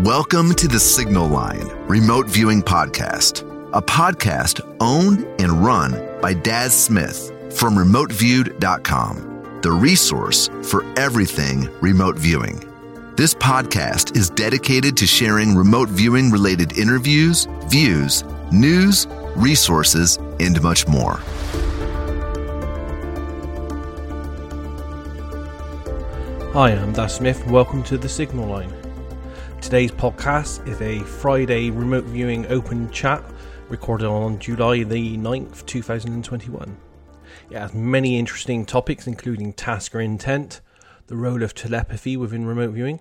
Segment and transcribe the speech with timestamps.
[0.00, 3.40] Welcome to the Signal Line Remote Viewing Podcast,
[3.72, 12.18] a podcast owned and run by Daz Smith from remoteviewed.com, the resource for everything remote
[12.18, 12.60] viewing.
[13.16, 18.22] This podcast is dedicated to sharing remote viewing related interviews, views,
[18.52, 21.22] news, resources, and much more.
[26.52, 28.85] Hi, I'm Daz Smith, welcome to the Signal Line.
[29.66, 33.20] Today's podcast is a Friday remote viewing open chat
[33.68, 36.76] recorded on July the 9th, 2021.
[37.50, 40.60] It has many interesting topics, including tasker intent,
[41.08, 43.00] the role of telepathy within remote viewing,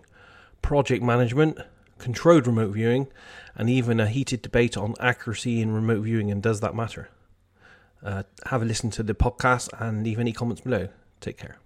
[0.63, 1.59] project management,
[1.99, 3.09] controlled remote viewing,
[3.53, 7.09] and even a heated debate on accuracy in remote viewing and does that matter.
[8.01, 10.89] Uh, have a listen to the podcast and leave any comments below.
[11.21, 11.59] Take care.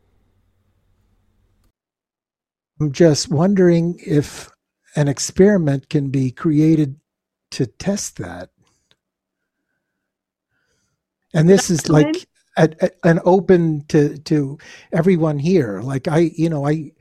[2.81, 4.49] I'm just wondering if
[4.99, 6.99] an experiment can be created
[7.51, 8.49] to test that.
[11.33, 14.57] And this is like a, a, an open to to
[14.91, 15.79] everyone here.
[15.81, 16.91] Like I, you know, I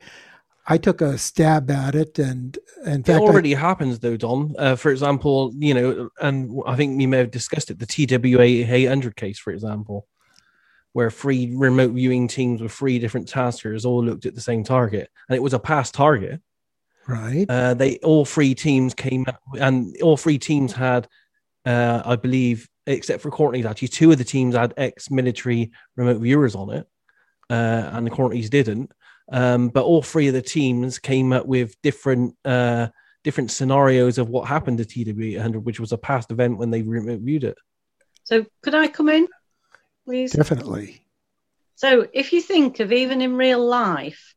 [0.65, 4.55] I took a stab at it, and in fact, it already I, happens though, Don.
[4.57, 7.79] Uh, for example, you know, and I think we may have discussed it.
[7.79, 10.07] The TWA 800 case, for example,
[10.93, 15.09] where three remote viewing teams with three different taskers all looked at the same target,
[15.27, 16.39] and it was a past target.
[17.09, 17.45] Right.
[17.49, 21.07] Uh, they all three teams came up and all three teams had,
[21.65, 26.53] uh, I believe, except for Courtney's actually, two of the teams had ex-military remote viewers
[26.53, 26.87] on it,
[27.49, 28.91] uh, and the Courtney's didn't.
[29.31, 32.89] Um, but all three of the teams came up with different uh,
[33.23, 36.83] different scenarios of what happened to TW 800, which was a past event when they
[36.83, 37.57] remote viewed it.
[38.23, 39.27] So, could I come in,
[40.05, 40.33] please?
[40.33, 41.03] Definitely.
[41.75, 44.35] So, if you think of even in real life,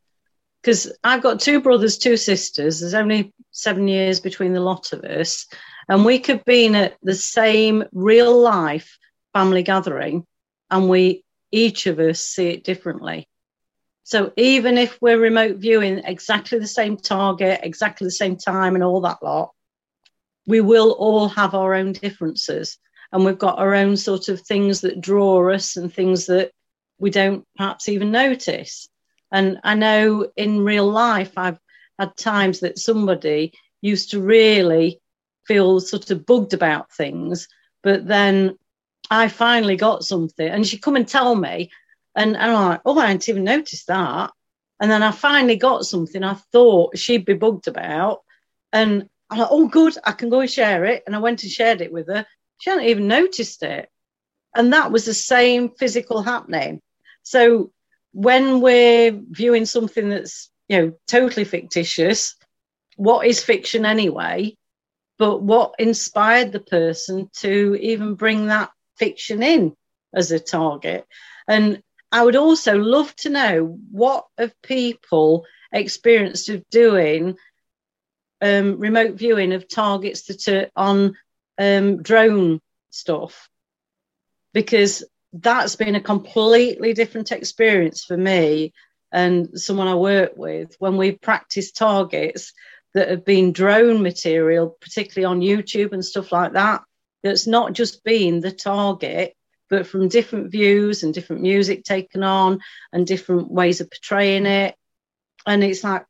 [0.63, 2.79] because I've got two brothers, two sisters.
[2.79, 5.45] There's only seven years between the lot of us.
[5.89, 8.97] And we could be in at the same real life
[9.33, 10.25] family gathering,
[10.71, 13.27] and we each of us see it differently.
[14.05, 18.83] So even if we're remote viewing exactly the same target, exactly the same time, and
[18.83, 19.51] all that lot,
[20.47, 22.77] we will all have our own differences.
[23.11, 26.51] And we've got our own sort of things that draw us and things that
[26.99, 28.87] we don't perhaps even notice.
[29.33, 31.59] And I know in real life, I've
[31.99, 35.01] had times that somebody used to really
[35.47, 37.49] feel sort of bugged about things,
[37.81, 38.57] but then
[39.09, 41.71] I finally got something, and she'd come and tell me,
[42.15, 44.31] and, and I'm like, oh, I hadn't even noticed that.
[44.79, 48.21] And then I finally got something I thought she'd be bugged about,
[48.71, 51.03] and I'm like, oh, good, I can go and share it.
[51.05, 52.25] And I went and shared it with her.
[52.59, 53.89] She hadn't even noticed it.
[54.55, 56.81] And that was the same physical happening.
[57.23, 57.71] So
[58.13, 62.35] when we're viewing something that's you know totally fictitious
[62.95, 64.55] what is fiction anyway?
[65.17, 69.75] But what inspired the person to even bring that fiction in
[70.13, 71.05] as a target?
[71.47, 71.81] And
[72.11, 77.35] i would also love to know what have people experienced of doing
[78.39, 81.15] um, remote viewing of targets that are on
[81.57, 82.59] um, drone
[82.91, 83.49] stuff.
[84.53, 85.03] Because
[85.33, 88.73] that's been a completely different experience for me
[89.11, 92.53] and someone I work with when we practice targets
[92.93, 96.83] that have been drone material, particularly on YouTube and stuff like that.
[97.23, 99.35] That's not just been the target,
[99.69, 102.59] but from different views and different music taken on
[102.91, 104.75] and different ways of portraying it.
[105.45, 106.05] And it's like,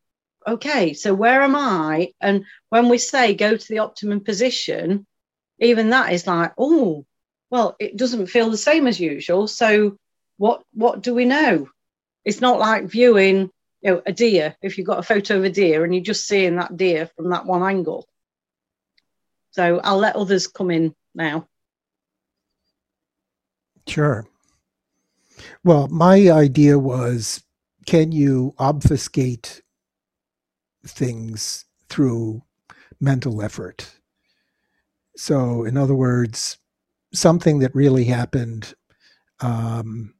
[0.45, 2.11] okay, so where am I?
[2.19, 5.05] And when we say go to the optimum position,
[5.59, 7.05] even that is like, oh,
[7.53, 9.47] well, it doesn't feel the same as usual.
[9.47, 9.95] So
[10.37, 11.69] what what do we know?
[12.25, 14.55] It's not like viewing you know, a deer.
[14.63, 17.29] If you've got a photo of a deer and you're just seeing that deer from
[17.29, 18.07] that one angle.
[19.51, 21.47] So I'll let others come in now.
[23.87, 24.25] Sure.
[25.63, 27.43] Well, my idea was
[27.85, 29.61] can you obfuscate
[30.87, 32.41] things through
[32.99, 33.91] mental effort?
[35.15, 36.57] So, in other words,
[37.13, 38.73] something that really happened,
[39.39, 40.13] um,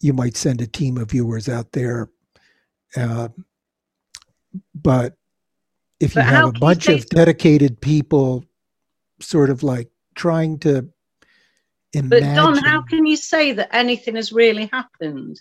[0.00, 2.10] you might send a team of viewers out there.
[2.96, 3.28] Uh,
[4.74, 5.16] but
[6.00, 8.44] if you but have a bunch of dedicated people
[9.20, 10.88] sort of like trying to
[11.92, 12.08] imagine.
[12.08, 15.40] But Don, how can you say that anything has really happened?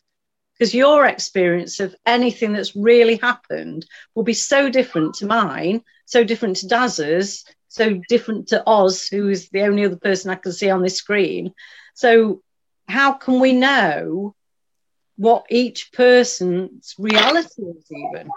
[0.57, 6.23] Because your experience of anything that's really happened will be so different to mine, so
[6.23, 10.51] different to Daz's, so different to Oz, who is the only other person I can
[10.51, 11.53] see on this screen.
[11.93, 12.41] So,
[12.87, 14.33] how can we know
[15.17, 18.29] what each person's reality is, even?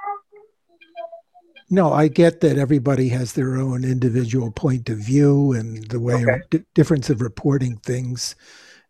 [1.72, 6.24] No, I get that everybody has their own individual point of view and the way
[6.24, 6.42] okay.
[6.50, 8.34] d- difference of reporting things.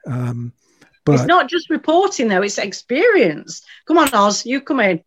[0.06, 0.54] Um,
[1.10, 3.62] but it's not just reporting though; it's experience.
[3.86, 5.02] Come on, Oz, you come in.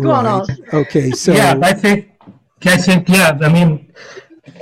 [0.00, 0.26] Go right.
[0.26, 0.60] on, Oz.
[0.72, 2.10] Okay, so yeah, I think,
[2.64, 3.92] I think, yeah, I mean,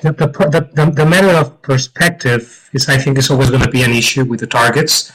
[0.02, 3.82] the the, the, the matter of perspective is, I think, is always going to be
[3.82, 5.12] an issue with the targets.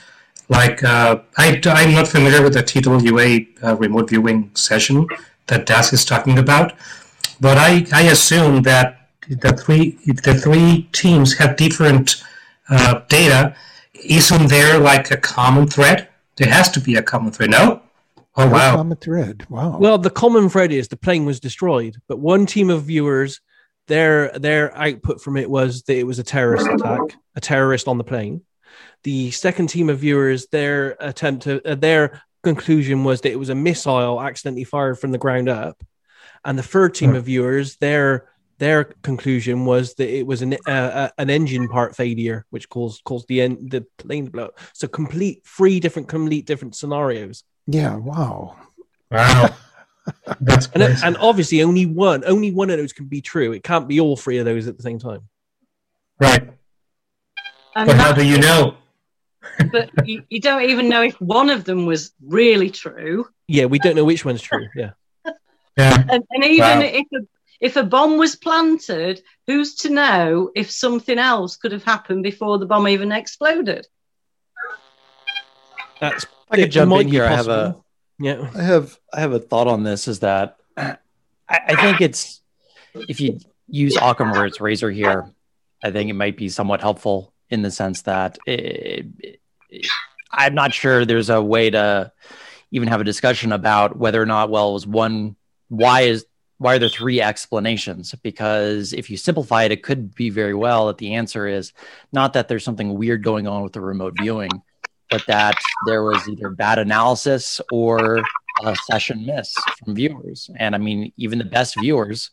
[0.50, 5.06] Like, uh, I, I'm not familiar with the TWA uh, remote viewing session
[5.48, 6.74] that Daz is talking about,
[7.42, 12.24] but I, I assume that the three the three teams have different
[12.70, 13.56] uh, data.
[13.94, 16.10] Isn't there like a common thread?
[16.36, 17.52] There has to be a common thread.
[17.52, 17.82] No.
[18.40, 18.76] Oh wow!
[18.76, 19.48] Common thread.
[19.50, 19.80] Wow.
[19.80, 23.42] Well, the common thread is the plane was destroyed, but one team of viewers,
[23.88, 27.02] their their output from it was that it was a terrorist attack,
[27.36, 28.44] a terrorist on the plane.
[29.04, 33.50] The second team of viewers, their attempt to uh, their conclusion was that it was
[33.50, 35.82] a missile accidentally fired from the ground up,
[36.46, 38.30] and the third team of viewers, their
[38.60, 43.04] their conclusion was that it was an uh, uh, an engine part failure, which caused
[43.04, 44.50] caused the end the plane to blow.
[44.74, 47.44] So complete three different complete different scenarios.
[47.68, 47.96] Yeah.
[47.96, 48.56] Wow.
[49.12, 49.56] Wow.
[50.42, 53.52] That's and, and, obviously only one only one of those can be true.
[53.52, 55.22] It can't be all three of those at the same time.
[56.20, 56.50] Right.
[57.76, 58.76] And but how do you know?
[59.72, 63.28] but you, you, don't even know if one of them was really true.
[63.48, 64.68] Yeah, we don't know which one's true.
[64.76, 64.92] Yeah.
[65.78, 66.04] Yeah.
[66.10, 66.82] And, and even wow.
[66.82, 71.84] if a, if a bomb was planted, who's to know if something else could have
[71.84, 73.88] happened before the bomb even exploded?
[76.00, 77.26] That's I could jump in here.
[77.26, 77.76] I have a
[78.20, 78.50] yeah.
[78.56, 80.08] I have I have a thought on this.
[80.08, 80.98] Is that I,
[81.50, 82.42] I think it's
[82.94, 85.32] if you use Occam's razor here,
[85.84, 89.08] I think it might be somewhat helpful in the sense that it,
[89.70, 89.88] it,
[90.32, 92.12] I'm not sure there's a way to
[92.72, 95.36] even have a discussion about whether or not well was one
[95.70, 96.26] why is
[96.60, 100.88] why are there three explanations because if you simplify it it could be very well
[100.88, 101.72] that the answer is
[102.12, 104.50] not that there's something weird going on with the remote viewing
[105.10, 105.56] but that
[105.86, 108.22] there was either bad analysis or
[108.64, 110.50] a session miss from viewers.
[110.58, 112.32] And I mean, even the best viewers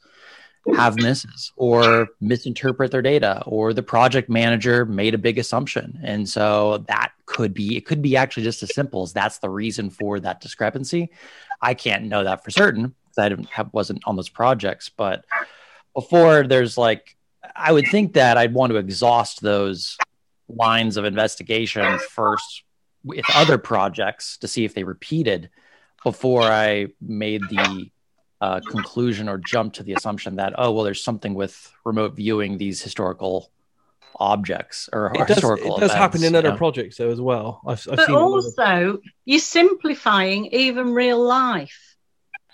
[0.77, 6.01] have misses or misinterpret their data or the project manager made a big assumption.
[6.03, 9.51] And so that could be, it could be actually just as simple as that's the
[9.51, 11.11] reason for that discrepancy.
[11.61, 15.25] I can't know that for certain I didn't have, wasn't on those projects, but
[15.95, 17.17] before there's like,
[17.55, 19.97] I would think that I'd want to exhaust those
[20.49, 22.65] lines of investigation first
[23.05, 25.51] with other projects to see if they repeated
[26.03, 27.91] before I made the
[28.41, 32.59] uh, conclusion or jumped to the assumption that oh well there's something with remote viewing
[32.59, 33.51] these historical
[34.21, 36.57] objects or it does, historical it does happen in other know?
[36.57, 41.94] projects though as well I've, I've but also you're simplifying even real life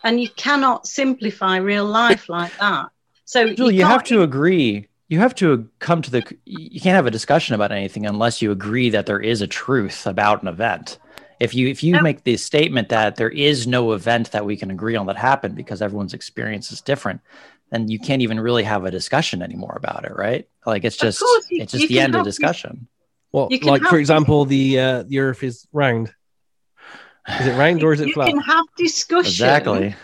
[0.05, 2.87] and you cannot simplify real life like that.
[3.25, 4.88] So Julie, you, you have to agree.
[5.08, 8.52] You have to come to the you can't have a discussion about anything unless you
[8.52, 10.99] agree that there is a truth about an event.
[11.41, 14.70] If you if you make the statement that there is no event that we can
[14.70, 17.20] agree on that happened because everyone's experience is different
[17.70, 20.49] then you can't even really have a discussion anymore about it right?
[20.67, 22.88] Like it's just you, it's just the end of discussion.
[23.32, 26.12] well like for example the uh the earth is round
[27.28, 29.30] is it round or is it you flat you can have discussion.
[29.30, 29.94] Exactly.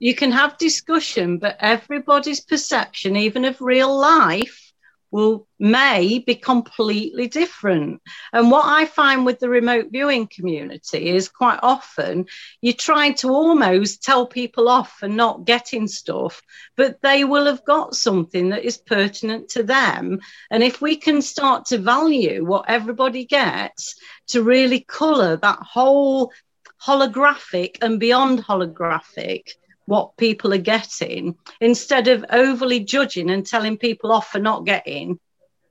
[0.00, 4.67] You can have discussion, but everybody's perception, even of real life,
[5.10, 8.00] will may be completely different.
[8.32, 12.26] And what I find with the remote viewing community is quite often
[12.60, 16.42] you're trying to almost tell people off for not getting stuff,
[16.76, 20.20] but they will have got something that is pertinent to them.
[20.50, 23.96] And if we can start to value what everybody gets
[24.28, 26.32] to really colour that whole
[26.80, 29.54] holographic and beyond holographic
[29.88, 35.18] what people are getting instead of overly judging and telling people off for not getting.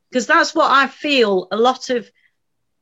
[0.10, 2.10] Because that's what I feel a lot of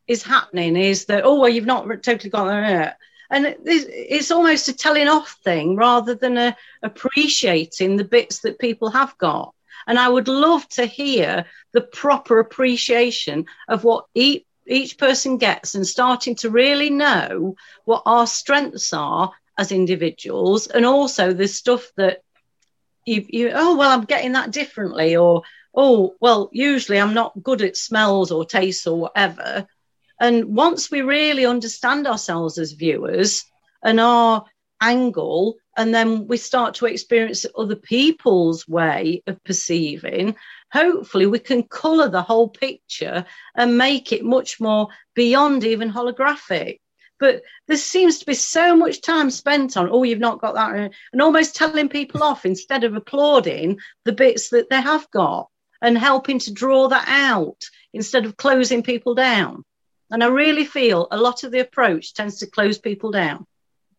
[0.08, 2.98] is happening is that, oh, well, you've not totally got there.
[3.30, 8.90] And it's almost a telling off thing rather than a, appreciating the bits that people
[8.92, 9.54] have got.
[9.88, 15.76] And I would love to hear the proper appreciation of what each, each person gets
[15.76, 21.92] and starting to really know what our strengths are as individuals and also the stuff
[21.98, 22.22] that
[23.06, 25.44] you, you oh well i'm getting that differently or
[25.74, 29.68] oh well usually i'm not good at smells or tastes or whatever.
[30.18, 33.44] And once we really understand ourselves as viewers
[33.84, 34.46] and our
[34.82, 40.36] angle and then we start to experience other people's way of perceiving
[40.72, 46.80] hopefully we can color the whole picture and make it much more beyond even holographic
[47.20, 50.76] But there seems to be so much time spent on, oh, you've not got that,
[50.76, 55.48] uh, and almost telling people off instead of applauding the bits that they have got
[55.82, 59.64] and helping to draw that out instead of closing people down.
[60.12, 63.46] And I really feel a lot of the approach tends to close people down.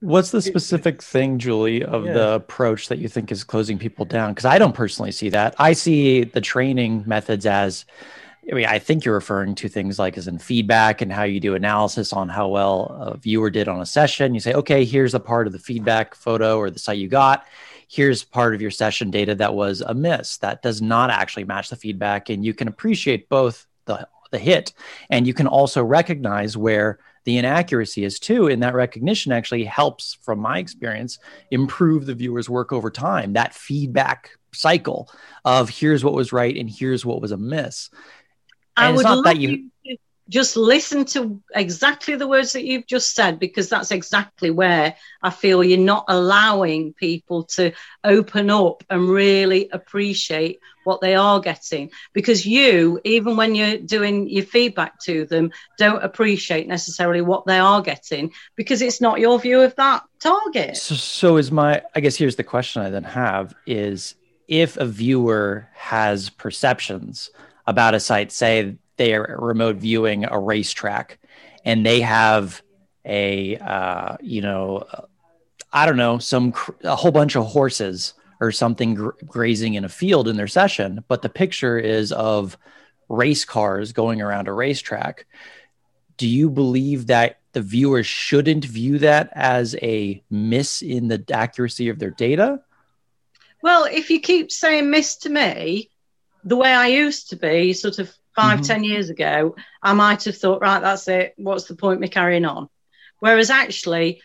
[0.00, 2.12] What's the specific thing, Julie, of yeah.
[2.12, 4.32] the approach that you think is closing people down?
[4.32, 5.54] Because I don't personally see that.
[5.58, 7.86] I see the training methods as
[8.50, 11.40] I mean, I think you're referring to things like as in feedback and how you
[11.40, 14.34] do analysis on how well a viewer did on a session.
[14.34, 17.44] You say, okay, here's a part of the feedback photo or the site you got.
[17.88, 21.76] Here's part of your session data that was amiss that does not actually match the
[21.76, 22.30] feedback.
[22.30, 24.72] And you can appreciate both the, the hit
[25.10, 28.46] and you can also recognize where the inaccuracy is too.
[28.46, 31.18] And that recognition actually helps, from my experience,
[31.50, 33.32] improve the viewer's work over time.
[33.32, 35.10] That feedback cycle
[35.44, 37.90] of here's what was right and here's what was amiss.
[38.76, 39.96] I would love you, you
[40.28, 45.30] just listen to exactly the words that you've just said because that's exactly where I
[45.30, 51.90] feel you're not allowing people to open up and really appreciate what they are getting.
[52.12, 57.58] Because you even when you're doing your feedback to them don't appreciate necessarily what they
[57.58, 60.76] are getting because it's not your view of that target.
[60.76, 64.14] So, so is my i guess here's the question i then have is
[64.48, 67.30] if a viewer has perceptions
[67.66, 71.18] about a site, say they are remote viewing a racetrack
[71.64, 72.62] and they have
[73.04, 74.84] a, uh, you know,
[75.72, 76.54] I don't know, some
[76.84, 81.04] a whole bunch of horses or something gr- grazing in a field in their session,
[81.08, 82.56] but the picture is of
[83.08, 85.26] race cars going around a racetrack.
[86.16, 91.88] Do you believe that the viewers shouldn't view that as a miss in the accuracy
[91.88, 92.60] of their data?
[93.62, 95.90] Well, if you keep saying miss to me,
[96.46, 98.62] the way I used to be, sort of 5 mm-hmm.
[98.62, 101.34] ten years ago, I might have thought, right, that's it.
[101.36, 102.68] What's the point me carrying on?
[103.18, 104.22] Whereas actually,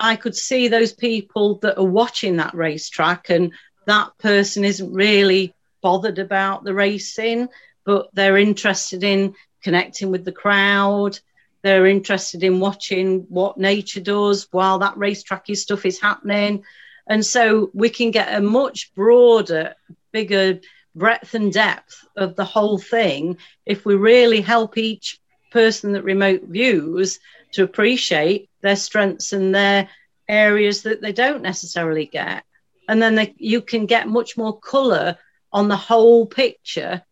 [0.00, 3.52] I could see those people that are watching that racetrack, and
[3.86, 7.48] that person isn't really bothered about the racing,
[7.84, 11.18] but they're interested in connecting with the crowd.
[11.62, 16.64] They're interested in watching what nature does while that racetracky stuff is happening.
[17.06, 19.74] And so we can get a much broader,
[20.12, 20.60] bigger
[20.94, 25.20] breadth and depth of the whole thing if we really help each
[25.50, 27.18] person that remote views
[27.52, 29.88] to appreciate their strengths and their
[30.28, 32.44] areas that they don't necessarily get.
[32.88, 35.18] And then they, you can get much more color
[35.52, 37.02] on the whole picture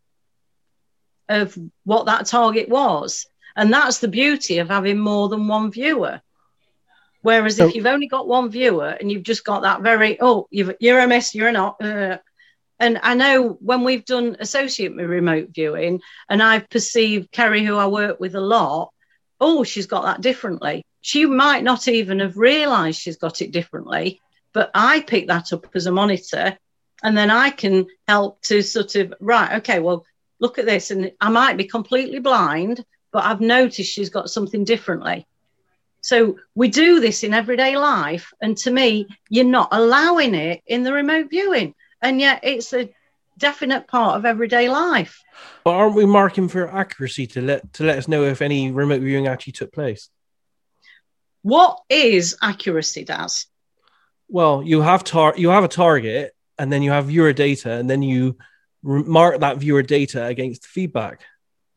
[1.29, 3.27] of what that target was.
[3.57, 6.21] And that's the beauty of having more than one viewer.
[7.23, 10.49] Whereas so, if you've only got one viewer and you've just got that very oh
[10.51, 12.17] you're a miss you're not uh,
[12.81, 17.87] and I know when we've done associate remote viewing, and I've perceived Kerry, who I
[17.87, 18.91] work with a lot,
[19.39, 20.85] oh, she's got that differently.
[21.03, 24.21] She might not even have realized she's got it differently,
[24.55, 26.59] but I pick that up as a monitor,
[27.03, 30.05] and then I can help to sort of, right, okay, well,
[30.39, 30.91] look at this.
[30.91, 35.27] And I might be completely blind, but I've noticed she's got something differently.
[36.01, 38.33] So we do this in everyday life.
[38.41, 42.91] And to me, you're not allowing it in the remote viewing and yet it's a
[43.39, 45.23] definite part of everyday life.
[45.65, 49.01] But aren't we marking for accuracy to let to let us know if any remote
[49.01, 50.11] viewing actually took place?
[51.43, 53.47] What is accuracy, Daz?
[54.29, 57.89] Well, you have tar- you have a target, and then you have viewer data, and
[57.89, 58.37] then you
[58.83, 61.23] re- mark that viewer data against feedback.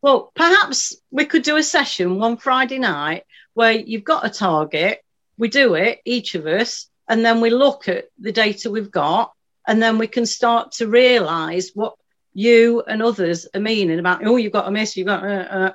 [0.01, 5.00] Well, perhaps we could do a session one Friday night where you've got a target,
[5.38, 9.32] we do it, each of us, and then we look at the data we've got
[9.67, 11.96] and then we can start to realize what
[12.34, 15.72] you and others are meaning about oh you've got a miss you've got uh, uh.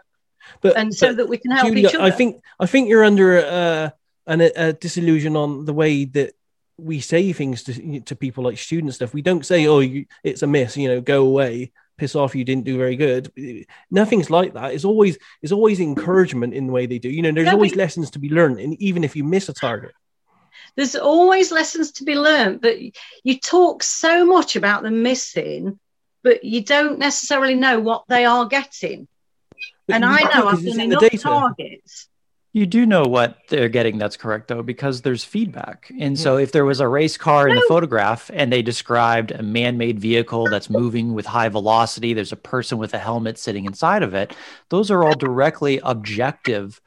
[0.61, 2.04] But, and so that we can help Julia, each other.
[2.04, 3.90] i think i think you're under uh,
[4.26, 6.35] an, a disillusion on the way that
[6.78, 9.12] we say things to, to people like student stuff.
[9.12, 12.45] We don't say oh you, it's a miss you know go away piss off you
[12.45, 13.33] didn't do very good.
[13.90, 14.73] Nothing's like that.
[14.73, 17.11] It's always it's always encouragement in the way they do.
[17.11, 19.92] You know there's always lessons to be learned and even if you miss a target
[20.78, 22.76] there's always lessons to be learned, but
[23.25, 25.76] you talk so much about them missing,
[26.23, 29.08] but you don't necessarily know what they are getting.
[29.88, 32.08] But and I know I've done enough targets.
[32.52, 35.90] You do know what they're getting that's correct though, because there's feedback.
[35.99, 36.23] And yeah.
[36.23, 39.99] so if there was a race car in the photograph and they described a man-made
[39.99, 44.14] vehicle that's moving with high velocity, there's a person with a helmet sitting inside of
[44.14, 44.32] it,
[44.68, 46.80] those are all directly objective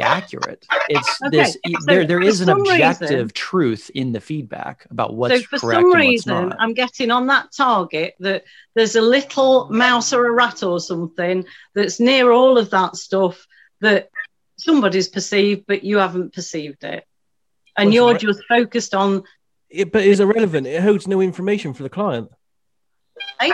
[0.00, 0.64] accurate.
[0.88, 1.36] It's okay.
[1.36, 5.46] this so there there is an objective reason, truth in the feedback about what's so
[5.48, 10.30] for some reason I'm getting on that target that there's a little mouse or a
[10.32, 13.46] rat or something that's near all of that stuff
[13.80, 14.08] that
[14.56, 17.04] somebody's perceived, but you haven't perceived it,
[17.76, 18.20] and well, you're right.
[18.20, 19.24] just focused on.
[19.68, 20.66] It, but it's irrelevant.
[20.66, 22.30] It holds no information for the client.
[23.40, 23.52] Hey?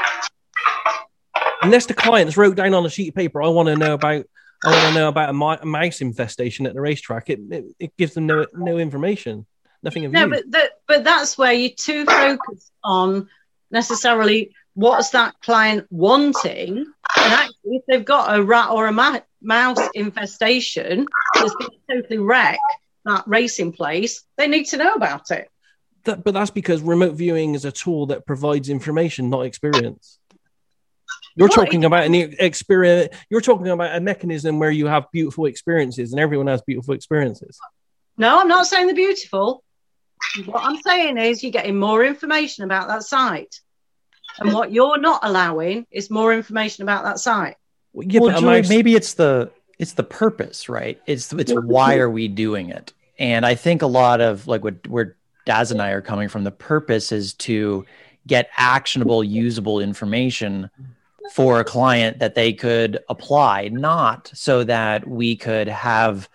[1.62, 4.24] Unless the clients wrote down on a sheet of paper, I want to know about.
[4.64, 7.30] I want to know about a, mouse infestation at the racetrack.
[7.30, 9.46] It, it, it gives them no no information,
[9.82, 10.30] nothing of no, use.
[10.30, 13.28] but that, but that's where you're too focused on
[13.70, 19.20] necessarily what's that client wanting, and actually, if they've got a rat or a ma-
[19.42, 22.58] mouse infestation that's going to totally wreck
[23.04, 25.48] that racing place, they need to know about it.
[26.04, 30.17] That, but that's because remote viewing is a tool that provides information, not experience.
[31.38, 33.14] You're talking about an experience.
[33.30, 37.58] You're talking about a mechanism where you have beautiful experiences, and everyone has beautiful experiences.
[38.16, 39.62] No, I'm not saying they're beautiful.
[40.46, 43.60] What I'm saying is you're getting more information about that site,
[44.40, 47.56] and what you're not allowing is more information about that site.
[47.92, 51.00] Well, yeah, well, Julie, maybe it's the it's the purpose, right?
[51.06, 52.92] It's it's why are we doing it?
[53.18, 55.16] And I think a lot of like what where
[55.46, 57.86] Daz and I are coming from, the purpose is to
[58.26, 60.68] get actionable, usable information
[61.32, 66.28] for a client that they could apply, not so that we could have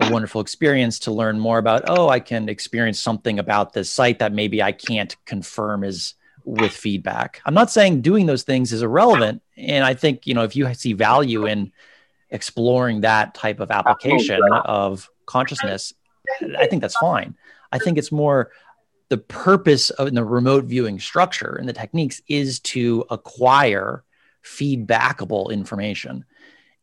[0.00, 4.18] a wonderful experience to learn more about, oh, I can experience something about this site
[4.18, 6.14] that maybe I can't confirm is
[6.44, 7.42] with feedback.
[7.44, 9.42] I'm not saying doing those things is irrelevant.
[9.56, 11.72] And I think, you know, if you see value in
[12.30, 15.92] exploring that type of application of consciousness,
[16.58, 17.36] I think that's fine.
[17.72, 18.50] I think it's more
[19.10, 24.04] the purpose of the remote viewing structure and the techniques is to acquire
[24.44, 26.24] feedbackable information.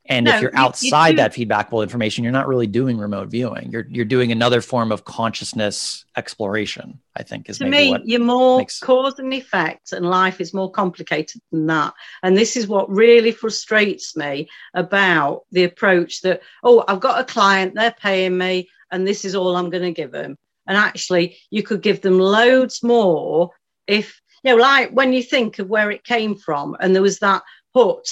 [0.09, 3.71] And no, if you're outside you that feedbackable information, you're not really doing remote viewing.
[3.71, 6.99] You're you're doing another form of consciousness exploration.
[7.15, 8.79] I think is to me you're more makes...
[8.79, 11.93] cause and effect, and life is more complicated than that.
[12.23, 17.25] And this is what really frustrates me about the approach that oh, I've got a
[17.25, 20.37] client, they're paying me, and this is all I'm going to give them.
[20.67, 23.51] And actually, you could give them loads more
[23.87, 27.19] if you know, like when you think of where it came from, and there was
[27.19, 27.43] that
[27.77, 28.07] hut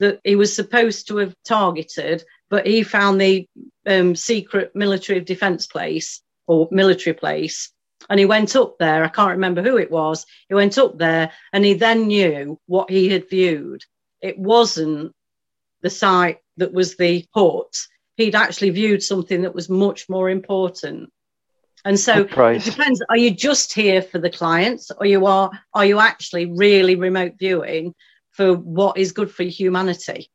[0.00, 3.48] that he was supposed to have targeted, but he found the
[3.86, 7.72] um, secret military of defence place or military place.
[8.08, 9.04] And he went up there.
[9.04, 10.24] I can't remember who it was.
[10.48, 13.82] He went up there and he then knew what he had viewed.
[14.20, 15.12] It wasn't
[15.82, 17.74] the site that was the hut.
[18.16, 21.10] He'd actually viewed something that was much more important.
[21.84, 23.02] And so it depends.
[23.08, 27.34] Are you just here for the clients, or you are are you actually really remote
[27.38, 27.94] viewing
[28.38, 30.30] for what is good for humanity.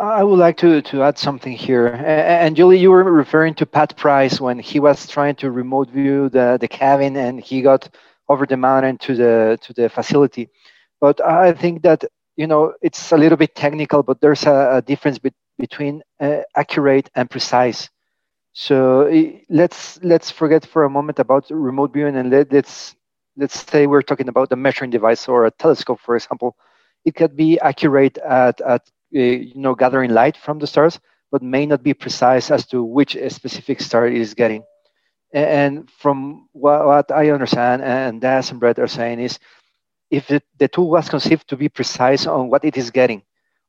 [0.00, 1.86] I would like to, to add something here.
[1.86, 6.28] And Julie, you were referring to Pat Price when he was trying to remote view
[6.28, 7.88] the, the cabin and he got
[8.28, 10.48] over the mountain to the to the facility.
[11.00, 14.82] But I think that you know it's a little bit technical, but there's a, a
[14.82, 17.88] difference be, between uh, accurate and precise.
[18.54, 19.08] So
[19.48, 22.96] let's let's forget for a moment about remote viewing and let, let's
[23.36, 26.56] let's say we're talking about a measuring device or a telescope, for example,
[27.04, 28.82] it could be accurate at, at
[29.14, 32.82] uh, you know gathering light from the stars, but may not be precise as to
[32.82, 34.64] which specific star it is getting.
[35.32, 39.38] And from what, what I understand, and Daz and Brett are saying is,
[40.10, 43.22] if it, the tool was conceived to be precise on what it is getting,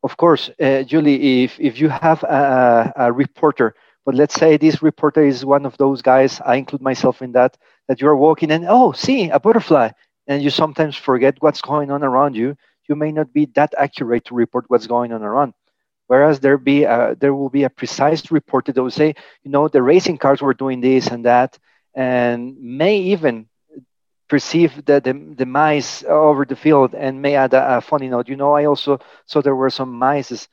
[0.04, 4.82] of course, uh, Julie, if, if you have a, a reporter, but let's say this
[4.82, 8.65] reporter is one of those guys, I include myself in that, that you're walking and
[8.67, 9.89] oh see a butterfly.
[10.28, 12.56] And you sometimes forget what's going on around you.
[12.88, 15.54] You may not be that accurate to report what's going on around.
[16.08, 19.67] Whereas there be a, there will be a precise report that will say you know
[19.67, 21.58] the racing cars were doing this and that
[21.96, 23.48] and may even
[24.28, 28.28] perceive the, the, the mice over the field and may add a, a, funny note.
[28.30, 30.48] You know i also saw there were some mice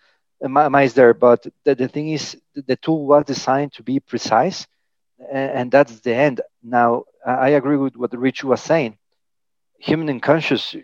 [0.45, 4.67] uh, mice there but the, the thing is the tool was designed to be precise
[5.33, 8.97] and, that's the end now I agree with what Rich was saying.
[9.81, 10.75] Human unconscious,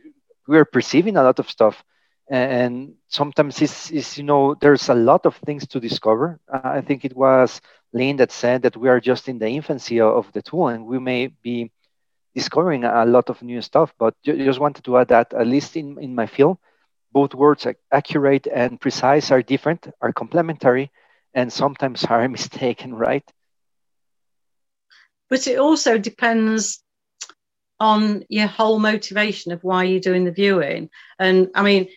[0.47, 1.83] we are perceiving a lot of stuff,
[2.31, 6.41] and sometimes it's, it's you know there's a lot of things to discover.
[6.53, 7.61] I think it was
[7.93, 10.99] Lynn that said that we are just in the infancy of the tool, and we
[10.99, 11.71] may be
[12.35, 13.95] discovering a lot of new stuff.
[13.99, 16.59] But just wanted to add that at least in in my field,
[17.13, 20.91] both words accurate and precise are different, are complementary,
[21.35, 22.95] and sometimes are mistaken.
[22.95, 23.25] Right?
[25.29, 26.83] But it also depends
[27.79, 30.89] on your whole motivation of why you're doing the viewing.
[31.19, 31.89] And I mean,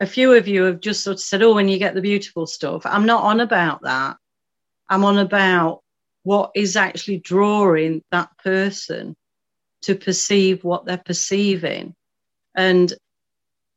[0.00, 2.46] a few of you have just sort of said, oh, when you get the beautiful
[2.46, 2.82] stuff.
[2.84, 4.16] I'm not on about that.
[4.88, 5.82] I'm on about
[6.22, 9.16] what is actually drawing that person
[9.82, 11.94] to perceive what they're perceiving.
[12.54, 12.92] And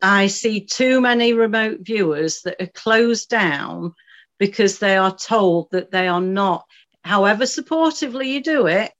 [0.01, 3.93] I see too many remote viewers that are closed down
[4.39, 6.65] because they are told that they are not,
[7.03, 8.91] however supportively you do it,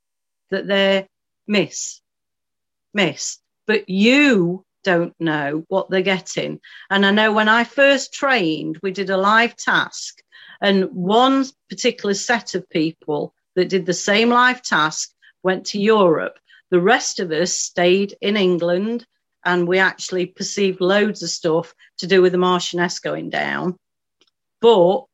[0.49, 1.07] that they're
[1.47, 2.01] miss,
[2.93, 3.39] miss.
[3.65, 6.59] But you don't know what they're getting.
[6.89, 10.21] And I know when I first trained, we did a live task,
[10.61, 15.11] and one particular set of people that did the same live task
[15.43, 16.39] went to Europe.
[16.69, 19.05] The rest of us stayed in England
[19.45, 23.77] and we actually perceived loads of stuff to do with the Marchioness going down.
[24.61, 25.05] But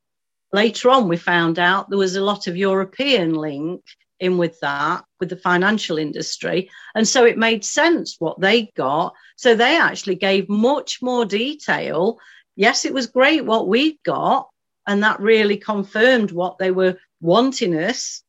[0.56, 3.82] later on, we found out there was a lot of European link
[4.18, 6.70] in with that, with the financial industry.
[6.94, 9.12] And so it made sense what they got.
[9.36, 12.18] So they actually gave much more detail.
[12.56, 14.48] Yes, it was great what we got.
[14.86, 18.22] And that really confirmed what they were wanting us.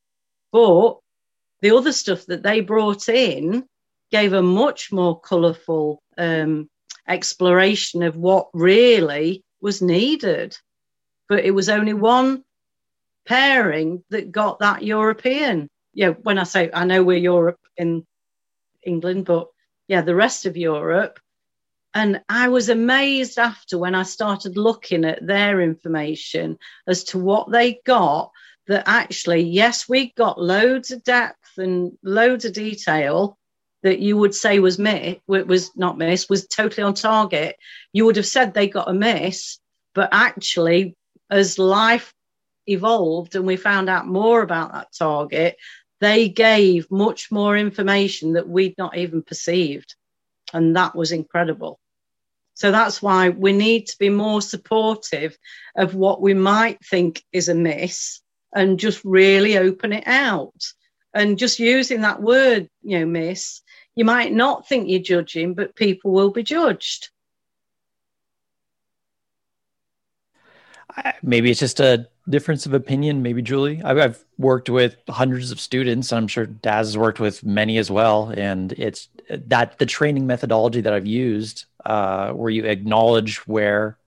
[0.51, 0.97] But
[1.61, 3.65] the other stuff that they brought in
[4.11, 6.69] gave a much more colourful um,
[7.07, 10.57] exploration of what really was needed.
[11.29, 12.43] But it was only one
[13.25, 15.69] pairing that got that European.
[15.93, 18.05] Yeah, when I say I know we're Europe in
[18.83, 19.47] England, but
[19.87, 21.19] yeah, the rest of Europe.
[21.93, 27.51] And I was amazed after when I started looking at their information as to what
[27.51, 28.31] they got.
[28.67, 33.37] That actually, yes, we got loads of depth and loads of detail,
[33.83, 37.55] that you would say was miss, was not miss, was totally on target,
[37.93, 39.59] you would have said they got a miss.
[39.95, 40.96] But actually,
[41.29, 42.13] as life
[42.67, 45.57] evolved and we found out more about that target,
[45.99, 49.95] they gave much more information that we'd not even perceived.
[50.53, 51.79] And that was incredible.
[52.53, 55.37] So that's why we need to be more supportive
[55.75, 58.21] of what we might think is a miss
[58.53, 60.55] and just really open it out.
[61.13, 63.61] And just using that word, you know, miss,
[63.95, 67.09] you might not think you're judging, but people will be judged.
[71.21, 73.21] Maybe it's just a difference of opinion.
[73.21, 77.79] Maybe Julie, I've, worked with hundreds of students, I'm sure Daz has worked with many
[77.79, 78.31] as well.
[78.37, 83.97] And it's that the training methodology that I've used, uh, where you acknowledge where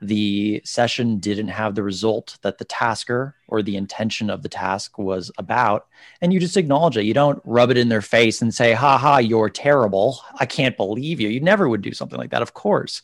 [0.00, 4.98] the session didn't have the result that the tasker or the intention of the task
[4.98, 5.86] was about.
[6.20, 7.04] And you just acknowledge it.
[7.04, 10.20] You don't rub it in their face and say ha ha you're terrible.
[10.38, 11.28] I can't believe you.
[11.28, 13.02] You never would do something like that of course.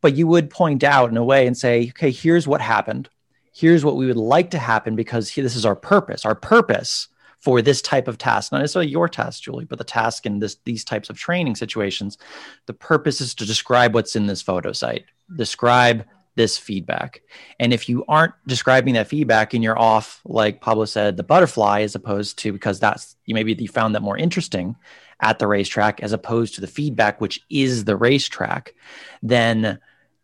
[0.00, 3.08] But you would point out in a way and say okay here's what happened.
[3.52, 6.24] Here's what we would like to happen because this is our purpose.
[6.24, 7.08] Our purpose
[7.40, 10.56] for this type of task, not necessarily your task, Julie, but the task in this
[10.64, 12.18] these types of training situations.
[12.66, 16.04] The purpose is to describe what's in this photo site, describe
[16.36, 17.22] this feedback.
[17.58, 21.82] And if you aren't describing that feedback and you're off, like Pablo said, the butterfly,
[21.82, 24.76] as opposed to because that's you maybe you found that more interesting
[25.20, 28.74] at the racetrack as opposed to the feedback, which is the racetrack,
[29.22, 29.78] then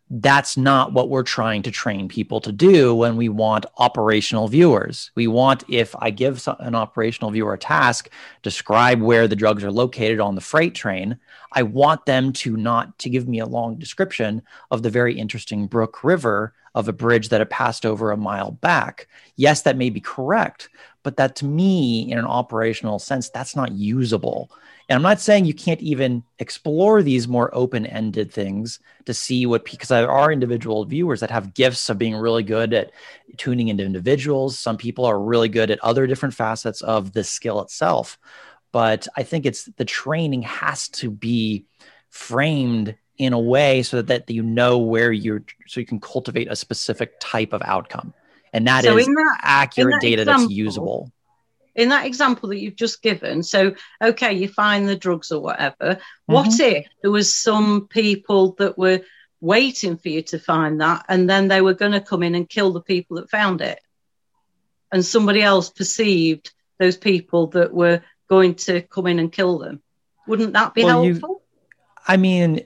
[0.09, 5.11] that's not what we're trying to train people to do when we want operational viewers.
[5.15, 8.09] We want, if I give an operational viewer a task,
[8.41, 11.19] describe where the drugs are located on the freight train,
[11.51, 14.41] I want them to not to give me a long description
[14.71, 18.51] of the very interesting Brook River of a bridge that had passed over a mile
[18.51, 19.07] back.
[19.35, 20.69] Yes, that may be correct,
[21.03, 24.51] but that to me, in an operational sense, that's not usable.
[24.89, 29.45] And I'm not saying you can't even explore these more open ended things to see
[29.45, 32.91] what, because there are individual viewers that have gifts of being really good at
[33.35, 34.57] tuning into individuals.
[34.57, 38.17] Some people are really good at other different facets of the skill itself.
[38.71, 41.65] But I think it's the training has to be
[42.09, 46.49] framed in a way so that, that you know where you're, so you can cultivate
[46.49, 48.13] a specific type of outcome.
[48.53, 51.11] And that so is that, accurate that data example, that's usable
[51.77, 55.75] in that example that you've just given, so okay, you find the drugs or whatever.
[55.79, 56.33] Mm-hmm.
[56.33, 59.01] What if there was some people that were
[59.39, 62.49] waiting for you to find that, and then they were going to come in and
[62.49, 63.79] kill the people that found it,
[64.91, 69.81] and somebody else perceived those people that were going to come in and kill them?
[70.27, 71.29] Wouldn't that be well, helpful?
[71.29, 71.36] You,
[72.07, 72.61] I mean,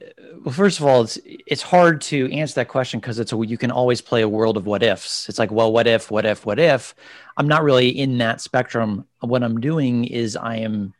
[0.45, 3.57] well, first of all, it's it's hard to answer that question because it's a you
[3.57, 5.27] can always play a world of what ifs.
[5.27, 6.95] It's like, well, what if, what if, what if?
[7.37, 9.07] I'm not really in that spectrum.
[9.19, 10.93] What I'm doing is I am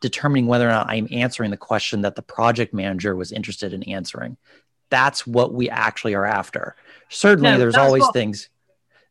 [0.00, 3.82] determining whether or not I'm answering the question that the project manager was interested in
[3.84, 4.36] answering.
[4.90, 6.76] That's what we actually are after.
[7.08, 8.48] Certainly, no, there's always things.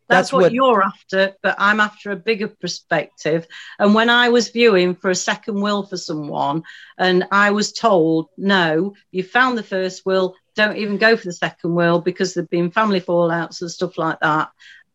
[0.08, 3.46] That's, that's what, what, you're after, but I'm after a bigger perspective.
[3.78, 6.64] And when I was viewing for a second will for someone,
[6.98, 11.34] and I was told, no, you found the first will, don't even go for the
[11.34, 14.50] second will because there've been family fallouts and stuff like that.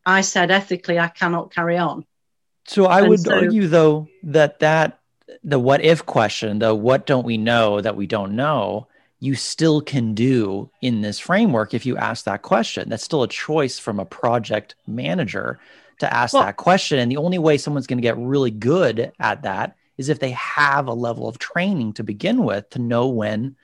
[0.05, 2.05] I said ethically I cannot carry on.
[2.65, 4.99] So I and would so, argue though that that
[5.43, 8.87] the what if question, the what don't we know that we don't know,
[9.23, 12.89] you still can do in this framework if you ask that question.
[12.89, 15.61] That's still a choice from a project manager
[15.99, 16.99] to ask well, that question.
[16.99, 20.31] And the only way someone's going to get really good at that is if they
[20.31, 23.55] have a level of training to begin with to know when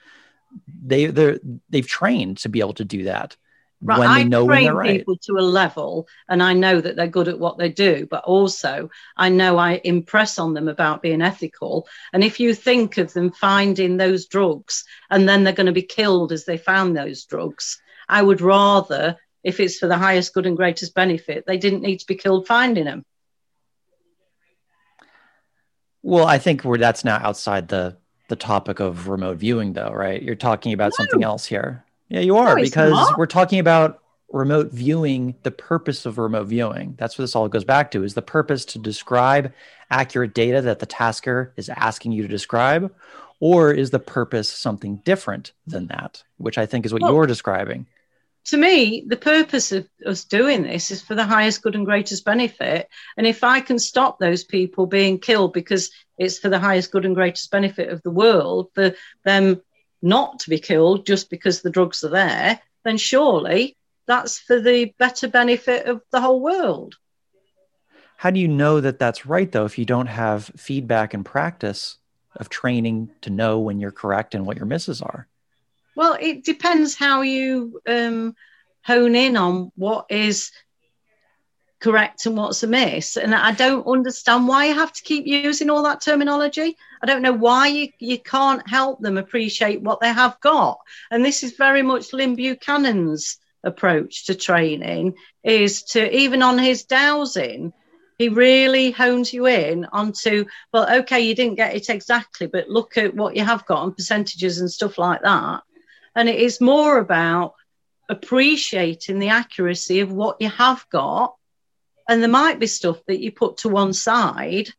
[0.82, 3.36] they they're they've trained to be able to do that
[3.82, 4.00] right.
[4.00, 4.98] when they I know train when they're right.
[4.98, 8.24] people to a level and I know that they're good at what they do, but
[8.24, 11.88] also I know I impress on them about being ethical.
[12.14, 15.82] And if you think of them finding those drugs and then they're going to be
[15.82, 20.46] killed as they found those drugs, I would rather, if it's for the highest good
[20.46, 23.06] and greatest benefit, they didn't need to be killed finding them.
[26.02, 27.98] Well, I think we're that's now outside the
[28.30, 30.22] the topic of remote viewing, though, right?
[30.22, 31.04] You're talking about no.
[31.04, 31.84] something else here.
[32.10, 36.96] Yeah, you are, no, because we're talking about remote viewing, the purpose of remote viewing.
[36.98, 39.54] That's what this all goes back to is the purpose to describe
[39.90, 42.94] accurate data that the tasker is asking you to describe,
[43.40, 47.28] or is the purpose something different than that, which I think is what well, you're
[47.28, 47.88] describing?
[48.46, 52.26] To me, the purpose of us doing this is for the highest good and greatest
[52.26, 52.88] benefit.
[53.18, 57.06] And if I can stop those people being killed because it's for the highest good
[57.06, 58.94] and greatest benefit of the world, for
[59.24, 59.62] them
[60.02, 63.76] not to be killed just because the drugs are there, then surely
[64.08, 66.96] that's for the better benefit of the whole world.
[68.18, 71.98] How do you know that that's right, though, if you don't have feedback and practice
[72.36, 75.28] of training to know when you're correct and what your misses are?
[75.96, 78.36] Well, it depends how you um,
[78.84, 80.52] hone in on what is
[81.80, 83.18] correct and what's amiss.
[83.18, 86.78] And I don't understand why you have to keep using all that terminology.
[87.02, 90.80] I don't know why you, you can't help them appreciate what they have got.
[91.10, 96.84] And this is very much Lynn Buchanan's approach to training is to even on his
[96.84, 97.74] dowsing,
[98.18, 102.98] he really hones you in onto, well, okay, you didn't get it exactly, but look
[102.98, 105.64] at what you have got on percentages and stuff like that.
[106.16, 107.54] And it is more about
[108.10, 111.36] appreciating the accuracy of what you have got
[112.10, 114.70] and there might be stuff that you put to one side,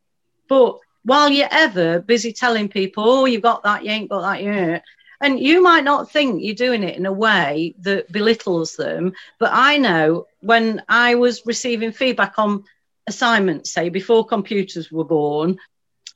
[0.49, 4.43] but while you're ever busy telling people, oh, you've got that, you ain't got that,
[4.43, 4.79] you
[5.21, 9.51] and you might not think you're doing it in a way that belittles them, but
[9.53, 12.65] I know when I was receiving feedback on
[13.07, 15.57] assignments, say before computers were born,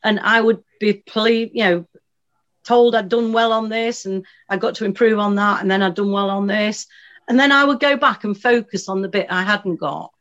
[0.04, 1.02] and I would be,
[1.54, 1.88] you know,
[2.66, 5.82] told I'd done well on this and I got to improve on that, and then
[5.82, 6.88] I'd done well on this,
[7.30, 10.12] and then I would go back and focus on the bit I hadn't got.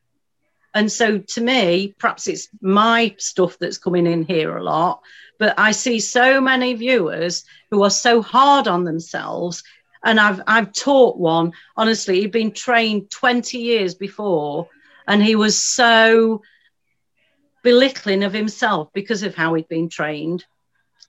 [0.75, 5.03] And so to me, perhaps it's my stuff that's coming in here a lot,
[5.39, 9.63] but I see so many viewers who are so hard on themselves.
[10.05, 14.69] And I've I've taught one, honestly, he'd been trained 20 years before,
[15.07, 16.43] and he was so
[17.63, 20.45] belittling of himself because of how he'd been trained.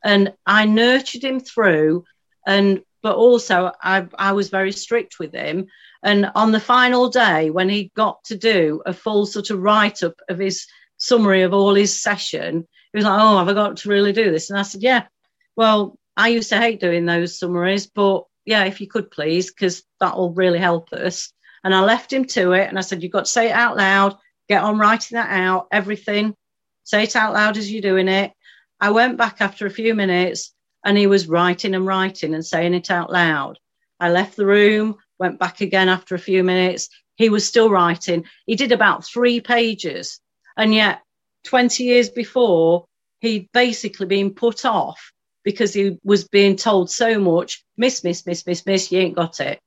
[0.04, 2.06] And I nurtured him through
[2.46, 5.68] and but also I, I was very strict with him
[6.06, 10.04] and on the final day, when he got to do a full sort of write
[10.04, 13.78] up of his summary of all his session, he was like, Oh, have I got
[13.78, 14.52] to really do this?
[14.52, 15.08] And I said, Yeah,
[15.56, 19.82] well, I used to hate doing those summaries, but yeah, if you could please, because
[20.00, 21.34] that will really help us.
[21.64, 23.76] And I left him to it and I said, You've got to say it out
[23.76, 24.16] loud,
[24.48, 26.36] get on writing that out, everything.
[26.84, 28.32] Say it out loud as you're doing it.
[28.80, 30.54] I went back after a few minutes
[30.86, 33.58] and he was writing and writing and saying it out loud.
[34.00, 36.90] I left the room went back again after a few minutes.
[37.16, 38.26] He was still writing.
[38.46, 40.20] He did about three pages.
[40.58, 41.02] And yet,
[41.46, 42.86] 20 years before,
[43.20, 45.12] he'd basically been put off
[45.44, 49.40] because he was being told so much miss, miss, miss, miss, miss, you ain't got
[49.40, 49.60] it.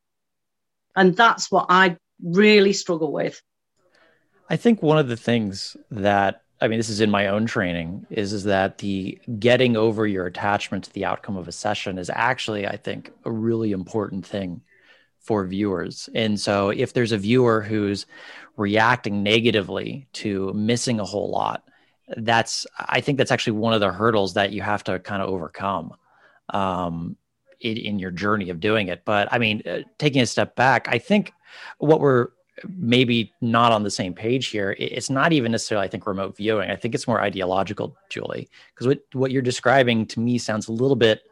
[0.97, 3.41] And that's what I really struggle with.
[4.51, 8.07] I think one of the things that I mean, this is in my own training,
[8.11, 12.11] is is that the getting over your attachment to the outcome of a session is
[12.13, 14.63] actually, I think, a really important thing
[15.29, 16.09] for viewers.
[16.15, 18.07] And so if there's a viewer who's
[18.57, 21.69] reacting negatively to missing a whole lot,
[22.17, 25.29] that's I think that's actually one of the hurdles that you have to kind of
[25.29, 25.93] overcome
[26.49, 27.19] um,
[27.61, 29.03] in, in, your journey of doing it.
[29.05, 31.35] But I mean, uh, taking a step back, I think
[31.77, 32.29] what we're
[32.67, 34.75] maybe not on the same page here.
[34.79, 36.71] It's not even necessarily, I think, remote viewing.
[36.71, 40.73] I think it's more ideological, Julie, because what what you're describing to me sounds a
[40.73, 41.28] little bit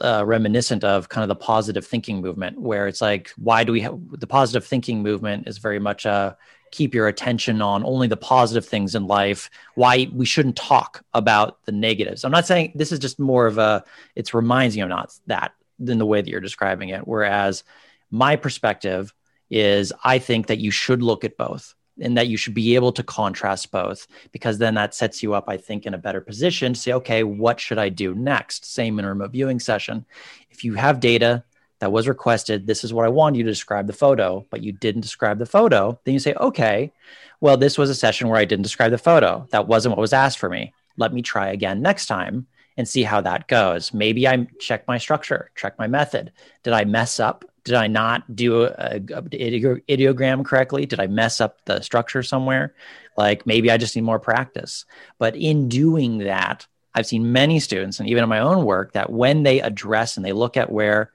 [0.00, 3.80] uh, reminiscent of kind of the positive thinking movement, where it's like, why do we
[3.80, 6.36] have the positive thinking movement is very much a
[6.70, 9.50] keep your attention on only the positive things in life.
[9.74, 12.24] Why we shouldn't talk about the negatives.
[12.24, 13.84] I'm not saying this is just more of a,
[14.14, 17.06] it reminds you of not that than the way that you're describing it.
[17.06, 17.64] Whereas
[18.10, 19.14] my perspective
[19.50, 22.92] is I think that you should look at both and that you should be able
[22.92, 26.72] to contrast both because then that sets you up i think in a better position
[26.72, 30.04] to say okay what should i do next same in a remote viewing session
[30.50, 31.44] if you have data
[31.80, 32.66] that was requested.
[32.66, 35.46] This is what I want you to describe the photo, but you didn't describe the
[35.46, 35.98] photo.
[36.04, 36.92] Then you say, okay,
[37.40, 39.46] well, this was a session where I didn't describe the photo.
[39.50, 40.74] That wasn't what was asked for me.
[40.96, 43.94] Let me try again next time and see how that goes.
[43.94, 46.32] Maybe I check my structure, check my method.
[46.64, 47.44] Did I mess up?
[47.68, 50.86] Did I not do a, a, ideogram correctly?
[50.86, 52.74] Did I mess up the structure somewhere?
[53.18, 54.86] Like maybe I just need more practice.
[55.18, 59.12] But in doing that, I've seen many students, and even in my own work, that
[59.12, 61.12] when they address and they look at where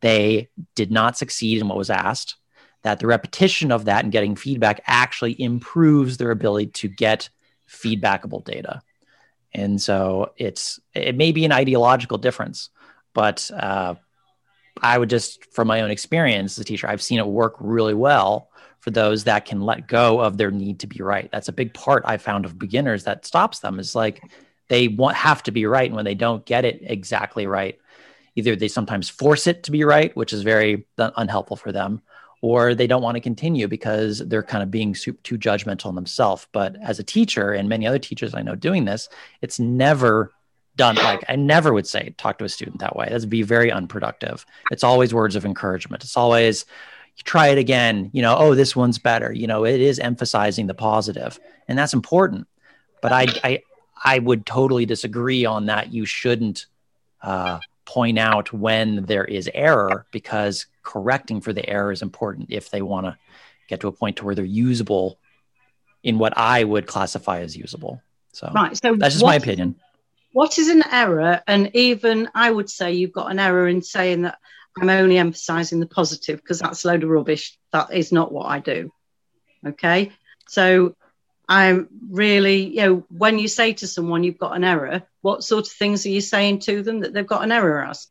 [0.00, 2.36] they did not succeed in what was asked,
[2.82, 7.28] that the repetition of that and getting feedback actually improves their ability to get
[7.68, 8.82] feedbackable data.
[9.52, 12.70] And so it's it may be an ideological difference,
[13.14, 13.96] but uh,
[14.82, 17.94] I would just, from my own experience as a teacher, I've seen it work really
[17.94, 21.28] well for those that can let go of their need to be right.
[21.32, 24.22] That's a big part I found of beginners that stops them is like
[24.68, 27.78] they want have to be right, and when they don't get it exactly right,
[28.36, 32.02] either they sometimes force it to be right, which is very unhelpful for them,
[32.40, 36.46] or they don't want to continue because they're kind of being too judgmental on themselves.
[36.52, 39.08] But as a teacher and many other teachers I know doing this,
[39.42, 40.30] it's never
[40.78, 40.94] done.
[40.96, 43.08] Like I never would say talk to a student that way.
[43.10, 44.46] That's be very unproductive.
[44.70, 46.02] It's always words of encouragement.
[46.02, 46.64] It's always
[47.24, 48.10] try it again.
[48.14, 49.30] You know, oh, this one's better.
[49.30, 52.46] You know, it is emphasizing the positive, and that's important.
[53.02, 53.62] But I, I,
[54.02, 55.92] I would totally disagree on that.
[55.92, 56.66] You shouldn't
[57.22, 62.70] uh, point out when there is error because correcting for the error is important if
[62.70, 63.16] they want to
[63.68, 65.18] get to a point to where they're usable
[66.02, 68.00] in what I would classify as usable.
[68.32, 68.76] So, right.
[68.76, 69.76] So that's just what, my opinion.
[70.38, 71.42] What is an error?
[71.48, 74.38] And even I would say you've got an error in saying that
[74.78, 77.58] I'm only emphasizing the positive because that's a load of rubbish.
[77.72, 78.92] That is not what I do.
[79.66, 80.12] Okay.
[80.46, 80.94] So
[81.48, 85.66] I'm really, you know, when you say to someone you've got an error, what sort
[85.66, 88.06] of things are you saying to them that they've got an error as?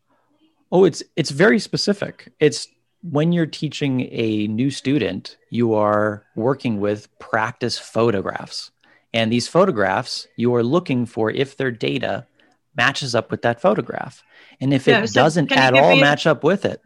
[0.70, 2.34] Oh, it's it's very specific.
[2.42, 2.68] It's
[3.04, 8.72] when you're teaching a new student, you are working with practice photographs.
[9.14, 12.28] And these photographs, you are looking for if their data
[12.76, 14.24] matches up with that photograph.
[14.60, 16.82] And if yeah, it so doesn't at all match up with it,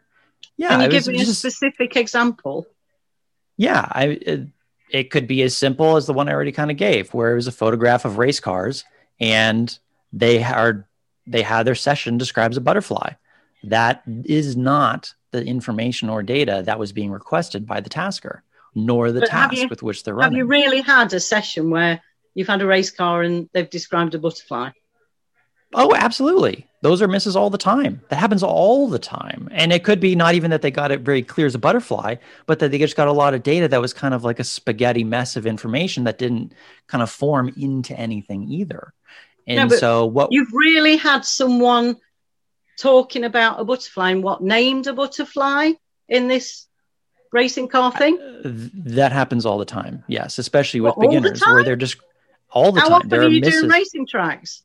[0.58, 0.70] yeah.
[0.70, 2.68] Can you give me a specific example?
[3.58, 4.48] Yeah, I it,
[4.92, 7.36] it could be as simple as the one I already kind of gave, where it
[7.36, 8.84] was a photograph of race cars
[9.20, 9.78] and
[10.12, 10.88] they are
[11.28, 13.14] they had their session describes a butterfly.
[13.64, 18.44] That is not the information or data that was being requested by the tasker,
[18.76, 20.34] nor the but task you, with which they're running.
[20.34, 22.02] Have you really had a session where
[22.34, 24.70] you've had a race car and they've described a butterfly?
[25.74, 26.68] Oh, absolutely.
[26.82, 28.02] Those are misses all the time.
[28.10, 29.48] That happens all the time.
[29.52, 32.16] And it could be not even that they got it very clear as a butterfly,
[32.46, 34.44] but that they just got a lot of data that was kind of like a
[34.44, 36.54] spaghetti mess of information that didn't
[36.88, 38.94] kind of form into anything either.
[39.48, 41.98] And no, so what you've really had someone
[42.78, 45.72] talking about a butterfly and what named a butterfly
[46.10, 46.68] in this
[47.32, 48.20] racing car thing?
[48.20, 48.42] Uh,
[48.74, 50.04] that happens all the time.
[50.08, 51.98] Yes, especially with what, beginners where they're just
[52.52, 52.96] all the How time.
[52.96, 53.62] Often there are you misses.
[53.62, 54.64] doing racing tracks?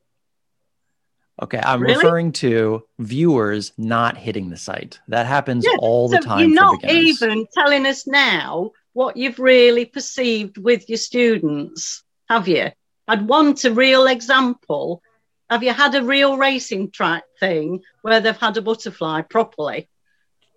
[1.43, 1.97] Okay, I'm really?
[1.97, 5.01] referring to viewers not hitting the site.
[5.09, 6.41] That happens yeah, all the so time.
[6.41, 12.71] You're not even telling us now what you've really perceived with your students, have you?
[13.07, 15.03] I'd want a real example.
[15.51, 19.89] Have you had a real racing track thing where they've had a butterfly properly?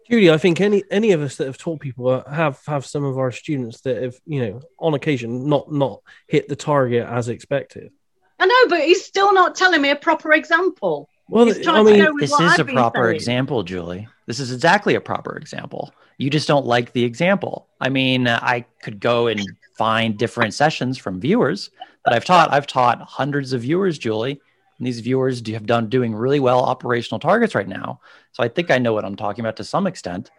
[0.10, 3.18] Judy, I think any any of us that have taught people have have some of
[3.18, 7.92] our students that have, you know, on occasion not not hit the target as expected.
[8.40, 11.10] I know, but he's still not telling me a proper example.
[11.28, 13.16] Well, I mean, this is I've a proper saying.
[13.16, 14.08] example, Julie.
[14.26, 15.94] This is exactly a proper example.
[16.18, 17.68] You just don't like the example.
[17.80, 19.42] I mean, I could go and
[19.78, 21.70] find different sessions from viewers
[22.06, 22.52] that I've taught.
[22.52, 24.42] I've taught hundreds of viewers, Julie,
[24.80, 28.00] and these viewers do have done doing really well operational targets right now.
[28.32, 30.32] So I think I know what I'm talking about to some extent.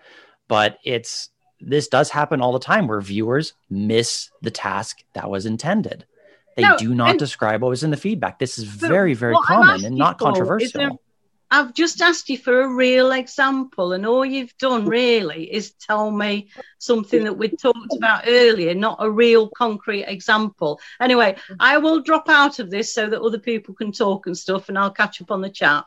[0.49, 1.29] But it's
[1.61, 6.07] this does happen all the time where viewers miss the task that was intended.
[6.57, 8.39] They no, do not describe what was in the feedback.
[8.39, 10.81] This is very, very common and not controversial.
[10.81, 10.91] There,
[11.53, 16.11] I've just asked you for a real example, and all you've done really is tell
[16.11, 16.49] me
[16.79, 20.81] something that we talked about earlier, not a real concrete example.
[21.01, 24.69] Anyway, I will drop out of this so that other people can talk and stuff,
[24.69, 25.85] and I'll catch up on the chat.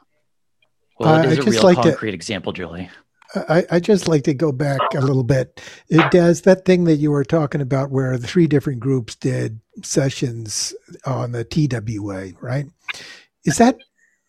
[0.99, 2.89] Well, it uh, is a real like concrete to, example, Julie.
[3.35, 5.61] I, I just like to go back a little bit.
[5.89, 9.59] It does that thing that you were talking about where the three different groups did
[9.81, 10.73] sessions
[11.05, 12.67] on the TWA, right?
[13.43, 13.77] Is that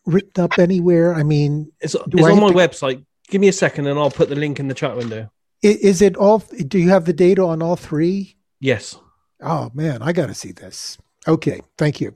[0.07, 1.14] written up anywhere?
[1.14, 2.55] I mean, it's, it's on my to...
[2.55, 3.05] website.
[3.28, 5.30] Give me a second and I'll put the link in the chat window.
[5.62, 6.38] Is it all?
[6.38, 8.36] Do you have the data on all three?
[8.61, 8.98] Yes.
[9.40, 10.98] Oh man, I got to see this.
[11.26, 12.14] Okay, thank you.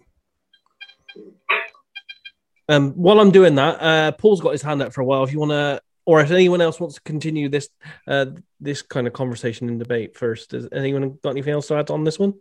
[2.68, 5.24] Um, while I'm doing that, uh, Paul's got his hand up for a while.
[5.24, 7.68] If you want to or if anyone else wants to continue this
[8.06, 8.24] uh,
[8.60, 12.04] this kind of conversation and debate first, does anyone got anything else to add on
[12.04, 12.32] this one?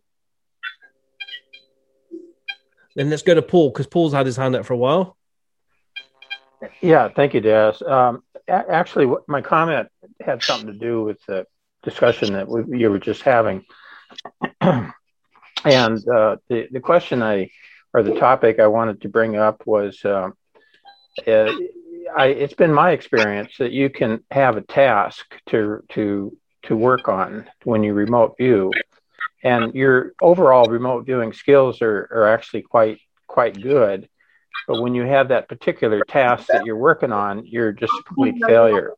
[2.96, 5.17] Then let's go to Paul because Paul's had his hand up for a while.
[6.82, 7.82] Yeah, thank you, Daz.
[7.82, 9.90] Um, actually, my comment
[10.22, 11.46] had something to do with the
[11.84, 13.64] discussion that we, you were just having.
[14.62, 14.94] and
[15.66, 17.50] uh, the, the question I,
[17.94, 20.30] or the topic I wanted to bring up was uh,
[21.28, 21.52] uh,
[22.16, 27.08] I, it's been my experience that you can have a task to, to, to work
[27.08, 28.72] on when you remote view.
[29.44, 34.10] And your overall remote viewing skills are, are actually quite quite good
[34.68, 38.36] but when you have that particular task that you're working on, you're just a complete
[38.46, 38.94] failure.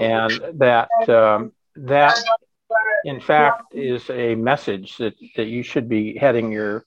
[0.00, 2.18] And that um, that
[3.04, 6.84] in fact is a message that, that you should be heading your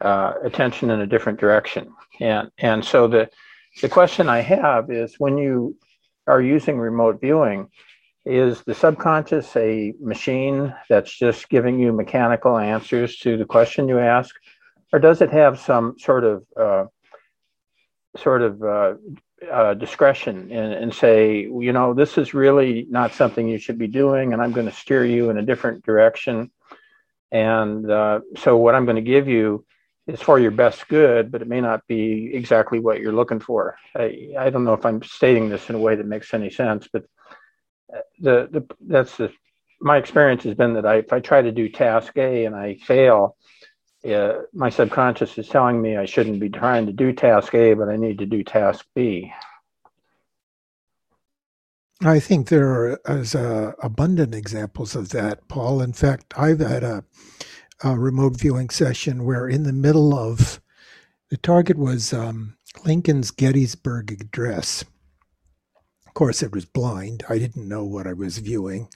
[0.00, 1.92] uh, attention in a different direction.
[2.20, 3.30] And and so the
[3.80, 5.76] the question I have is when you
[6.26, 7.70] are using remote viewing,
[8.24, 13.98] is the subconscious a machine that's just giving you mechanical answers to the question you
[13.98, 14.34] ask,
[14.92, 16.84] or does it have some sort of uh,
[18.16, 18.94] sort of uh,
[19.50, 23.88] uh, discretion and, and say, you know, this is really not something you should be
[23.88, 26.50] doing, and I'm going to steer you in a different direction.
[27.32, 29.64] And uh, so, what I'm going to give you
[30.06, 33.76] is for your best good, but it may not be exactly what you're looking for.
[33.96, 36.88] I, I don't know if I'm stating this in a way that makes any sense,
[36.92, 37.04] but
[37.92, 39.32] uh, the, the that's the
[39.80, 42.76] my experience has been that I, if I try to do task A and I
[42.76, 43.36] fail,
[44.04, 47.88] uh, my subconscious is telling me I shouldn't be trying to do task A, but
[47.88, 49.32] I need to do task B.
[52.02, 55.80] I think there are as, uh, abundant examples of that, Paul.
[55.80, 57.04] In fact, I've had a,
[57.82, 60.60] a, remote viewing session where, in the middle of
[61.30, 64.84] the target was um, Lincoln's Gettysburg Address.
[66.06, 67.24] Of course, it was blind.
[67.28, 68.88] I didn't know what I was viewing.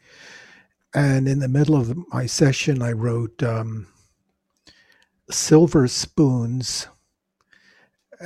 [0.94, 3.86] And in the middle of my session, I wrote um,
[5.30, 6.88] silver spoons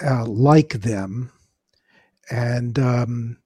[0.04, 1.32] uh, like them.
[2.30, 3.38] And um,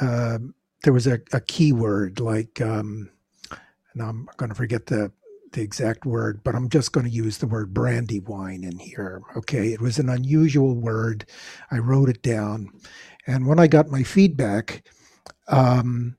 [0.00, 0.38] uh,
[0.84, 3.10] there was a, a keyword like, um,
[3.94, 5.12] and I'm going to forget the,
[5.52, 9.22] the exact word, but I'm just going to use the word brandywine in here.
[9.36, 11.26] Okay, it was an unusual word.
[11.70, 12.70] I wrote it down.
[13.26, 14.84] And when I got my feedback,
[15.48, 16.16] um,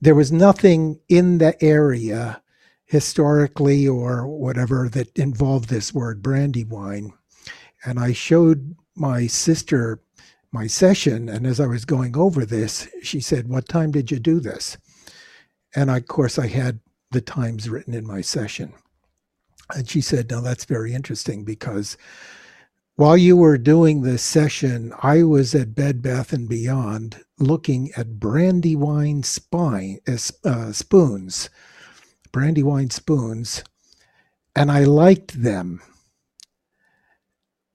[0.00, 2.42] there was nothing in the area
[2.86, 7.12] historically or whatever that involved this word brandywine.
[7.84, 10.00] And I showed my sister
[10.52, 11.28] my session.
[11.28, 14.78] And as I was going over this, she said, What time did you do this?
[15.74, 16.80] And I, of course, I had
[17.10, 18.72] the times written in my session.
[19.74, 21.96] And she said, Now that's very interesting because
[22.96, 28.20] while you were doing this session, I was at Bed Bath and Beyond looking at
[28.20, 29.98] brandywine spine,
[30.44, 31.50] uh, spoons
[32.34, 33.62] brandywine spoons,
[34.56, 35.80] and I liked them.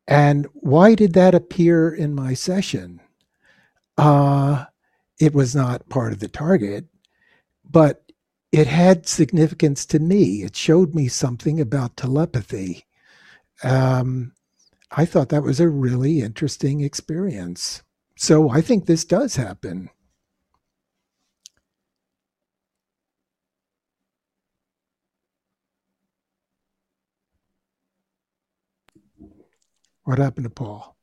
[0.05, 2.99] And why did that appear in my session?
[3.97, 4.65] Uh,
[5.17, 6.87] it was not part of the target,
[7.63, 8.03] but
[8.51, 10.43] it had significance to me.
[10.43, 12.85] It showed me something about telepathy.
[13.63, 14.33] Um,
[14.91, 17.81] I thought that was a really interesting experience.
[18.17, 19.89] So I think this does happen.
[30.09, 30.97] What happened to Paul?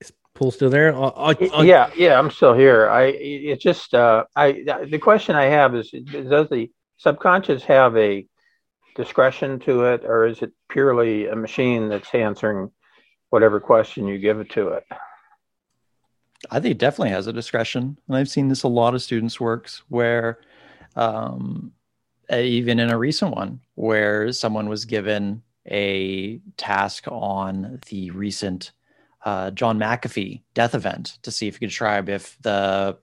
[0.00, 0.96] Is Paul still there?
[0.96, 2.88] I, I, yeah, yeah, I'm still here.
[2.88, 8.26] I it's just uh, I the question I have is does the subconscious have a
[8.94, 12.70] discretion to it, or is it purely a machine that's answering
[13.28, 14.84] whatever question you give it to it?
[16.50, 19.38] I think it definitely has a discretion, and I've seen this a lot of students'
[19.38, 20.38] works where,
[20.94, 21.72] um,
[22.32, 28.72] even in a recent one, where someone was given a task on the recent
[29.24, 32.98] uh, John McAfee death event to see if you could describe if the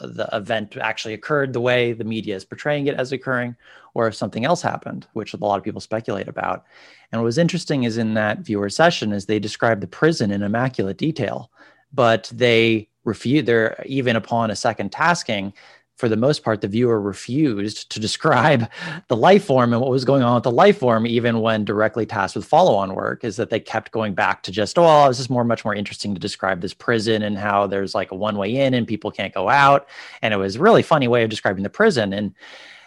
[0.00, 3.54] the event actually occurred the way the media is portraying it as occurring,
[3.92, 6.64] or if something else happened, which a lot of people speculate about.
[7.12, 10.42] And what was interesting is in that viewer session is they described the prison in
[10.42, 11.50] immaculate detail,
[11.92, 13.46] but they refute.
[13.46, 15.52] They're even upon a second tasking,
[15.98, 18.70] for the most part, the viewer refused to describe
[19.08, 22.06] the life form and what was going on with the life form, even when directly
[22.06, 25.18] tasked with follow on work, is that they kept going back to just, oh, this
[25.18, 28.38] is more, much more interesting to describe this prison and how there's like a one
[28.38, 29.88] way in and people can't go out.
[30.22, 32.12] And it was a really funny way of describing the prison.
[32.12, 32.32] And,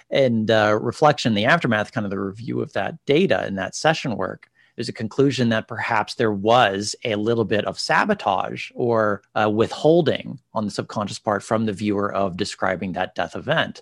[0.10, 4.16] and uh, reflection, the aftermath, kind of the review of that data and that session
[4.16, 9.50] work there's a conclusion that perhaps there was a little bit of sabotage or uh,
[9.50, 13.82] withholding on the subconscious part from the viewer of describing that death event.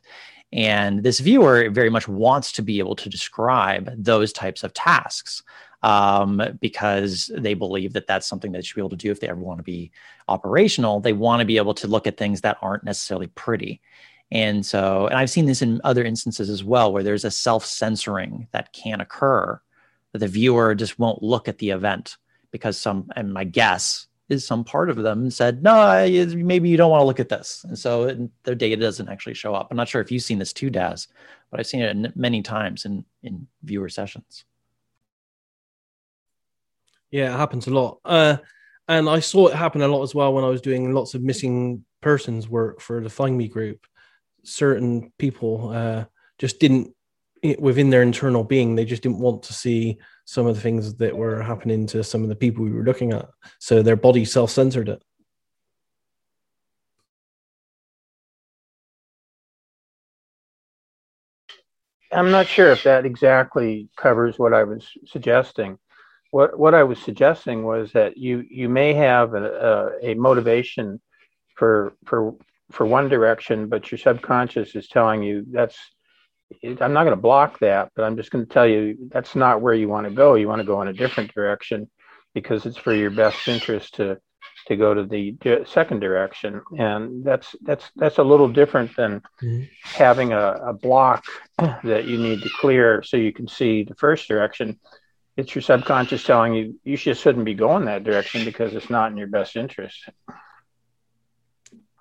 [0.52, 5.44] And this viewer very much wants to be able to describe those types of tasks
[5.84, 9.20] um, because they believe that that's something that they should be able to do if
[9.20, 9.92] they ever want to be
[10.28, 11.00] operational.
[11.00, 13.82] They want to be able to look at things that aren't necessarily pretty.
[14.32, 17.66] And so, and I've seen this in other instances as well, where there's a self
[17.66, 19.60] censoring that can occur,
[20.14, 22.18] that the viewer just won't look at the event
[22.52, 26.92] because some, and my guess is some part of them said, no, maybe you don't
[26.92, 27.66] want to look at this.
[27.68, 29.68] And so their data doesn't actually show up.
[29.70, 31.08] I'm not sure if you've seen this too, Daz,
[31.50, 34.46] but I've seen it many times in, in viewer sessions.
[37.12, 38.00] Yeah, it happens a lot.
[38.06, 38.38] Uh,
[38.88, 41.24] and I saw it happen a lot as well when I was doing lots of
[41.24, 43.86] missing persons work for the Find Me group.
[44.44, 46.06] Certain people uh,
[46.38, 46.96] just didn't,
[47.60, 51.16] within their internal being, they just didn't want to see some of the things that
[51.16, 53.30] were happening to some of the people we were looking at.
[53.60, 55.04] So their body self censored it.
[62.12, 65.78] I'm not sure if that exactly covers what I was suggesting
[66.32, 71.02] what what I was suggesting was that you you may have a, a, a motivation
[71.56, 72.36] for for
[72.72, 75.78] for one direction, but your subconscious is telling you that's
[76.64, 79.62] I'm not going to block that, but I'm just going to tell you that's not
[79.62, 80.36] where you want to go.
[80.36, 81.90] You want to go in a different direction
[82.34, 84.20] because it's for your best interest to
[84.68, 85.36] to go to the
[85.66, 89.64] second direction, and that's that's that's a little different than mm-hmm.
[89.84, 91.24] having a, a block
[91.58, 94.80] that you need to clear so you can see the first direction
[95.40, 99.10] it's your subconscious telling you you just shouldn't be going that direction because it's not
[99.10, 100.10] in your best interest.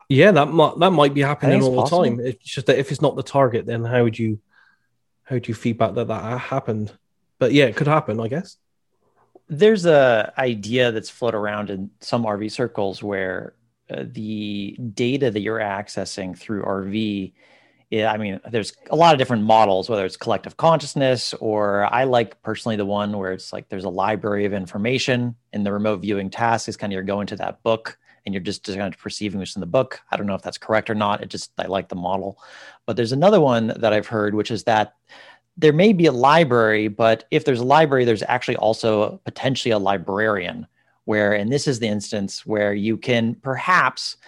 [0.09, 2.03] Yeah, that might that might be happening all possible.
[2.03, 2.21] the time.
[2.21, 4.41] It's just that if it's not the target, then how would you
[5.25, 6.93] how do you feedback that that happened?
[7.39, 8.57] But yeah, it could happen, I guess.
[9.49, 13.55] There's a idea that's floated around in some RV circles where
[13.91, 17.33] uh, the data that you're accessing through RV
[17.91, 22.05] yeah, I mean, there's a lot of different models, whether it's collective consciousness or I
[22.05, 26.03] like personally the one where it's like there's a library of information in the remote
[26.03, 27.99] viewing task is kind of you're going to that book
[28.29, 30.01] and you're just, kind of perceiving what's in the book.
[30.11, 31.23] I don't know if that's correct or not.
[31.23, 32.39] It just, I like the model.
[32.85, 34.95] But there's another one that I've heard, which is that
[35.57, 39.79] there may be a library, but if there's a library, there's actually also potentially a
[39.79, 40.67] librarian
[41.07, 44.19] where, and this is the instance where you can perhaps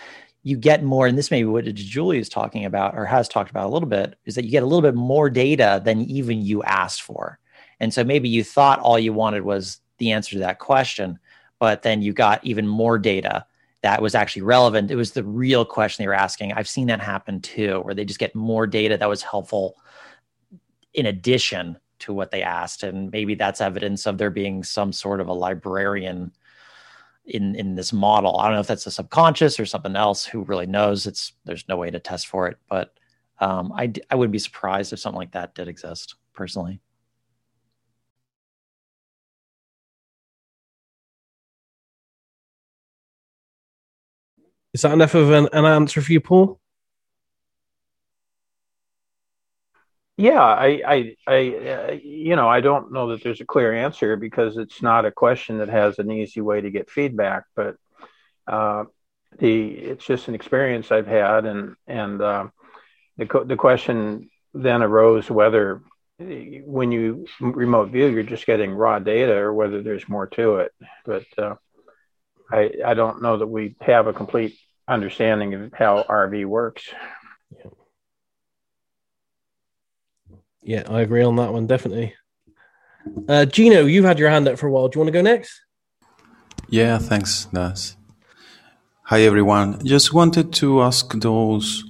[0.45, 3.51] you get more, and this may be what Julie is talking about or has talked
[3.51, 6.41] about a little bit, is that you get a little bit more data than even
[6.41, 7.39] you asked for.
[7.79, 11.19] And so maybe you thought all you wanted was the answer to that question,
[11.59, 13.45] but then you got even more data
[13.83, 14.91] that was actually relevant.
[14.91, 16.53] It was the real question they were asking.
[16.53, 19.77] I've seen that happen too, where they just get more data that was helpful
[20.93, 22.83] in addition to what they asked.
[22.83, 26.33] And maybe that's evidence of there being some sort of a librarian
[27.27, 28.39] in in this model.
[28.39, 30.25] I don't know if that's a subconscious or something else.
[30.25, 31.07] Who really knows?
[31.07, 32.95] It's there's no way to test for it, but
[33.39, 36.81] um, I I wouldn't be surprised if something like that did exist personally.
[44.73, 46.61] Is that enough of an, an answer for you, Paul?
[50.17, 54.17] Yeah, I, I, I, uh, you know, I don't know that there's a clear answer
[54.17, 57.45] because it's not a question that has an easy way to get feedback.
[57.57, 57.77] But
[58.47, 58.85] uh,
[59.39, 62.49] the it's just an experience I've had, and and uh,
[63.17, 65.83] the the question then arose whether
[66.19, 70.73] when you remote view you're just getting raw data or whether there's more to it.
[71.07, 71.55] But uh,
[72.53, 76.85] I I don't know that we have a complete understanding of how RV works.
[77.57, 77.71] Yeah.
[80.63, 82.15] Yeah, I agree on that one, definitely.
[83.29, 84.89] Uh, Gino, you've had your hand up for a while.
[84.89, 85.59] Do you want to go next?
[86.69, 87.97] Yeah, thanks, Daz.
[89.05, 89.85] Hi, everyone.
[89.85, 91.83] Just wanted to ask those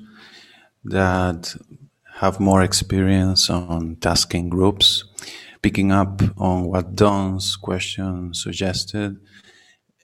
[0.85, 1.55] that
[2.15, 5.05] have more experience on tasking groups,
[5.63, 9.19] picking up on what Don's question suggested.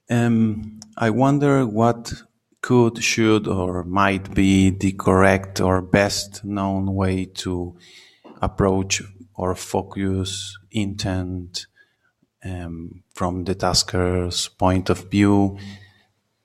[0.09, 2.13] Um, I wonder what
[2.63, 7.77] could, should, or might be the correct or best known way to
[8.41, 9.03] approach
[9.35, 11.67] or focus intent
[12.45, 15.59] um, from the tasker's point of view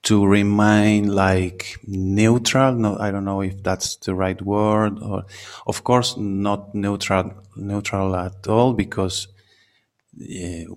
[0.04, 2.74] to remain like neutral.
[2.74, 5.26] No, I don't know if that's the right word or
[5.68, 9.28] of course not neutral, neutral at all because
[10.20, 10.74] uh,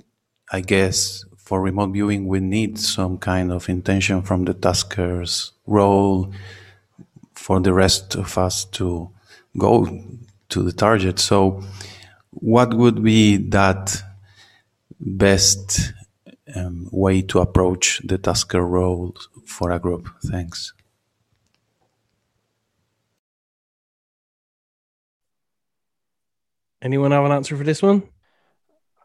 [0.53, 6.33] I guess for remote viewing, we need some kind of intention from the tasker's role
[7.35, 9.11] for the rest of us to
[9.59, 9.87] go
[10.49, 11.19] to the target.
[11.19, 11.63] So,
[12.31, 14.03] what would be that
[14.99, 15.93] best
[16.57, 19.15] um, way to approach the tasker role
[19.45, 20.09] for a group?
[20.25, 20.73] Thanks.
[26.81, 28.14] Anyone have an answer for this one?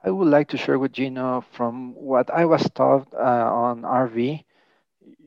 [0.03, 4.43] I would like to share with Gino from what I was taught uh, on RV.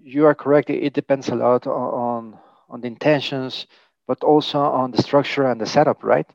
[0.03, 0.71] You are correct.
[0.71, 3.67] It depends a lot on on the intentions,
[4.07, 6.29] but also on the structure and the setup, right?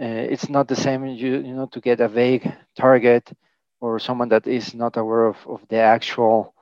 [0.00, 3.32] Uh, it's not the same, you, you know, to get a vague target
[3.80, 6.54] or someone that is not aware of, of the actual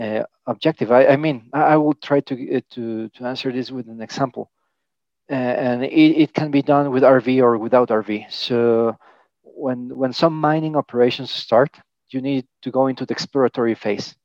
[0.00, 0.90] uh, objective.
[0.90, 4.50] I, I mean, I, will try to, uh, to, to answer this with an example.
[5.30, 8.32] Uh, and it, it can be done with RV or without RV.
[8.32, 8.96] So
[9.60, 11.78] when, when some mining operations start,
[12.10, 14.16] you need to go into the exploratory phase.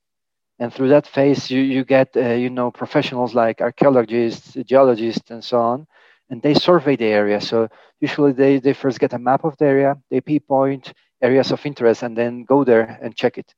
[0.59, 5.43] And through that phase you, you get uh, you know professionals like archaeologists geologists and
[5.43, 5.87] so on
[6.29, 7.41] and they survey the area.
[7.41, 7.67] So
[7.99, 12.03] usually they, they first get a map of the area they pinpoint areas of interest
[12.03, 13.53] and then go there and check it.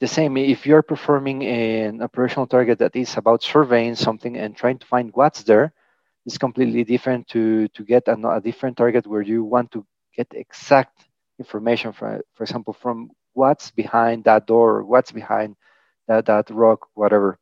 [0.00, 4.78] The same if you're performing an operational target that is about surveying something and trying
[4.78, 5.72] to find what's there
[6.26, 9.84] it's completely different to to get a, a different target where you want to
[10.16, 11.07] get exact
[11.38, 15.56] information for for example from what's behind that door what's behind
[16.08, 17.38] that that rock, whatever.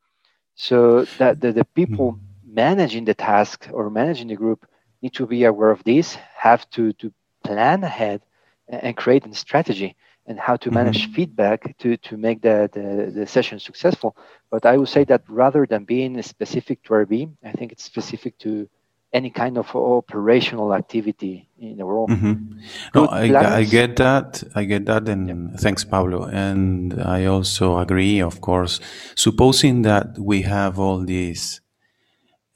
[0.55, 2.55] So that the, the people mm-hmm.
[2.55, 4.67] managing the task or managing the group
[5.01, 8.21] need to be aware of this, have to to plan ahead
[8.69, 11.13] and create a strategy and how to manage mm-hmm.
[11.13, 14.17] feedback to, to make the, the, the, session successful.
[14.51, 18.37] But I would say that rather than being specific to RV, I think it's specific
[18.39, 18.69] to
[19.17, 22.11] any kind of operational activity in the world.
[22.11, 22.59] Mm-hmm.
[22.95, 24.45] No, I, I, get that.
[24.55, 25.09] I get that.
[25.09, 25.57] And yeah.
[25.57, 26.25] thanks, Pablo.
[26.25, 28.79] And I also agree, of course.
[29.15, 31.63] Supposing that we have all these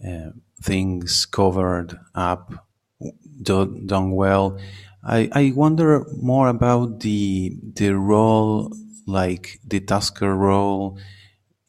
[0.06, 0.30] uh,
[0.62, 2.52] things covered up,
[3.42, 4.58] done, done well,
[5.02, 8.70] I, I wonder more about the, the role,
[9.06, 10.98] like the tasker role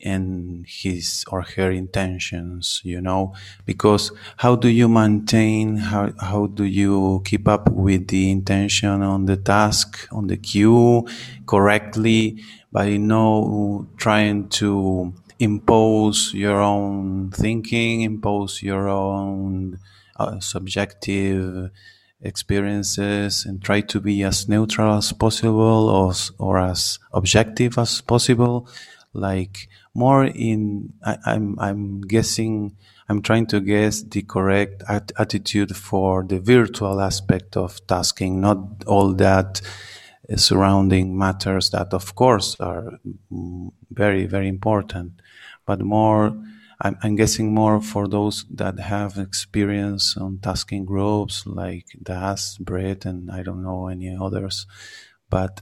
[0.03, 3.33] and his or her intentions you know?
[3.65, 9.25] Because how do you maintain how how do you keep up with the intention on
[9.25, 11.07] the task on the queue
[11.45, 12.41] correctly
[12.71, 19.79] by no trying to impose your own thinking impose your own
[20.17, 21.71] uh, subjective
[22.21, 28.67] experiences and try to be as neutral as possible or, or as objective as possible?
[29.13, 32.77] Like more in I, am I'm, I'm guessing
[33.09, 38.83] I'm trying to guess the correct at- attitude for the virtual aspect of tasking, not
[38.87, 39.61] all that
[40.29, 42.99] eh, surrounding matters that of course are
[43.31, 45.21] mm, very very important,
[45.65, 46.33] but more
[46.83, 53.05] I'm, I'm guessing more for those that have experience on tasking groups like Daz, Brett,
[53.05, 54.65] and I don't know any others,
[55.29, 55.61] but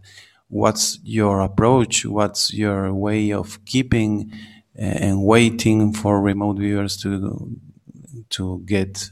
[0.49, 2.05] what's your approach?
[2.05, 4.31] What's your way of keeping
[4.77, 7.55] uh, and waiting for remote viewers to
[8.31, 9.09] to get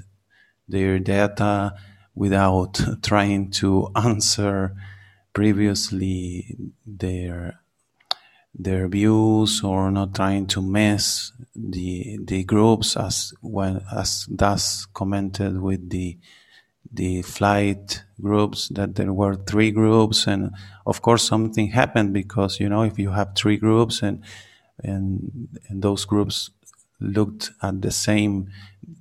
[0.68, 1.74] their data
[2.14, 4.76] without trying to answer
[5.34, 7.60] previously their
[8.54, 15.62] their views or not trying to mess the the groups as when as Daz commented
[15.62, 16.18] with the
[16.92, 20.52] the flight groups that there were three groups and
[20.86, 24.24] of course something happened because you know if you have three groups and
[24.84, 26.52] and, and those groups
[27.00, 28.50] looked at the same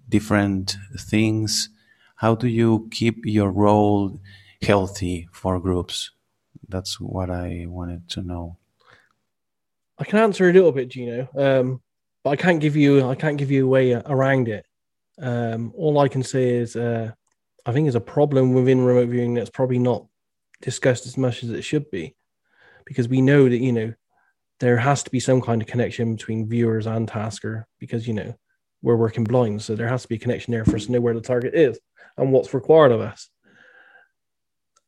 [0.08, 1.68] different things
[2.16, 4.18] how do you keep your role
[4.62, 6.10] healthy for groups?
[6.68, 8.56] That's what i wanted to know.
[9.98, 11.80] I can answer a little bit gino um,
[12.24, 14.66] but i can't give you i can't give you a way around it.
[15.18, 17.12] Um, all i can say is uh,
[17.66, 20.06] I think is a problem within remote viewing that's probably not
[20.62, 22.14] discussed as much as it should be,
[22.84, 23.92] because we know that you know
[24.60, 28.34] there has to be some kind of connection between viewers and tasker because you know
[28.82, 31.00] we're working blind, so there has to be a connection there for us to know
[31.00, 31.78] where the target is
[32.16, 33.28] and what's required of us.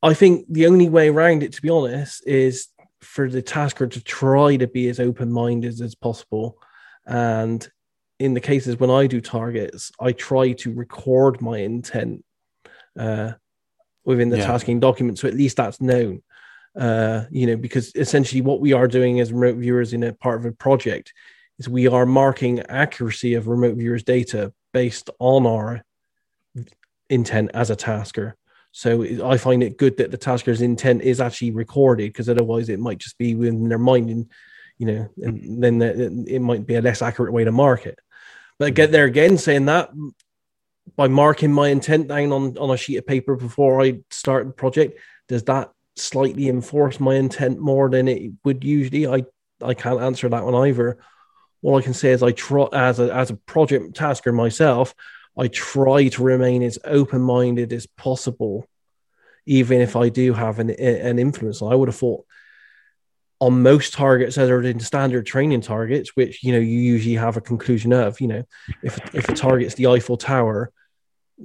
[0.01, 2.69] I think the only way around it, to be honest, is
[3.01, 6.57] for the tasker to try to be as open minded as possible.
[7.07, 7.69] And
[8.21, 12.25] in the cases when I do targets, I try to record my intent
[12.99, 13.33] uh,
[14.05, 14.47] within the yeah.
[14.47, 15.19] tasking document.
[15.19, 16.23] So at least that's known.
[16.79, 20.39] Uh, you know, because essentially what we are doing as remote viewers in a part
[20.39, 21.13] of a project
[21.59, 25.83] is we are marking accuracy of remote viewers data based on our
[27.11, 28.37] intent as a tasker.
[28.71, 32.79] So I find it good that the tasker's intent is actually recorded because otherwise it
[32.79, 34.31] might just be within their mind and
[34.79, 35.83] you know, and then
[36.29, 37.99] it might be a less accurate way to mark it.
[38.59, 39.91] But get there again, saying that
[40.97, 44.53] by marking my intent down on, on a sheet of paper before I start the
[44.53, 49.07] project, does that slightly enforce my intent more than it would usually?
[49.07, 49.25] I
[49.63, 50.99] I can't answer that one either.
[51.63, 54.95] All I can say is I try as a as a project tasker myself,
[55.39, 58.67] I try to remain as open minded as possible,
[59.47, 61.63] even if I do have an an influence.
[61.63, 62.25] I would have thought
[63.41, 67.41] on most targets other than standard training targets, which you know you usually have a
[67.41, 68.21] conclusion of.
[68.21, 68.45] You know,
[68.83, 70.73] if if a target's the Eiffel Tower,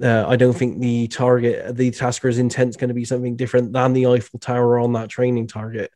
[0.02, 3.72] uh, I don't think the target, the tasker's intent is going to be something different
[3.72, 5.90] than the Eiffel Tower on that training target.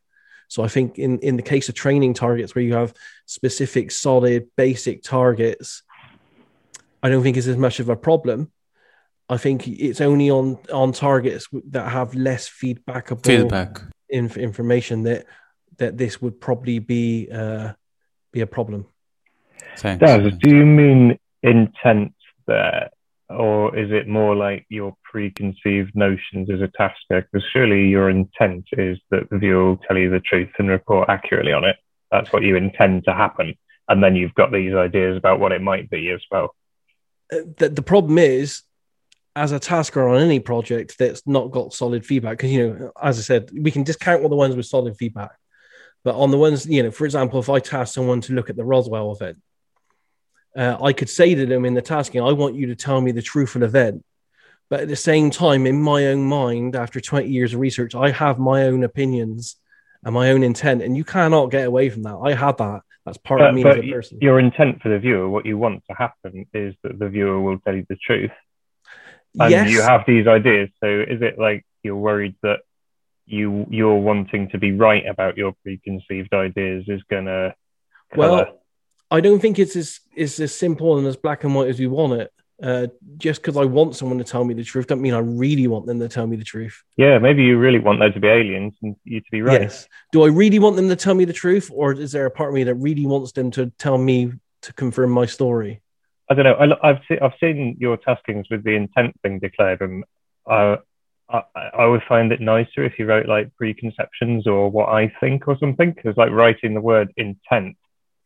[0.47, 2.93] So I think in in the case of training targets where you have
[3.25, 5.83] specific, solid, basic targets,
[7.03, 8.51] I don't think it's as much of a problem.
[9.29, 15.25] I think it's only on on targets that have less feedbackable feedback inf- information that
[15.77, 17.73] that this would probably be uh,
[18.31, 18.87] be a problem.
[19.77, 20.03] Thanks.
[20.03, 22.13] Daz, do you mean intent
[22.47, 22.89] there,
[23.29, 27.27] or is it more like your preconceived notions as a tasker?
[27.31, 31.09] Because surely your intent is that the viewer will tell you the truth and report
[31.09, 31.77] accurately on it.
[32.11, 33.55] That's what you intend to happen,
[33.87, 36.55] and then you've got these ideas about what it might be as well.
[37.31, 38.63] Uh, the, the problem is
[39.35, 43.19] as a tasker on any project that's not got solid feedback because you know as
[43.19, 45.29] i said we can discount all the ones with solid feedback
[46.03, 48.55] but on the ones, you know, for example, if I task someone to look at
[48.55, 49.37] the Roswell event,
[50.59, 53.13] uh, I could say to them in the tasking, I want you to tell me
[53.13, 54.03] the truthful event.
[54.69, 58.11] But at the same time, in my own mind, after 20 years of research, I
[58.11, 59.55] have my own opinions
[60.03, 62.17] and my own intent, and you cannot get away from that.
[62.17, 62.81] I had that.
[63.05, 64.19] That's part but, of me as a person.
[64.21, 67.59] Your intent for the viewer, what you want to happen is that the viewer will
[67.59, 68.31] tell you the truth.
[69.39, 69.71] And yes.
[69.71, 70.69] you have these ideas.
[70.83, 72.59] So is it like you're worried that
[73.25, 77.53] you you're wanting to be right about your preconceived ideas is gonna
[78.15, 78.58] well
[79.11, 81.87] i don't think it's as it's as simple and as black and white as we
[81.87, 82.31] want it.
[82.61, 85.65] Uh, just because i want someone to tell me the truth doesn't mean i really
[85.65, 86.83] want them to tell me the truth.
[86.97, 89.61] Yeah maybe you really want there to be aliens and you to be right.
[89.61, 89.87] Yes.
[90.11, 92.49] Do i really want them to tell me the truth or is there a part
[92.49, 94.33] of me that really wants them to tell me
[94.63, 95.81] to confirm my story?
[96.29, 96.77] I don't know.
[96.83, 100.03] I, have se- I've seen your taskings with the intent thing declared and
[100.45, 100.77] uh,
[101.29, 105.47] I, I would find it nicer if you wrote like preconceptions or what I think
[105.47, 107.77] or something, because like writing the word intent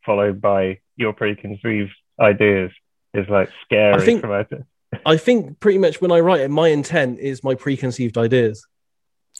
[0.04, 2.70] followed by your preconceived ideas
[3.12, 4.24] is like scary I think,
[5.06, 8.66] I think pretty much when I write it, my intent is my preconceived ideas.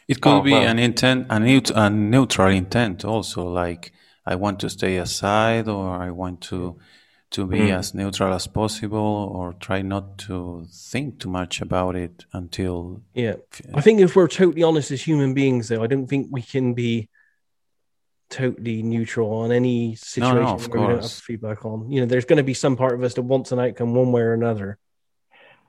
[0.09, 0.63] It could oh, be well.
[0.63, 3.93] an intent, a, neut- a neutral intent also, like
[4.27, 6.79] I want to stay aside or I want to
[7.35, 7.77] to be mm.
[7.77, 13.35] as neutral as possible or try not to think too much about it until yeah
[13.75, 16.75] i think if we're totally honest as human beings though i don't think we can
[16.75, 17.09] be
[18.35, 22.07] totally neutral on any situation no, no, where we don't have feedback on you know
[22.07, 24.35] there's going to be some part of us that wants an outcome one way or
[24.35, 24.79] another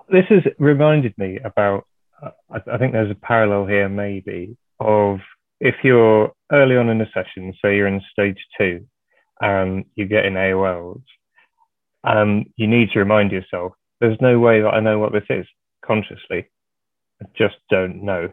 [0.10, 1.86] this has reminded me about
[2.22, 5.20] uh, I, I think there's a parallel here maybe of
[5.60, 8.86] if you're early on in a session say you're in stage two
[9.42, 11.04] and you get in aols
[12.06, 15.46] um, you need to remind yourself there's no way that I know what this is
[15.84, 16.48] consciously.
[17.22, 18.32] I just don't know.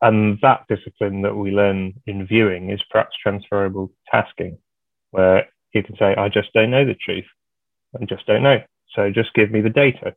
[0.00, 4.58] And that discipline that we learn in viewing is perhaps transferable to tasking,
[5.10, 7.24] where you can say, I just don't know the truth.
[8.00, 8.62] I just don't know.
[8.94, 10.14] So just give me the data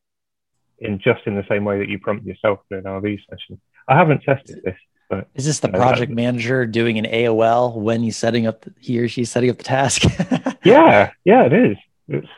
[0.80, 3.60] in just in the same way that you prompt yourself in an RV session.
[3.88, 4.78] I haven't tested this.
[5.10, 8.98] But, is this the project manager doing an AOL when he's setting up, the, he
[9.00, 10.04] or she's setting up the task?
[10.64, 11.78] yeah, yeah, it is.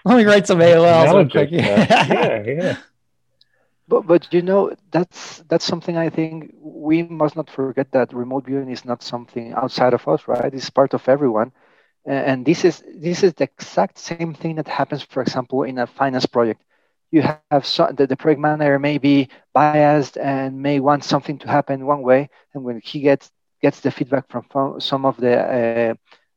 [0.05, 1.07] Let me write some AOLs.
[1.51, 2.77] yeah, yeah.
[3.93, 8.45] But but you know that's that's something I think we must not forget that remote
[8.45, 10.53] viewing is not something outside of us, right?
[10.53, 11.51] It's part of everyone,
[12.05, 15.87] and this is this is the exact same thing that happens, for example, in a
[15.87, 16.63] finance project.
[17.11, 21.47] You have some, the, the project manager may be biased and may want something to
[21.47, 23.31] happen one way, and when he gets
[23.61, 25.93] gets the feedback from some of the uh,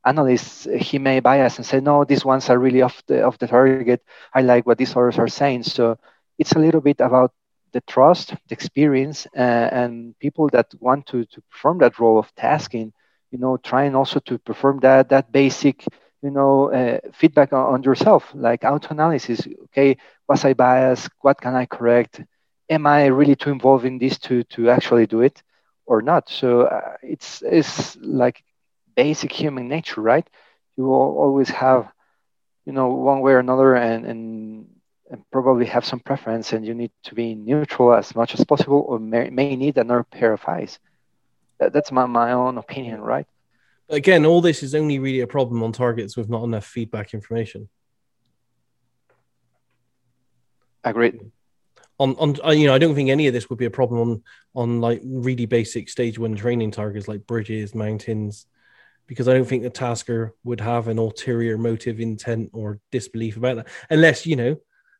[0.07, 3.49] analysts he may bias and say no these ones are really off the off the
[3.49, 3.93] target
[4.35, 5.97] i like what these others are saying so
[6.39, 7.33] it's a little bit about
[7.77, 12.35] the trust the experience uh, and people that want to to perform that role of
[12.37, 12.93] tasking
[13.33, 15.85] you know trying also to perform that that basic
[16.22, 19.97] you know uh, feedback on, on, yourself like auto analysis okay
[20.29, 21.11] was i biased?
[21.22, 22.22] What can i correct?
[22.70, 25.43] Am i really too involved in this to to actually do it
[25.87, 26.29] or not?
[26.31, 28.43] So uh, it's it's like
[28.97, 30.29] basic human nature, right?
[30.77, 31.93] You will always have,
[32.66, 34.66] you know, one way or another, and, and
[35.31, 38.99] probably have some preference, and you need to be neutral as much as possible, or
[38.99, 40.79] may, may need another pair of eyes.
[41.59, 43.27] That, that's my, my own opinion, right?
[43.89, 47.69] Again, all this is only really a problem on targets with not enough feedback information.
[50.83, 51.21] Agreed.
[51.99, 54.01] on on uh, you know I don't think any of this would be a problem
[54.01, 54.23] on
[54.55, 58.47] on like really basic stage one training targets like bridges, mountains,
[59.07, 63.57] because I don't think the tasker would have an ulterior motive, intent, or disbelief about
[63.57, 64.57] that, unless you know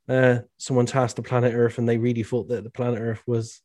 [0.09, 3.61] uh, someone tasked the planet Earth and they really thought that the planet Earth was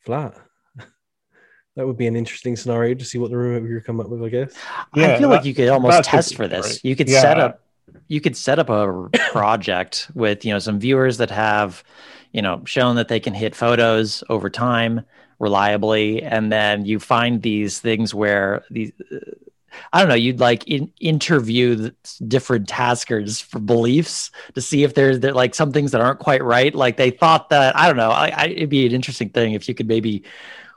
[0.00, 0.36] flat.
[1.76, 4.22] that would be an interesting scenario to see what the remote viewer come up with.
[4.22, 4.54] I guess.
[4.94, 6.66] Yeah, I feel like you could almost test for this.
[6.66, 6.80] Right.
[6.84, 7.20] You could yeah.
[7.20, 7.62] set up
[8.08, 11.84] you could set up a project with you know some viewers that have
[12.32, 15.02] you know shown that they can hit photos over time
[15.38, 19.16] reliably and then you find these things where these uh,
[19.92, 20.14] I don't know.
[20.14, 21.94] You'd like in, interview the
[22.26, 26.42] different taskers for beliefs to see if there's there, like some things that aren't quite
[26.42, 26.74] right.
[26.74, 28.10] Like they thought that I don't know.
[28.10, 30.24] I, I, it'd be an interesting thing if you could maybe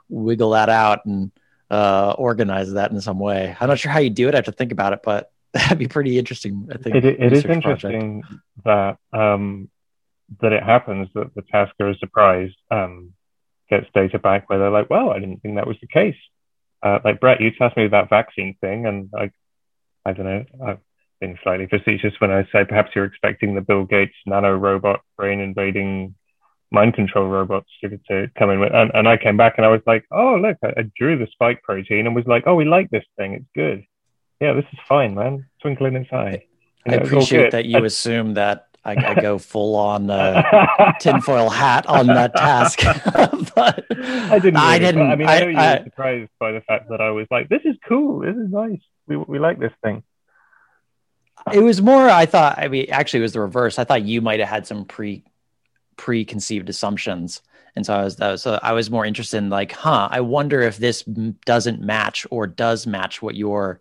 [0.08, 1.30] wiggle that out and
[1.70, 3.56] uh, organize that in some way.
[3.58, 4.34] I'm not sure how you do it.
[4.34, 6.68] I have to think about it, but that'd be pretty interesting.
[6.72, 8.44] I think it, it is interesting project.
[8.64, 9.70] that um,
[10.40, 13.12] that it happens that the tasker is surprised, um,
[13.68, 16.16] gets data back where they're like, "Well, I didn't think that was the case."
[16.84, 19.30] Uh, like Brett, you asked me that vaccine thing, and I,
[20.04, 20.78] I don't know, I've
[21.20, 25.40] been slightly facetious when I say perhaps you're expecting the Bill Gates nano robot brain
[25.40, 26.14] invading
[26.70, 29.70] mind control robots to, to come in with, and, and I came back and I
[29.70, 32.66] was like, oh look, I, I drew the spike protein and was like, oh, we
[32.66, 33.84] like this thing, it's good
[34.40, 35.46] yeah, this is fine, man.
[35.62, 36.44] Twinkle in its eye.
[36.86, 42.06] I appreciate that you assume that I, I, go full on uh, tinfoil hat on
[42.08, 42.80] that task.
[43.54, 44.56] but I didn't.
[44.56, 45.10] I didn't.
[45.10, 47.62] I mean, I know you were surprised by the fact that I was like, "This
[47.64, 48.20] is cool.
[48.20, 48.80] This is nice.
[49.06, 50.02] We we like this thing."
[51.52, 52.10] It was more.
[52.10, 52.58] I thought.
[52.58, 53.78] I mean, actually, it was the reverse.
[53.78, 55.24] I thought you might have had some pre
[55.96, 57.40] preconceived assumptions,
[57.74, 58.18] and so I was.
[58.18, 60.08] was so I was more interested in like, huh?
[60.10, 61.02] I wonder if this
[61.46, 63.80] doesn't match or does match what your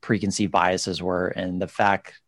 [0.00, 2.20] preconceived biases were and the fact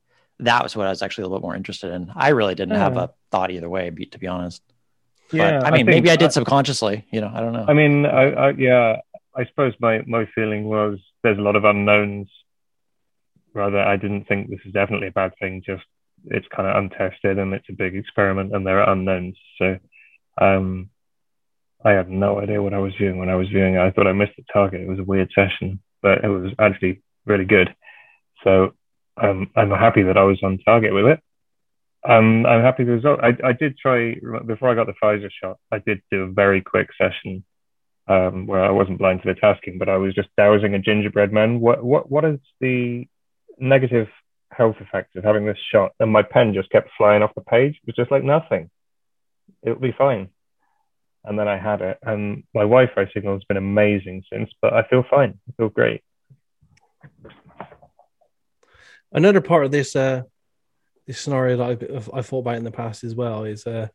[0.45, 2.13] that was what I was actually a little bit more interested in.
[2.15, 4.63] I really didn't have a thought either way, to be honest.
[5.33, 7.07] Yeah, but, I mean, I maybe I did subconsciously.
[7.13, 7.65] You know, I don't know.
[7.69, 8.97] I mean, I, I, yeah,
[9.37, 12.29] I suppose my my feeling was there's a lot of unknowns.
[13.53, 15.63] Rather, I didn't think this is definitely a bad thing.
[15.65, 15.85] Just
[16.27, 19.39] it's kind of untested and it's a big experiment and there are unknowns.
[19.59, 19.79] So,
[20.41, 20.91] um,
[21.85, 23.81] I had no idea what I was viewing when I was viewing it.
[23.81, 24.83] I thought I missed the target.
[24.83, 27.75] It was a weird session, but it was actually really good.
[28.45, 28.75] So
[29.17, 31.21] um, I'm happy that I was on target with it.
[32.09, 33.21] Um, I'm happy with the result.
[33.23, 34.15] I, I did try
[34.47, 35.59] before I got the Pfizer shot.
[35.71, 37.45] I did do a very quick session
[38.09, 41.33] um, where I wasn't blind to the tasking, but I was just dowsing a gingerbread
[41.33, 41.61] man.
[41.61, 43.07] What what what is the
[43.59, 44.09] negative
[44.51, 45.93] health effect of having this shot?
[46.01, 47.75] And my pen just kept flying off the page.
[47.75, 48.71] It was just like nothing.
[49.63, 50.31] It'll be fine.
[51.25, 54.51] And then I had it, and my Wi-Fi signal has been amazing since.
[54.63, 55.39] But I feel fine.
[55.49, 56.03] I feel great.
[59.13, 60.23] Another part of this uh,
[61.07, 63.89] this scenario that I've, I've thought about in the past as well is uh,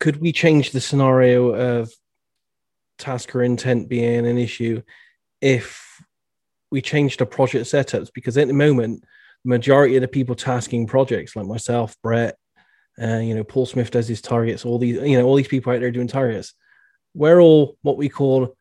[0.00, 1.92] could we change the scenario of
[2.98, 4.82] tasker intent being an issue
[5.40, 6.02] if
[6.70, 8.10] we change the project setups?
[8.12, 9.04] Because at the moment,
[9.44, 12.36] the majority of the people tasking projects, like myself, Brett,
[13.00, 15.72] uh, you know, Paul Smith does his targets, all these, you know, all these people
[15.72, 16.54] out there doing targets.
[17.14, 18.56] We're all what we call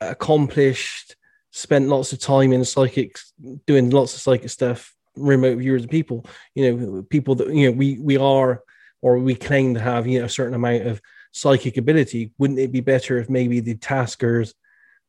[0.00, 1.16] accomplished
[1.52, 3.32] spent lots of time in psychics
[3.66, 6.24] doing lots of psychic stuff remote viewers of people
[6.54, 8.62] you know people that you know we we are
[9.02, 11.00] or we claim to have you know a certain amount of
[11.32, 12.30] psychic ability.
[12.38, 14.54] Wouldn't it be better if maybe the taskers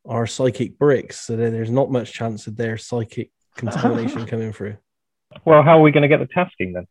[0.06, 4.76] are psychic bricks so that there's not much chance of their psychic contamination coming through?
[5.44, 6.86] Well how are we going to get the tasking then?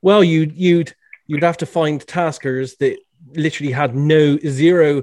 [0.00, 0.94] Well you'd you'd
[1.26, 2.98] you'd have to find taskers that
[3.34, 5.02] literally had no zero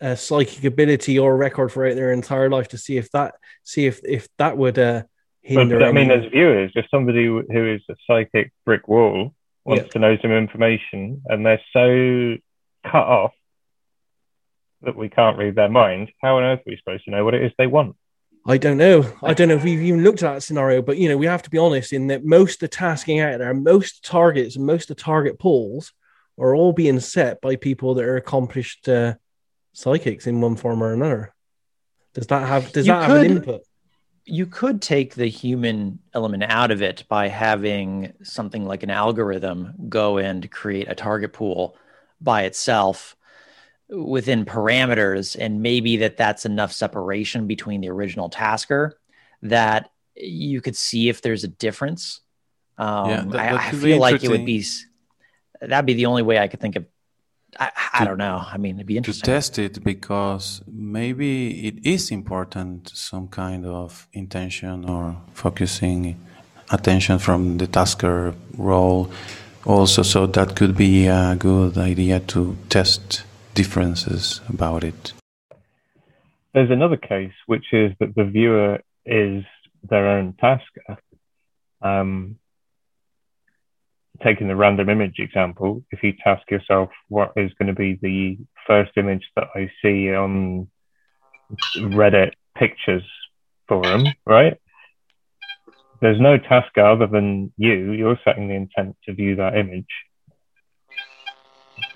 [0.00, 4.00] a psychic ability or record for their entire life to see if that see if
[4.04, 5.02] if that would uh,
[5.42, 5.78] hinder.
[5.78, 9.34] But, I mean, as viewers, if somebody who is a psychic brick wall
[9.64, 9.90] wants yeah.
[9.90, 12.36] to know some information, and they're so
[12.84, 13.32] cut off
[14.82, 16.10] that we can't read their mind.
[16.20, 17.96] How on earth are we supposed to know what it is they want?
[18.46, 19.10] I don't know.
[19.22, 21.42] I don't know if we've even looked at that scenario, but you know, we have
[21.44, 24.90] to be honest in that most of the tasking out there, most targets and most
[24.90, 25.92] of the target pools
[26.38, 29.14] are all being set by people that are accomplished uh,
[29.74, 31.34] psychics in one form or another.
[32.14, 33.62] Does that have does you that could, have an input?
[34.24, 39.74] You could take the human element out of it by having something like an algorithm
[39.88, 41.76] go and create a target pool
[42.20, 43.16] by itself
[43.90, 48.98] within parameters and maybe that that's enough separation between the original tasker
[49.42, 52.20] that you could see if there's a difference
[52.78, 54.64] um, yeah, that, I, I feel like it would be
[55.60, 56.86] that'd be the only way I could think of
[57.58, 58.44] I, I don't know.
[58.46, 63.64] I mean, it'd be interesting to test it because maybe it is important some kind
[63.66, 66.16] of intention or focusing
[66.70, 69.10] attention from the tasker role
[69.66, 73.24] also, so that could be a good idea to test
[73.54, 75.12] differences about it.
[76.52, 79.44] There's another case, which is that the viewer is
[79.82, 80.98] their own tasker.
[81.82, 82.38] Um,
[84.22, 88.38] taking the random image example, if you task yourself, what is going to be the
[88.66, 90.68] first image that I see on
[91.76, 93.02] Reddit pictures
[93.68, 94.56] forum, right?
[96.00, 97.92] There's no tasker other than you.
[97.92, 99.86] You're setting the intent to view that image.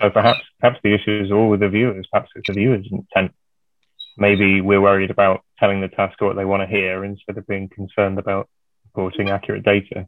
[0.01, 2.07] So perhaps perhaps the issue is all with the viewers.
[2.11, 3.33] Perhaps it's the viewer's intent.
[4.17, 7.69] Maybe we're worried about telling the tasker what they want to hear instead of being
[7.69, 8.49] concerned about
[8.85, 10.07] reporting accurate data.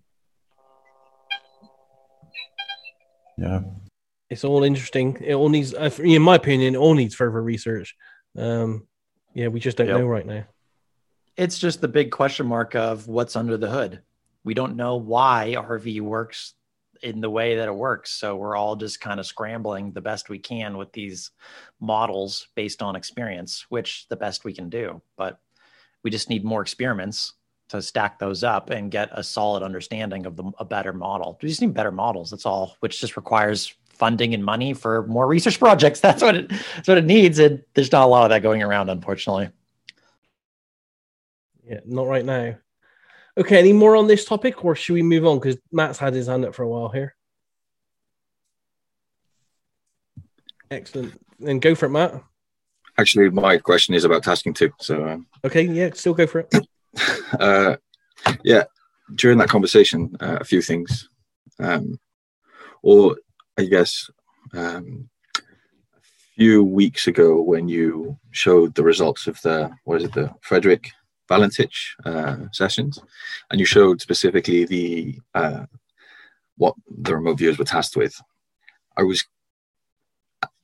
[3.41, 3.61] Yeah.
[4.29, 5.17] It's all interesting.
[5.19, 7.95] It all needs, in my opinion, it all needs further research.
[8.37, 8.87] Um,
[9.33, 9.99] yeah, we just don't yep.
[9.99, 10.45] know right now.
[11.35, 14.01] It's just the big question mark of what's under the hood.
[14.43, 16.53] We don't know why RV works
[17.01, 18.11] in the way that it works.
[18.11, 21.31] So we're all just kind of scrambling the best we can with these
[21.79, 25.01] models based on experience, which the best we can do.
[25.17, 25.39] But
[26.03, 27.33] we just need more experiments
[27.71, 31.37] to stack those up and get a solid understanding of the, a better model.
[31.41, 32.29] We just need better models.
[32.29, 35.99] That's all, which just requires funding and money for more research projects.
[36.01, 37.39] That's what it, that's what it needs.
[37.39, 39.49] And there's not a lot of that going around, unfortunately.
[41.63, 42.55] Yeah, not right now.
[43.37, 45.39] Okay, any more on this topic, or should we move on?
[45.39, 47.15] Because Matt's had his hand up for a while here.
[50.69, 51.13] Excellent.
[51.39, 52.21] Then go for it, Matt.
[52.97, 54.71] Actually, my question is about tasking too.
[54.79, 55.07] So.
[55.07, 55.27] Um...
[55.45, 55.63] Okay.
[55.63, 55.91] Yeah.
[55.93, 56.53] Still go for it.
[57.39, 57.75] uh,
[58.43, 58.63] yeah,
[59.15, 61.09] during that conversation, uh, a few things,
[61.59, 61.99] um,
[62.81, 63.17] or
[63.57, 64.09] I guess
[64.53, 66.01] um, a
[66.35, 70.91] few weeks ago when you showed the results of the what is it, the Frederick
[71.29, 72.99] Valentich uh, sessions,
[73.49, 75.65] and you showed specifically the uh,
[76.57, 78.19] what the remote viewers were tasked with.
[78.97, 79.23] I was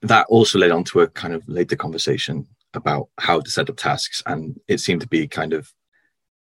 [0.01, 3.77] that also led on to a kind of later conversation about how to set up
[3.77, 5.71] tasks, and it seemed to be kind of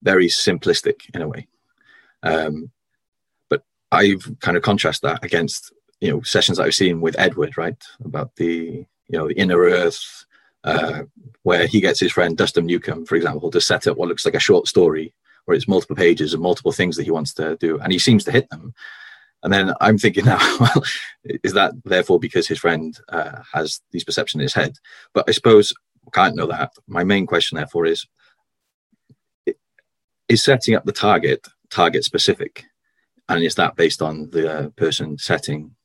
[0.08, 1.48] very simplistic in a way.
[2.24, 2.72] Um,
[3.50, 7.58] but I've kind of contrast that against you know sessions that I've seen with Edward,
[7.58, 10.26] right, about the you know the inner earth,
[10.64, 11.02] uh,
[11.44, 14.40] where he gets his friend Dustin Newcomb, for example, to set up what looks like
[14.40, 15.14] a short story,
[15.46, 18.24] where it's multiple pages and multiple things that he wants to do, and he seems
[18.26, 18.74] to hit them.
[19.44, 20.84] And then I'm thinking now, well,
[21.44, 24.74] is that therefore because his friend uh, has these perceptions in his head?
[25.14, 25.74] But I suppose
[26.08, 26.72] I can't know that.
[26.88, 28.08] My main question, therefore, is
[30.30, 32.66] is setting up the target target specific,
[33.30, 35.76] and is that based on the uh, person setting,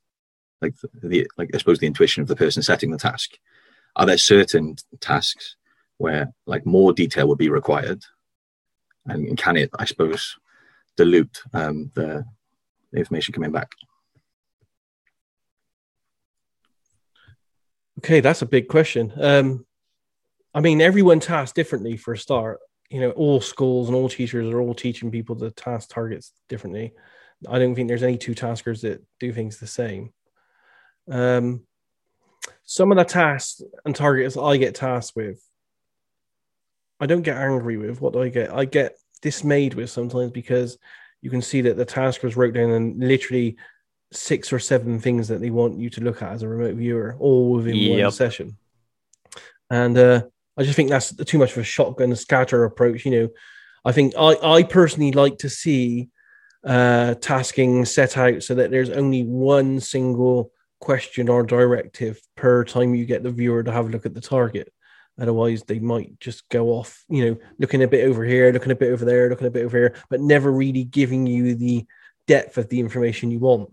[0.60, 3.38] like the, like I suppose the intuition of the person setting the task?
[3.96, 5.56] Are there certain tasks
[5.98, 8.04] where like more detail would be required,
[9.06, 10.36] and can it, I suppose,
[10.96, 12.24] dilute um, the,
[12.92, 13.72] the information coming back?
[17.98, 19.12] Okay, that's a big question.
[19.20, 19.66] Um,
[20.54, 22.58] I mean, everyone tasks differently for a start
[22.92, 26.92] you know all schools and all teachers are all teaching people the task targets differently.
[27.48, 30.12] I don't think there's any two taskers that do things the same.
[31.10, 31.62] Um,
[32.64, 35.42] some of the tasks and targets i get tasked with
[37.00, 38.00] i don't get angry with.
[38.00, 38.52] What do i get?
[38.52, 40.78] I get dismayed with sometimes because
[41.22, 43.56] you can see that the taskers wrote down and literally
[44.12, 47.16] six or seven things that they want you to look at as a remote viewer
[47.18, 48.02] all within yep.
[48.02, 48.58] one session.
[49.70, 50.22] And uh,
[50.56, 53.04] I just think that's too much of a shotgun scatter approach.
[53.04, 53.28] You know,
[53.84, 56.08] I think I, I personally like to see
[56.64, 62.94] uh, tasking set out so that there's only one single question or directive per time
[62.94, 64.72] you get the viewer to have a look at the target.
[65.20, 68.76] Otherwise, they might just go off, you know, looking a bit over here, looking a
[68.76, 71.86] bit over there, looking a bit over here, but never really giving you the
[72.26, 73.70] depth of the information you want.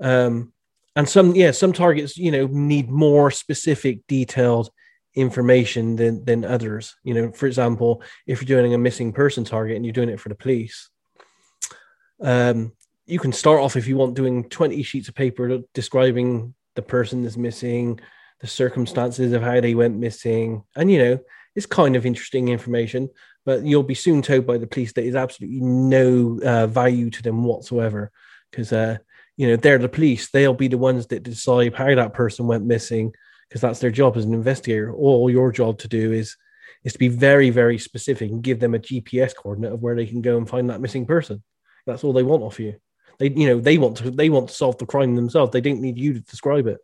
[0.00, 0.52] Um,
[0.94, 4.70] and some, yeah, some targets, you know, need more specific, detailed
[5.14, 6.96] information than than others.
[7.04, 10.20] You know, for example, if you're doing a missing person target and you're doing it
[10.20, 10.88] for the police,
[12.20, 12.72] um,
[13.06, 17.22] you can start off if you want doing 20 sheets of paper describing the person
[17.22, 18.00] that's missing,
[18.40, 21.18] the circumstances of how they went missing, and you know,
[21.54, 23.10] it's kind of interesting information.
[23.44, 27.22] But you'll be soon told by the police that is absolutely no uh, value to
[27.22, 28.12] them whatsoever,
[28.50, 28.98] because uh,
[29.36, 30.30] you know they're the police.
[30.30, 33.12] They'll be the ones that decide how that person went missing
[33.52, 34.94] because that's their job as an investigator.
[34.94, 36.38] All your job to do is
[36.84, 40.06] is to be very, very specific and give them a GPS coordinate of where they
[40.06, 41.42] can go and find that missing person.
[41.84, 42.76] That's all they want off you.
[43.18, 45.52] They, you know, they want to they want to solve the crime themselves.
[45.52, 46.78] They don't need you to describe it.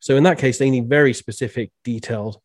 [0.00, 2.40] So in that case, they need very specific, detailed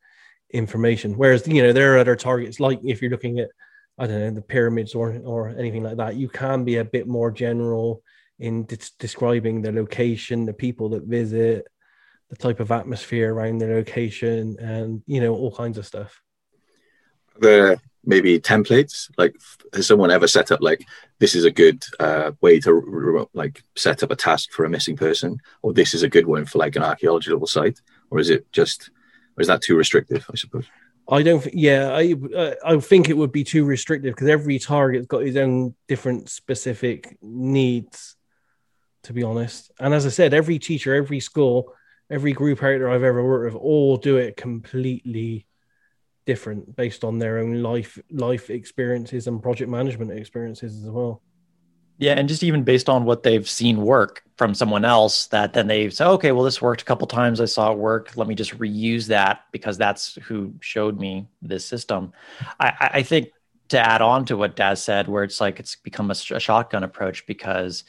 [0.52, 1.18] information.
[1.18, 3.50] Whereas you know there are other targets, like if you're looking at
[3.98, 7.08] I don't know the pyramids or or anything like that, you can be a bit
[7.08, 8.04] more general
[8.38, 11.66] in de- describing the location, the people that visit,
[12.30, 16.22] the type of atmosphere around the location, and you know all kinds of stuff.
[17.40, 19.10] The maybe templates?
[19.18, 19.36] Like
[19.74, 20.86] has someone ever set up like
[21.20, 24.96] this is a good uh, way to like set up a task for a missing
[24.96, 25.40] person?
[25.62, 27.80] Or this is a good one for like an archaeological site?
[28.10, 28.90] Or is it just
[29.38, 30.66] or is that too restrictive i suppose?
[31.10, 35.08] I don't yeah i uh, i think it would be too restrictive because every target's
[35.08, 38.16] got his own different specific needs
[39.04, 39.72] to be honest.
[39.80, 41.74] And as i said every teacher every school
[42.10, 45.46] every group there i've ever worked with all do it completely
[46.26, 51.22] different based on their own life life experiences and project management experiences as well.
[52.00, 55.68] Yeah, and just even based on what they've seen work from someone else, that then
[55.68, 57.40] they say, okay, well, this worked a couple times.
[57.40, 58.18] I saw it work.
[58.18, 62.12] Let me just reuse that because that's who showed me this system.
[62.60, 63.30] I, I think
[63.70, 66.84] to add on to what Daz said, where it's like it's become a, a shotgun
[66.84, 67.84] approach because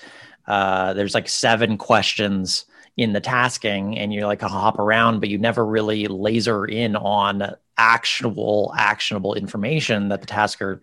[0.46, 2.66] uh, there's like seven questions
[2.96, 6.94] in the tasking and you're like a hop around but you never really laser in
[6.96, 10.80] on actionable actionable information that the tasker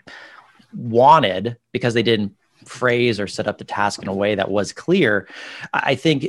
[0.73, 2.33] wanted because they didn't
[2.65, 5.27] phrase or set up the task in a way that was clear.
[5.73, 6.27] I think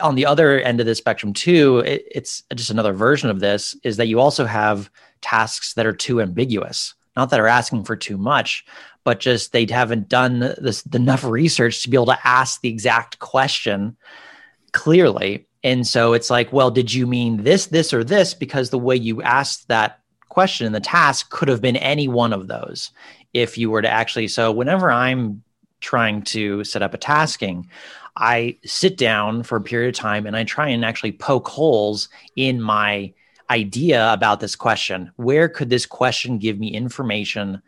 [0.00, 3.74] on the other end of the spectrum too it, it's just another version of this
[3.82, 6.94] is that you also have tasks that are too ambiguous.
[7.16, 8.64] Not that are asking for too much
[9.04, 13.18] but just they haven't done this enough research to be able to ask the exact
[13.18, 13.96] question
[14.74, 15.46] clearly.
[15.62, 18.34] And so it's like, well, did you mean this, this, or this?
[18.34, 22.34] Because the way you asked that question in the task could have been any one
[22.34, 22.90] of those
[23.32, 24.28] if you were to actually.
[24.28, 25.42] So whenever I'm
[25.80, 27.70] trying to set up a tasking,
[28.16, 32.08] I sit down for a period of time and I try and actually poke holes
[32.36, 33.14] in my
[33.48, 35.12] idea about this question.
[35.16, 37.62] Where could this question give me information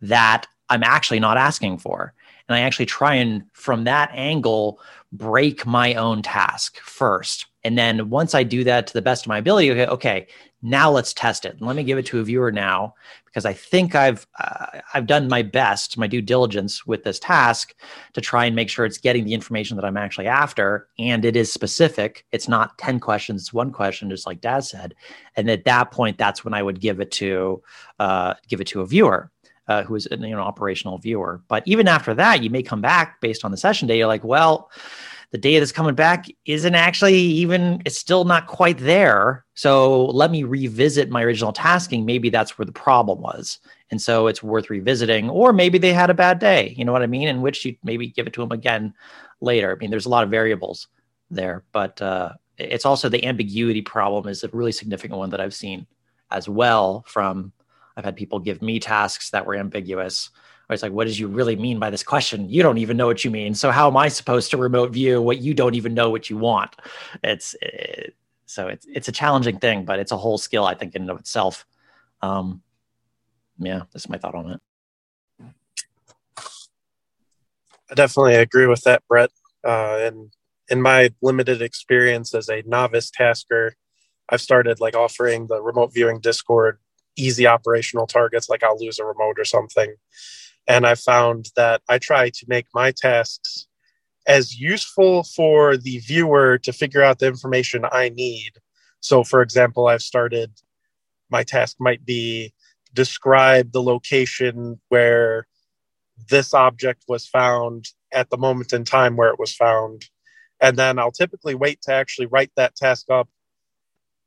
[0.00, 2.14] that I'm actually not asking for?
[2.48, 4.80] And I actually try and, from that angle,
[5.12, 7.46] break my own task first.
[7.64, 10.26] And then once I do that to the best of my ability, okay, okay
[10.62, 11.60] now let's test it.
[11.60, 12.94] Let me give it to a viewer now
[13.26, 17.74] because I think I've uh, I've done my best, my due diligence with this task
[18.12, 21.34] to try and make sure it's getting the information that I'm actually after, and it
[21.34, 22.24] is specific.
[22.30, 24.94] It's not ten questions; it's one question, just like Daz said.
[25.36, 27.60] And at that point, that's when I would give it to
[27.98, 29.31] uh, give it to a viewer.
[29.68, 31.40] Uh, who is an you know operational viewer.
[31.46, 33.96] But even after that, you may come back based on the session day.
[33.96, 34.70] You're like, well,
[35.32, 39.44] the data that's coming back isn't actually even it's still not quite there.
[39.54, 42.04] So let me revisit my original tasking.
[42.04, 43.58] Maybe that's where the problem was.
[43.90, 45.30] And so it's worth revisiting.
[45.30, 46.74] Or maybe they had a bad day.
[46.76, 47.28] You know what I mean?
[47.28, 48.92] In which you maybe give it to them again
[49.40, 49.72] later.
[49.72, 50.88] I mean, there's a lot of variables
[51.30, 55.54] there, but uh, it's also the ambiguity problem is a really significant one that I've
[55.54, 55.86] seen
[56.30, 57.52] as well from
[57.96, 60.30] I've had people give me tasks that were ambiguous.
[60.68, 62.48] Or it's like, what did you really mean by this question?
[62.48, 63.54] You don't even know what you mean.
[63.54, 66.36] So how am I supposed to remote view what you don't even know what you
[66.36, 66.76] want?
[67.22, 68.14] It's it,
[68.46, 71.10] so it's it's a challenging thing, but it's a whole skill I think in and
[71.10, 71.66] of itself.
[72.20, 72.62] Um,
[73.58, 74.60] yeah, that's my thought on it.
[77.90, 79.30] I definitely agree with that, Brett.
[79.62, 80.32] Uh, and
[80.68, 83.74] in my limited experience as a novice tasker,
[84.28, 86.78] I've started like offering the remote viewing Discord
[87.16, 89.94] easy operational targets, like I'll lose a remote or something.
[90.66, 93.66] And I found that I try to make my tasks
[94.26, 98.52] as useful for the viewer to figure out the information I need.
[99.00, 100.52] So, for example, I've started
[101.30, 102.52] my task might be
[102.94, 105.46] describe the location where
[106.28, 110.04] this object was found at the moment in time where it was found.
[110.60, 113.28] And then I'll typically wait to actually write that task up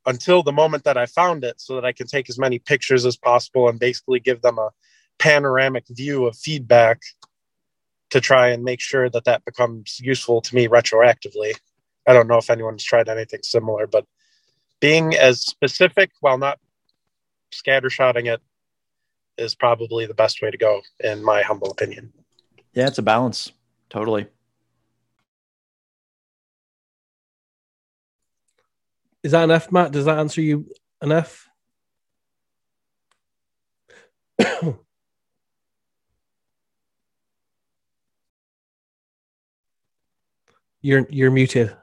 [0.06, 3.06] until the moment that I found it so that I can take as many pictures
[3.06, 4.70] as possible and basically give them a
[5.20, 7.02] panoramic view of feedback
[8.12, 11.54] to try and make sure that that becomes useful to me retroactively.
[12.08, 14.06] I don't know if anyone's tried anything similar, but
[14.80, 16.60] being as specific while not
[17.52, 18.42] scattershotting it
[19.38, 22.14] is probably the best way to go, in my humble opinion.
[22.74, 23.52] Yeah, it's a balance.
[23.90, 24.28] Totally.
[29.26, 29.92] Is that enough, Matt?
[29.92, 30.70] Does that answer you
[31.02, 31.50] enough?
[40.84, 41.76] you're you're muted.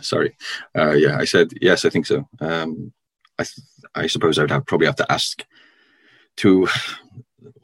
[0.00, 0.36] Sorry.
[0.78, 1.84] Uh, yeah, I said yes.
[1.84, 2.28] I think so.
[2.38, 2.92] Um,
[3.40, 3.66] I th-
[3.96, 5.44] I suppose I would have probably have to ask
[6.36, 6.68] to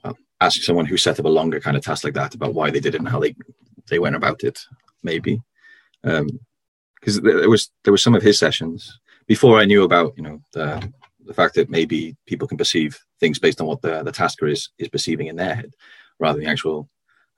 [0.02, 2.72] well, ask someone who set up a longer kind of task like that about why
[2.72, 3.36] they did it and how they
[3.88, 4.58] they went about it.
[5.04, 5.40] Maybe.
[6.02, 6.40] Um,
[7.02, 10.40] because there was there were some of his sessions before I knew about you know
[10.52, 10.92] the
[11.24, 14.70] the fact that maybe people can perceive things based on what the the tasker is
[14.78, 15.74] is perceiving in their head
[16.20, 16.88] rather than the actual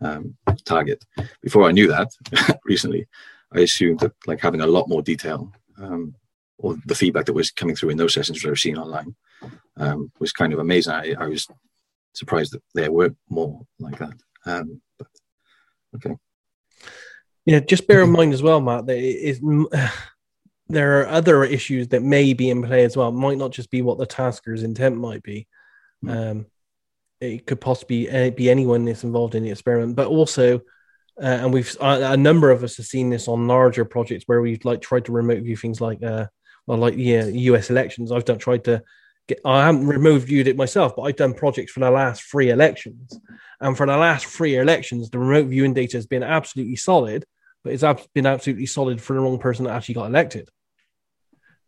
[0.00, 1.04] um, target.
[1.40, 2.10] Before I knew that,
[2.64, 3.06] recently,
[3.52, 6.14] I assumed that like having a lot more detail um,
[6.58, 9.14] or the feedback that was coming through in those sessions that I've seen online
[9.76, 10.92] um, was kind of amazing.
[10.92, 11.48] I, I, was
[12.12, 14.14] surprised that there weren't more like that.
[14.46, 15.08] Um, but,
[15.96, 16.16] okay.
[17.46, 19.40] Yeah, just bear in mind as well, Matt, that it is
[20.68, 23.08] there are other issues that may be in play as well.
[23.08, 25.46] It might not just be what the tasker's intent might be.
[26.04, 26.30] Mm.
[26.30, 26.46] Um,
[27.20, 30.56] it could possibly uh, be anyone that's involved in the experiment, but also,
[31.22, 34.64] uh, and we've a number of us have seen this on larger projects where we've
[34.64, 36.26] like tried to remote view things like, uh,
[36.66, 37.70] well, like yeah, U.S.
[37.70, 38.10] elections.
[38.10, 38.82] I've done tried to
[39.28, 39.40] get.
[39.44, 43.18] I haven't remote viewed it myself, but I've done projects for the last three elections,
[43.60, 47.24] and for the last three elections, the remote viewing data has been absolutely solid
[47.64, 50.48] but it's been absolutely solid for the wrong person that actually got elected.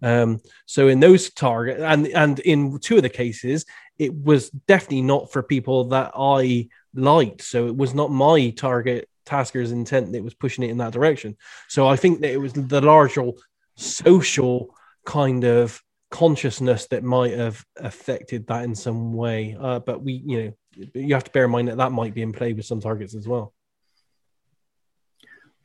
[0.02, 3.64] Um, so in those target and and in two of the cases,
[3.98, 7.43] it was definitely not for people that I liked.
[7.43, 11.36] So it was not my target tasker's intent that was pushing it in that direction.
[11.68, 13.31] So I think that it was the larger
[13.77, 14.74] social
[15.05, 19.56] kind of consciousness that might have affected that in some way.
[19.59, 20.52] Uh, but we, you know,
[20.94, 23.14] you have to bear in mind that that might be in play with some targets
[23.14, 23.52] as well.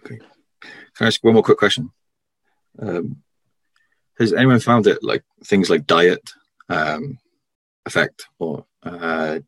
[0.05, 0.19] Okay.
[0.61, 1.91] Can I ask one more quick question?
[2.79, 3.23] Um,
[4.19, 6.31] has anyone found that like things like diet
[6.69, 7.17] um,
[7.85, 9.39] affect or uh,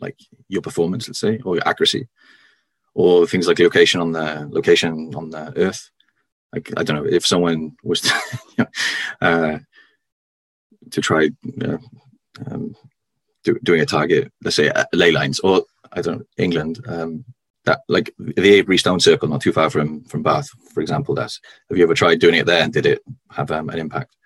[0.00, 2.08] like your performance, let's say, or your accuracy,
[2.94, 5.90] or things like location on the location on the Earth?
[6.52, 8.14] Like I don't know if someone was to,
[8.58, 8.66] you
[9.26, 9.58] uh,
[10.90, 11.30] to try
[11.64, 11.78] uh,
[12.46, 12.74] um,
[13.44, 15.62] do, doing a target, let's say ley lines, or
[15.92, 16.84] I don't know England.
[16.86, 17.24] Um,
[17.64, 21.14] that like the Avebury Stone Circle, not too far from from Bath, for example.
[21.14, 24.16] That's have you ever tried doing it there, and did it have um, an impact?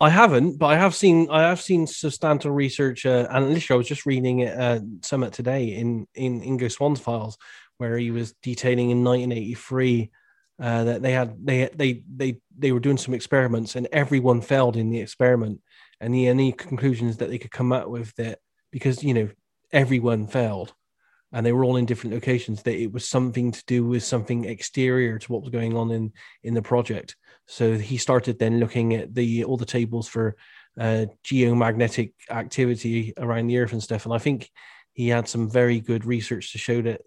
[0.00, 3.78] I haven't, but I have seen I have seen substantial research, uh, and literally I
[3.78, 7.38] was just reading it uh, Summit today in in Ingo Swann's files,
[7.78, 10.10] where he was detailing in 1983
[10.60, 14.76] uh, that they had they they they they were doing some experiments, and everyone failed
[14.76, 15.60] in the experiment,
[16.00, 18.38] and the only conclusions that they could come up with that
[18.70, 19.28] because you know
[19.72, 20.74] everyone failed
[21.32, 24.44] and they were all in different locations that it was something to do with something
[24.44, 27.16] exterior to what was going on in in the project.
[27.46, 30.36] So he started then looking at the all the tables for
[30.78, 34.06] uh, geomagnetic activity around the earth and stuff.
[34.06, 34.50] And i think
[34.94, 37.02] he had some very good research to show that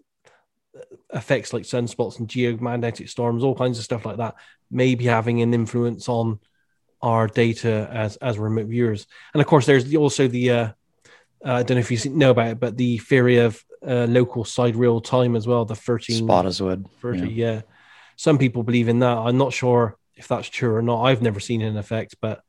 [1.14, 4.34] effects like sunspots and geomagnetic storms all kinds of stuff like that
[4.70, 6.38] may be having an influence on
[7.02, 9.06] our data as as remote viewers.
[9.34, 10.68] And of course there's also the uh,
[11.44, 14.44] uh, I don't know if you know about it, but the theory of uh, local
[14.44, 16.88] sidereal time as well, the 13 spot Spottiswoode.
[17.00, 17.26] 30, yeah.
[17.26, 17.60] yeah.
[18.16, 19.16] Some people believe in that.
[19.18, 21.02] I'm not sure if that's true or not.
[21.02, 22.42] I've never seen an effect, but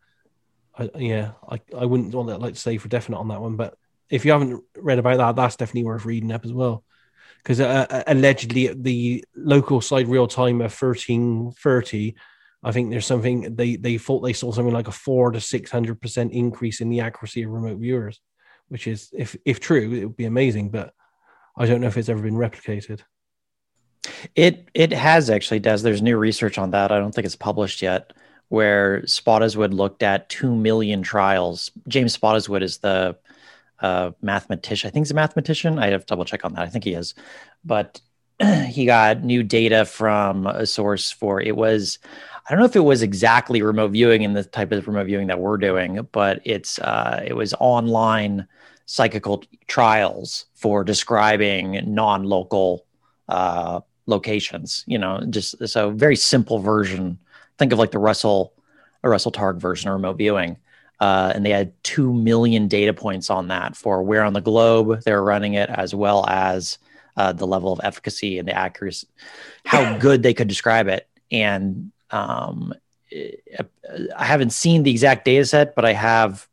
[0.78, 3.56] I, yeah, I, I wouldn't want to like to say for definite on that one.
[3.56, 3.76] But
[4.10, 6.84] if you haven't read about that, that's definitely worth reading up as well.
[7.44, 12.16] Because uh, uh allegedly, the local sidereal time of 1330,
[12.64, 16.32] I think there's something they, they thought they saw something like a four to 600%
[16.32, 18.22] increase in the accuracy of remote viewers
[18.70, 20.70] which is if if true, it would be amazing.
[20.70, 20.94] But
[21.58, 23.02] I don't know if it's ever been replicated.
[24.36, 25.84] It it has actually does.
[25.84, 26.92] There's new research on that.
[26.92, 28.14] I don't think it's published yet.
[28.50, 31.70] Where Spottiswoode looked at two million trials.
[31.88, 33.18] James Spottiswoode is the
[33.82, 34.88] uh, mathematician.
[34.88, 35.80] I think he's a mathematician.
[35.80, 36.62] I have to double check on that.
[36.62, 37.14] I think he is,
[37.66, 38.00] but
[38.70, 42.00] he got new data from a source for it was
[42.48, 45.28] I don't know if it was exactly remote viewing in the type of remote viewing
[45.28, 48.48] that we're doing, but it's uh, it was online
[48.88, 52.86] psychical trials for describing non-local
[53.30, 54.84] uh, locations.
[54.88, 57.20] You know, just so very simple version.
[57.60, 58.54] Think of like the Russell,
[59.04, 60.58] a Russell Targ version of remote viewing.
[61.00, 65.02] Uh, and they had 2 million data points on that for where on the globe
[65.04, 66.80] they're running it, as well as
[67.18, 69.08] uh, the level of efficacy and the accuracy,
[69.66, 71.08] how good they could describe it.
[71.30, 72.74] And um,
[73.12, 76.48] I haven't seen the exact data set, but I have,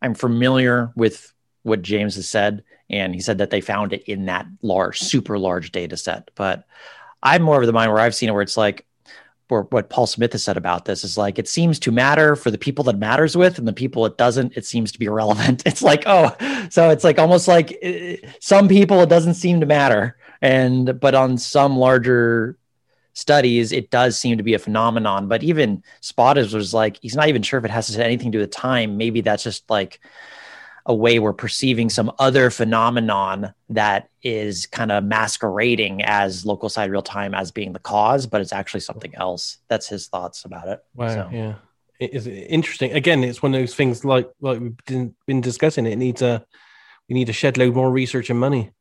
[0.00, 1.33] I'm familiar with
[1.64, 2.62] what James has said.
[2.88, 6.30] And he said that they found it in that large, super large data set.
[6.36, 6.64] But
[7.22, 8.86] I'm more of the mind where I've seen it where it's like,
[9.50, 12.50] or what Paul Smith has said about this is like it seems to matter for
[12.50, 15.62] the people that matters with, and the people it doesn't, it seems to be irrelevant.
[15.66, 16.34] It's like oh,
[16.70, 21.14] so it's like almost like uh, some people it doesn't seem to matter, and but
[21.14, 22.58] on some larger
[23.12, 25.28] studies, it does seem to be a phenomenon.
[25.28, 28.42] But even Spottiswoode like, he's not even sure if it has to anything to do
[28.42, 28.96] with time.
[28.96, 30.00] Maybe that's just like
[30.86, 37.02] a way we're perceiving some other phenomenon that is kind of masquerading as local sidereal
[37.02, 39.58] time as being the cause, but it's actually something else.
[39.68, 40.84] That's his thoughts about it.
[40.94, 41.08] Wow.
[41.08, 41.28] So.
[41.32, 41.54] Yeah.
[42.00, 42.92] It is interesting.
[42.92, 45.86] Again, it's one of those things like like we've been discussing.
[45.86, 46.44] It needs a
[47.08, 48.72] we need to shed load more research and money.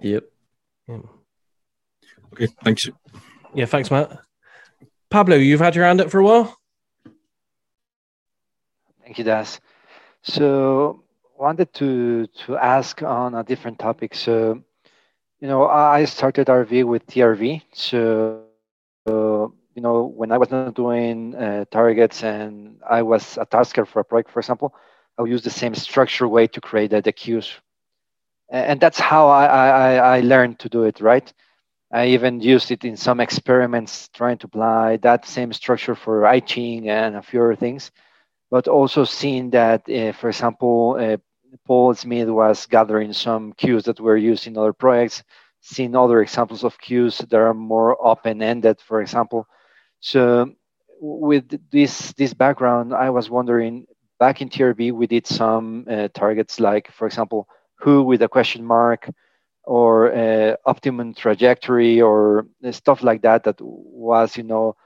[0.00, 0.24] Yep.
[0.88, 0.98] Yeah.
[2.32, 2.88] Okay, thanks.
[3.54, 4.18] Yeah, thanks, Matt.
[5.08, 6.58] Pablo, you've had your hand up for a while.
[9.02, 9.60] Thank you, Daz.
[10.22, 11.04] So,
[11.38, 14.14] wanted to to ask on a different topic.
[14.14, 14.62] So,
[15.40, 17.62] you know, I started RV with TRV.
[17.72, 18.42] So,
[19.06, 23.84] uh, you know, when I was not doing uh, targets and I was a tasker
[23.84, 24.74] for a project, for example,
[25.18, 27.52] I'll use the same structure way to create the, the cues.
[28.48, 31.32] And that's how I, I, I learned to do it, right?
[31.92, 36.40] I even used it in some experiments trying to apply that same structure for I
[36.40, 37.90] Ching and a few other things,
[38.50, 41.16] but also seeing that, uh, for example, uh,
[41.66, 45.22] Paul Smith was gathering some cues that were used in other projects,
[45.60, 49.46] seeing other examples of cues that are more open-ended, for example.
[50.00, 50.52] So
[51.00, 53.86] with this this background, I was wondering,
[54.18, 57.48] back in TRV, we did some uh, targets like, for example,
[57.80, 59.08] who with a question mark,
[59.64, 64.76] or uh, optimum trajectory or stuff like that that was you know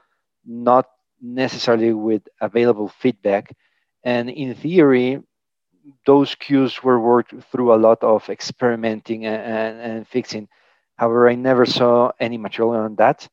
[0.45, 0.87] not
[1.21, 3.55] necessarily with available feedback.
[4.03, 5.21] And in theory
[6.05, 10.47] those cues were worked through a lot of experimenting and, and, and fixing.
[10.97, 13.27] However i never saw any material on that.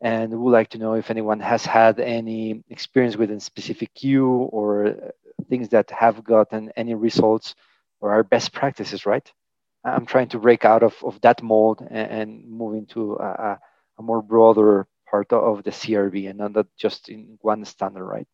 [0.00, 4.28] And would like to know if anyone has had any experience with a specific cue
[4.28, 4.94] or
[5.48, 7.56] things that have gotten any results
[8.00, 9.32] or are best practices right?
[9.84, 13.58] I'm trying to break out of, of that mold and, and move into a,
[13.98, 18.28] a, more broader part of the CRV and not just in one standard, right?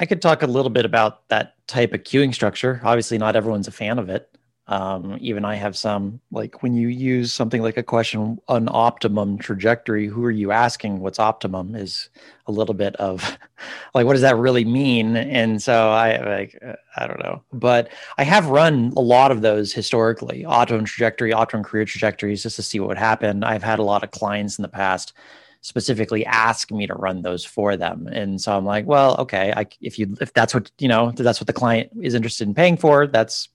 [0.00, 2.80] I could talk a little bit about that type of queuing structure.
[2.84, 4.37] Obviously, not everyone's a fan of it.
[4.68, 9.38] Um, even I have some like when you use something like a question, an optimum
[9.38, 12.10] trajectory, who are you asking what's optimum is
[12.46, 13.22] a little bit of
[13.94, 15.16] like, what does that really mean?
[15.16, 17.88] And so I like, uh, I don't know, but
[18.18, 22.62] I have run a lot of those historically, optimum trajectory, optimum career trajectories, just to
[22.62, 23.44] see what would happen.
[23.44, 25.14] I've had a lot of clients in the past
[25.62, 29.66] specifically ask me to run those for them and so i'm like well okay I,
[29.80, 32.76] if you if that's what you know that's what the client is interested in paying
[32.76, 33.48] for that's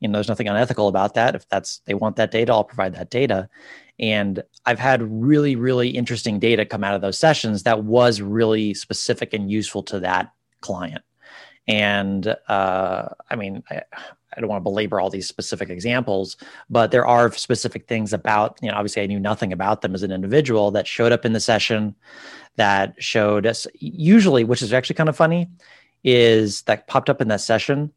[0.00, 1.34] you know there's nothing unethical about that.
[1.34, 3.48] If that's they want that data i'll provide that data.
[3.98, 8.74] And i've had really really interesting data come out of those sessions that was really
[8.74, 11.02] specific and useful to that client.
[11.68, 13.82] And uh, i mean I,
[14.36, 16.36] I don't want to belabor all these specific examples,
[16.68, 20.02] but there are specific things about, you know, obviously I knew nothing about them as
[20.02, 21.96] an individual that showed up in the session
[22.56, 25.48] that showed us usually, which is actually kind of funny,
[26.04, 27.92] is that popped up in that session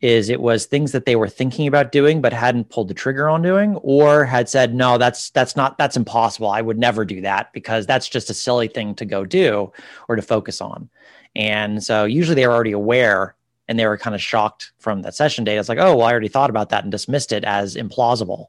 [0.00, 3.28] is it was things that they were thinking about doing but hadn't pulled the trigger
[3.28, 6.48] on doing or had said no that's that's not that's impossible.
[6.48, 9.72] I would never do that because that's just a silly thing to go do
[10.08, 10.88] or to focus on.
[11.34, 13.34] And so usually they were already aware
[13.66, 16.10] and they were kind of shocked from that session data it's like oh well i
[16.10, 18.46] already thought about that and dismissed it as implausible.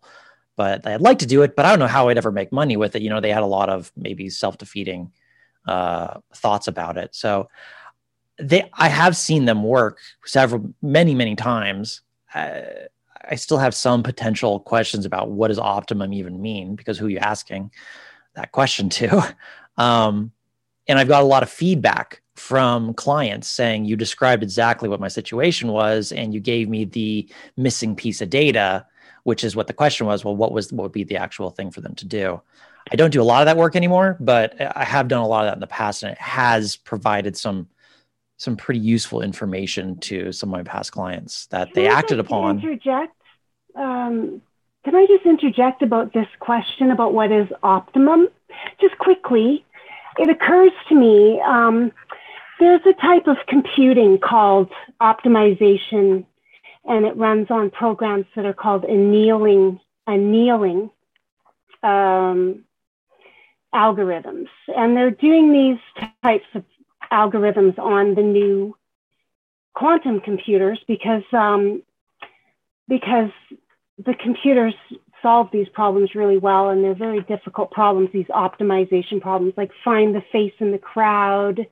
[0.56, 2.78] But i'd like to do it but i don't know how i'd ever make money
[2.78, 3.02] with it.
[3.02, 5.12] You know they had a lot of maybe self-defeating
[5.68, 7.14] uh, thoughts about it.
[7.14, 7.50] So
[8.40, 12.02] they I have seen them work several many many times.
[12.34, 12.62] Uh,
[13.32, 17.10] I still have some potential questions about what does optimum even mean because who are
[17.10, 17.72] you asking
[18.36, 19.36] that question to?
[19.78, 20.34] Um,
[20.90, 25.08] and I've got a lot of feedback from clients saying you described exactly what my
[25.08, 28.86] situation was and you gave me the missing piece of data
[29.24, 31.70] which is what the question was well what was what would be the actual thing
[31.70, 32.42] for them to do
[32.94, 35.44] i don't do a lot of that work anymore but i have done a lot
[35.44, 37.68] of that in the past and it has provided some
[38.40, 42.20] some pretty useful information to some of my past clients that can they I acted
[42.20, 42.60] upon.
[42.60, 43.14] Interject.
[43.76, 44.42] Um,
[44.86, 48.30] can I just interject about this question about what is optimum?
[48.80, 49.66] Just quickly,
[50.18, 51.92] it occurs to me um,
[52.62, 54.72] there's a type of computing called
[55.02, 56.26] optimization,
[56.86, 60.90] and it runs on programs that are called annealing annealing
[61.84, 62.64] um,
[63.76, 66.64] algorithms, and they're doing these types of
[67.12, 68.76] algorithms on the new
[69.74, 71.82] quantum computers because um,
[72.88, 73.32] because
[73.98, 74.74] the computers
[75.22, 80.16] solve these problems really well and they're very difficult problems these optimization problems like find
[80.16, 81.66] the face in the crowd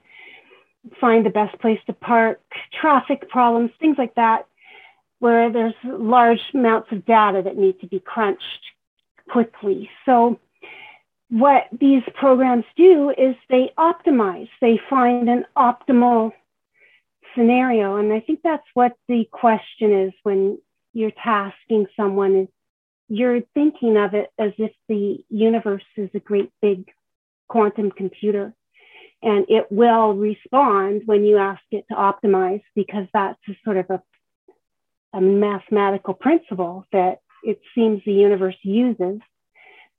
[0.99, 2.41] find the best place to park
[2.79, 4.47] traffic problems things like that
[5.19, 8.41] where there's large amounts of data that need to be crunched
[9.29, 9.89] quickly.
[10.05, 10.39] So
[11.29, 16.31] what these programs do is they optimize, they find an optimal
[17.35, 17.97] scenario.
[17.97, 20.59] And I think that's what the question is when
[20.93, 22.47] you're tasking someone is
[23.09, 26.89] you're thinking of it as if the universe is a great big
[27.47, 28.53] quantum computer
[29.23, 33.89] and it will respond when you ask it to optimize because that's a sort of
[33.89, 34.01] a
[35.13, 39.19] a mathematical principle that it seems the universe uses.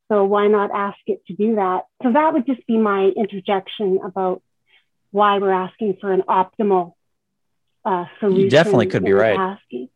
[0.09, 1.83] So why not ask it to do that?
[2.03, 4.43] So that would just be my interjection about
[5.11, 6.95] why we're asking for an optimal
[7.85, 8.45] uh, solution.
[8.45, 9.39] You definitely could be right.
[9.39, 9.89] Asking.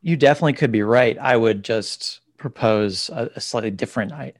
[0.00, 1.18] You definitely could be right.
[1.18, 4.34] I would just propose a, a slightly different I,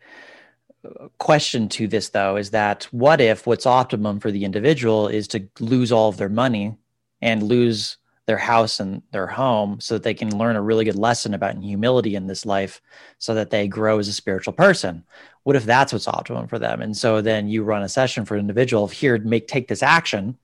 [1.19, 5.49] question to this, though, is that what if what's optimum for the individual is to
[5.59, 6.77] lose all of their money
[7.21, 7.97] and lose
[8.29, 11.57] their house and their home so that they can learn a really good lesson about
[11.57, 12.83] humility in this life
[13.17, 15.03] so that they grow as a spiritual person.
[15.45, 16.83] What if that's what's optimum for them?
[16.83, 19.83] And so then you run a session for an individual of here make take this
[19.83, 20.37] action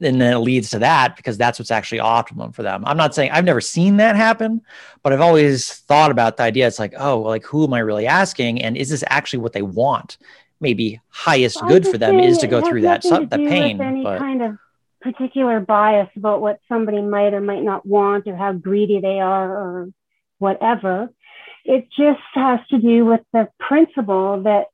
[0.00, 2.84] and then it leads to that because that's what's actually optimum for them.
[2.86, 4.62] I'm not saying i've never seen that happen
[5.02, 6.68] but i've always thought about the idea.
[6.68, 8.62] It's like oh like who am i really asking?
[8.62, 10.18] And is this actually what they want?
[10.60, 14.58] Maybe highest good for them is to go through that, that pain but kind of
[15.00, 19.50] particular bias about what somebody might or might not want or how greedy they are
[19.50, 19.88] or
[20.38, 21.10] whatever.
[21.64, 24.66] It just has to do with the principle that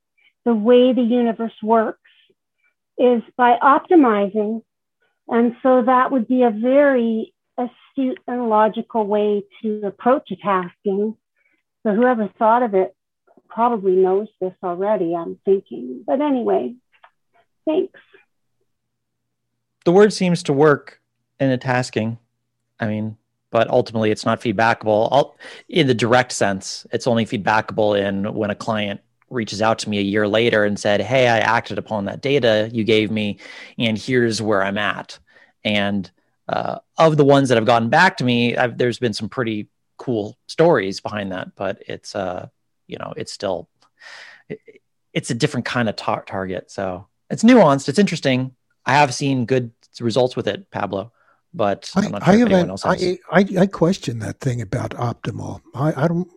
[0.44, 2.01] the way the universe works
[2.98, 4.62] is by optimizing.
[5.28, 11.16] And so that would be a very astute and logical way to approach a tasking.
[11.82, 12.94] So whoever thought of it
[13.48, 16.05] probably knows this already, I'm thinking.
[16.06, 16.74] But anyway,
[17.66, 18.01] thanks
[19.85, 21.01] the word seems to work
[21.40, 22.19] in a tasking.
[22.81, 23.16] I mean,
[23.51, 25.36] but ultimately it's not feedbackable I'll,
[25.69, 26.86] in the direct sense.
[26.93, 29.01] It's only feedbackable in when a client
[29.31, 32.69] reaches out to me a year later and said, Hey, I acted upon that data
[32.73, 33.39] you gave me,
[33.78, 35.19] and here's where I'm at.
[35.65, 36.11] And
[36.48, 39.69] uh, of the ones that have gotten back to me, I've, there's been some pretty
[39.97, 42.48] cool stories behind that, but it's, uh,
[42.86, 43.69] you know, it's still,
[44.48, 44.61] it,
[45.12, 46.70] it's a different kind of tar- target.
[46.70, 47.89] So it's nuanced.
[47.89, 48.55] It's interesting.
[48.86, 51.12] I have seen good results with it, Pablo,
[51.52, 53.02] but I'm not sure I, if anyone else has.
[53.02, 55.62] I, I, I, question that thing about optimal.
[55.74, 56.28] I, I don't,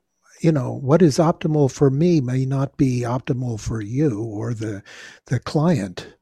[0.41, 4.83] you know, what is optimal for me may not be optimal for you or the
[5.25, 6.15] the client.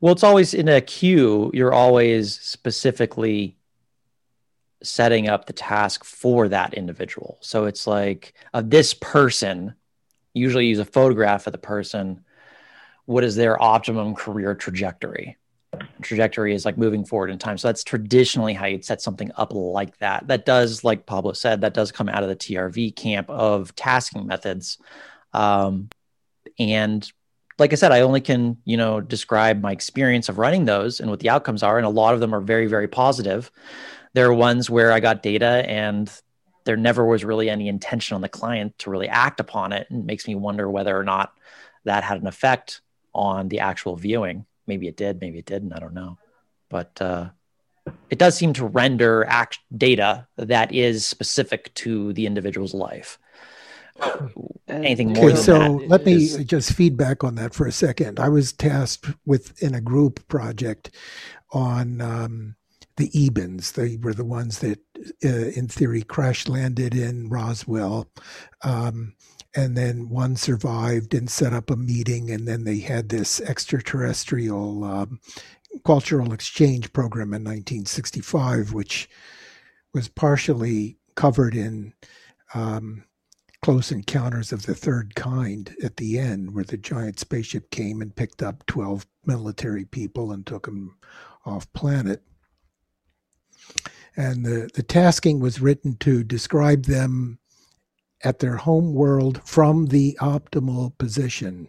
[0.00, 1.50] Well, it's always in a queue.
[1.52, 3.58] You're always specifically
[4.82, 7.38] setting up the task for that individual.
[7.40, 9.74] So it's like of uh, this person.
[10.32, 12.24] Usually, use a photograph of the person
[13.06, 15.36] what is their optimum career trajectory?
[16.02, 17.58] Trajectory is like moving forward in time.
[17.58, 20.26] So that's traditionally how you'd set something up like that.
[20.28, 24.26] That does like pablo said that does come out of the trv camp of tasking
[24.26, 24.78] methods.
[25.32, 25.88] Um,
[26.58, 27.10] and
[27.58, 31.10] like i said i only can you know describe my experience of running those and
[31.10, 33.50] what the outcomes are and a lot of them are very very positive.
[34.14, 36.10] There are ones where i got data and
[36.64, 39.86] there never was really any intention on the client to really act upon it.
[39.88, 41.32] And it makes me wonder whether or not
[41.84, 42.82] that had an effect
[43.16, 44.46] on the actual viewing.
[44.66, 45.72] Maybe it did, maybe it didn't.
[45.72, 46.18] I don't know,
[46.68, 47.30] but uh,
[48.10, 53.18] it does seem to render act data that is specific to the individual's life.
[54.68, 55.30] Anything more?
[55.30, 58.20] Okay, so let me just feedback on that for a second.
[58.20, 60.90] I was tasked with in a group project
[61.52, 62.56] on um,
[62.96, 63.72] the Ebens.
[63.72, 64.80] They were the ones that,
[65.24, 68.08] uh, in theory, crash landed in Roswell.
[68.62, 69.14] Um,
[69.56, 74.84] and then one survived and set up a meeting and then they had this extraterrestrial
[74.84, 75.20] um,
[75.84, 79.08] cultural exchange program in 1965 which
[79.94, 81.94] was partially covered in
[82.54, 83.02] um,
[83.62, 88.14] close encounters of the third kind at the end where the giant spaceship came and
[88.14, 90.96] picked up 12 military people and took them
[91.44, 92.22] off planet.
[94.16, 97.38] And the, the tasking was written to describe them
[98.24, 101.68] at their home world from the optimal position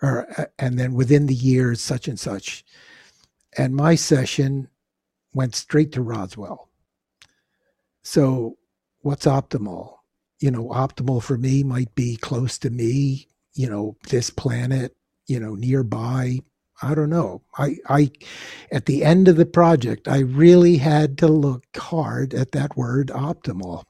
[0.00, 0.26] or
[0.58, 2.64] and then within the years such and such.
[3.56, 4.68] And my session
[5.34, 6.68] went straight to roswell.
[8.02, 8.56] So
[9.00, 9.96] what's optimal?
[10.40, 14.96] You know optimal for me might be close to me you know this planet
[15.26, 16.40] you know nearby.
[16.84, 17.42] I don't know.
[17.56, 18.10] I i
[18.72, 23.08] at the end of the project i really had to look hard at that word
[23.08, 23.84] optimal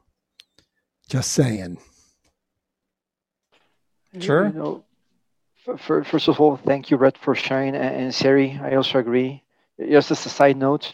[1.09, 1.79] just saying.
[4.20, 4.47] Sure.
[4.47, 4.85] You know,
[5.79, 7.74] for, first of all, thank you, Brett, for sharing.
[7.74, 9.43] And, Sari, I also agree.
[9.79, 10.93] Just as a side note,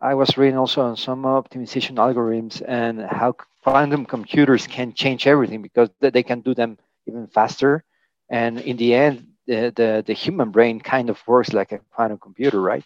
[0.00, 5.62] I was reading also on some optimization algorithms and how quantum computers can change everything
[5.62, 7.84] because they can do them even faster.
[8.28, 12.18] And in the end, the, the, the human brain kind of works like a quantum
[12.18, 12.84] computer, right?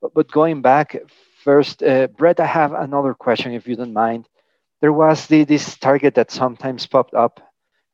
[0.00, 0.96] But, but going back
[1.44, 4.26] first, uh, Brett, I have another question, if you don't mind
[4.82, 7.40] there was the, this target that sometimes popped up,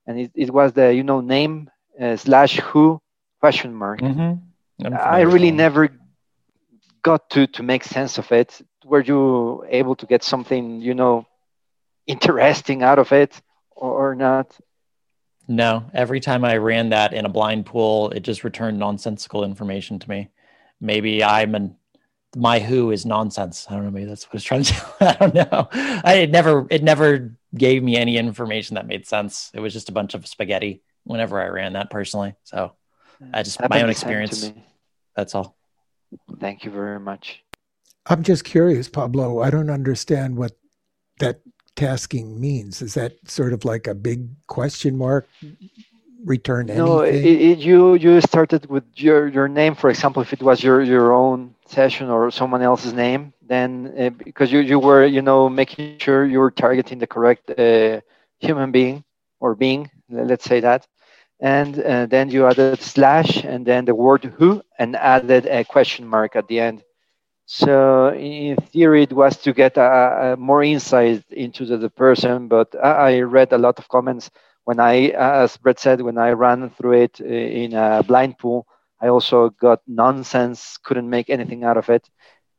[0.07, 1.71] and it, it was the you know name
[2.01, 3.01] uh, slash who
[3.41, 4.01] question mark.
[4.01, 4.95] Mm-hmm.
[4.95, 5.91] I really never
[7.03, 8.61] got to to make sense of it.
[8.85, 11.27] were you able to get something you know
[12.07, 13.41] interesting out of it
[13.77, 14.59] or, or not?
[15.47, 19.99] No, every time I ran that in a blind pool, it just returned nonsensical information
[19.99, 20.29] to me.
[20.81, 21.77] Maybe I'm an
[22.39, 23.67] my who is nonsense.
[23.69, 23.91] I don't know.
[23.91, 24.75] Maybe that's what it's trying to.
[24.75, 24.85] Say.
[25.01, 25.69] I don't know.
[25.73, 29.51] I it never it never gave me any information that made sense.
[29.55, 32.35] It was just a bunch of spaghetti whenever I ran that personally.
[32.45, 32.73] So
[33.35, 34.53] I just my own experience.
[35.17, 35.57] That's all.
[36.39, 37.43] Thank you very much.
[38.07, 39.43] I'm just curious, Pablo.
[39.43, 40.53] I don't understand what
[41.19, 41.41] that
[41.77, 42.81] tasking means.
[42.81, 45.29] Is that sort of like a big question mark?
[46.29, 46.85] Return anything?
[46.85, 49.75] No, it, it, you you started with your your name.
[49.75, 54.11] For example, if it was your your own session or someone else's name, then uh,
[54.11, 58.01] because you you were you know making sure you were targeting the correct uh,
[58.41, 59.05] human being
[59.41, 60.87] or being, let's say that,
[61.41, 66.07] and uh, then you added slash and then the word who and added a question
[66.07, 66.85] mark at the end
[67.51, 72.47] so in theory, it was to get a, a more insight into the, the, person.
[72.47, 74.31] But I, read a lot of comments
[74.69, 78.67] when I, as Brett said, when I ran through it in a blind pool.
[79.01, 82.07] I also got nonsense, couldn't make anything out of it.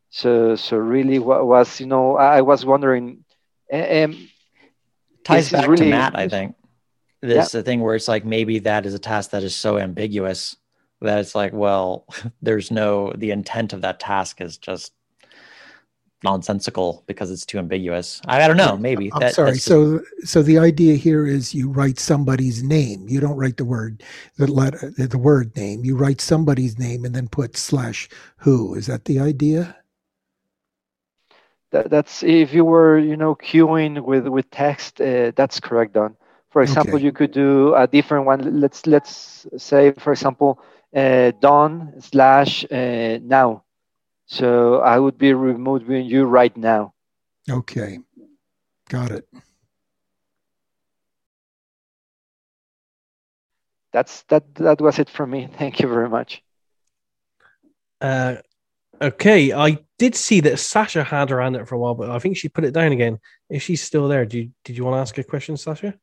[0.09, 3.25] So, so really, what was you know, I was wondering.
[3.71, 4.27] Um,
[5.23, 6.55] Ties back really, to Matt, I think.
[7.21, 7.59] This yeah.
[7.59, 10.57] the thing where it's like maybe that is a task that is so ambiguous
[11.01, 12.07] that it's like, well,
[12.41, 14.93] there's no the intent of that task is just
[16.23, 18.21] nonsensical because it's too ambiguous.
[18.25, 19.11] I, I don't know, maybe.
[19.13, 19.57] I'm that, sorry.
[19.57, 23.07] So so the idea here is you write somebody's name.
[23.07, 24.03] You don't write the word
[24.37, 25.83] the letter the word name.
[25.83, 28.75] You write somebody's name and then put slash who.
[28.75, 29.75] Is that the idea?
[31.71, 34.99] That, that's if you were you know queuing with with text.
[34.99, 36.15] Uh, that's correct, Don.
[36.49, 37.05] For example, okay.
[37.05, 38.59] you could do a different one.
[38.59, 40.59] Let's let's say, for example,
[40.95, 43.63] uh, done slash uh, now.
[44.29, 46.93] So I would be removing you right now.
[47.49, 47.97] Okay,
[48.87, 49.27] got it.
[53.91, 54.53] That's that.
[54.55, 55.49] That was it from me.
[55.57, 56.43] Thank you very much.
[57.99, 58.35] Uh,
[59.01, 62.19] okay, I did see that Sasha had her hand up for a while, but I
[62.19, 63.17] think she put it down again.
[63.49, 65.95] If she's still there, do you, did you want to ask a question, Sasha?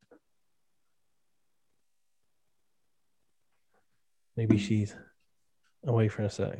[4.37, 4.97] Maybe she's
[5.85, 6.59] away for a sec.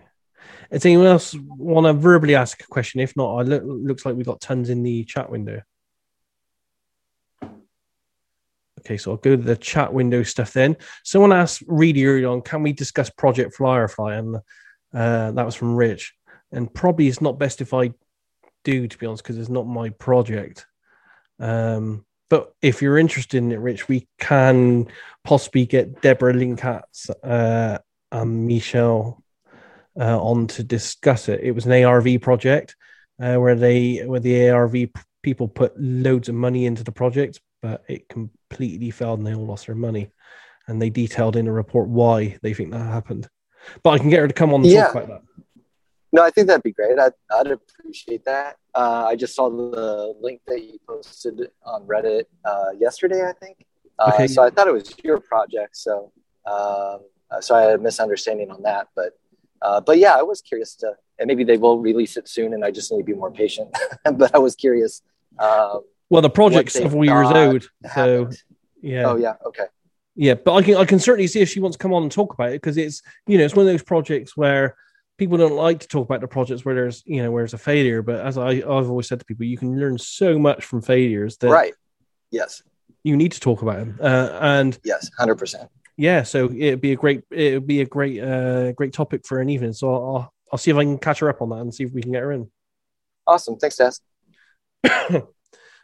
[0.71, 3.01] Does anyone else want to verbally ask a question?
[3.01, 5.63] If not, I look, looks like we've got tons in the chat window.
[8.81, 10.77] Okay, so I'll go to the chat window stuff then.
[11.03, 14.15] Someone asked really early on, can we discuss Project Firefly?
[14.17, 14.37] And
[14.95, 16.15] uh, that was from Rich.
[16.53, 17.93] And probably it's not best if I
[18.65, 20.67] do, to be honest, because it's not my project.
[21.41, 24.89] Um, but if you're interested in it, Rich, we can
[25.25, 27.79] possibly get Deborah Lynn Katz uh,
[28.13, 29.23] and Michelle
[29.99, 31.41] uh, on to discuss it.
[31.43, 32.77] It was an ARV project
[33.21, 34.75] uh, where they where the ARV
[35.23, 39.47] people put loads of money into the project, but it completely failed and they all
[39.47, 40.11] lost their money.
[40.69, 43.29] And they detailed in a report why they think that happened.
[43.83, 44.87] But I can get her to come on and yeah.
[44.87, 45.23] talk about that.
[46.13, 46.99] No, I think that'd be great.
[46.99, 48.57] I'd, I'd appreciate that.
[48.75, 53.67] Uh, I just saw the link that you posted on Reddit uh, yesterday, I think.
[53.99, 54.27] Uh, okay.
[54.27, 55.77] So I thought it was your project.
[55.77, 56.13] So,
[56.47, 57.01] um,
[57.31, 58.89] uh, so I had a misunderstanding on that.
[58.95, 59.19] But,
[59.63, 62.65] uh, but yeah, I was curious to, and maybe they will release it soon, and
[62.65, 63.75] I just need to be more patient.
[64.13, 65.03] but I was curious.
[65.39, 68.31] Um, well, the project's several years old, so
[68.81, 69.05] yeah.
[69.05, 69.65] Oh yeah, okay.
[70.15, 72.13] Yeah, but I can I can certainly see if she wants to come on and
[72.13, 74.77] talk about it because it's you know it's one of those projects where
[75.19, 77.59] people don't like to talk about the projects where there's you know where there's a
[77.59, 80.83] failure but as I, i've always said to people you can learn so much from
[80.83, 81.75] failures that right
[82.31, 82.63] yes
[83.03, 86.97] you need to talk about them uh, and yes 100% yeah so it'd be a
[86.97, 90.71] great it'd be a great uh great topic for an evening so i'll i'll see
[90.71, 92.33] if i can catch her up on that and see if we can get her
[92.33, 92.51] in
[93.27, 94.01] awesome thanks Daz.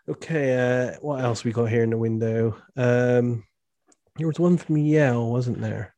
[0.09, 3.45] okay uh what else we got here in the window um
[4.17, 5.95] there was one from yale wasn't there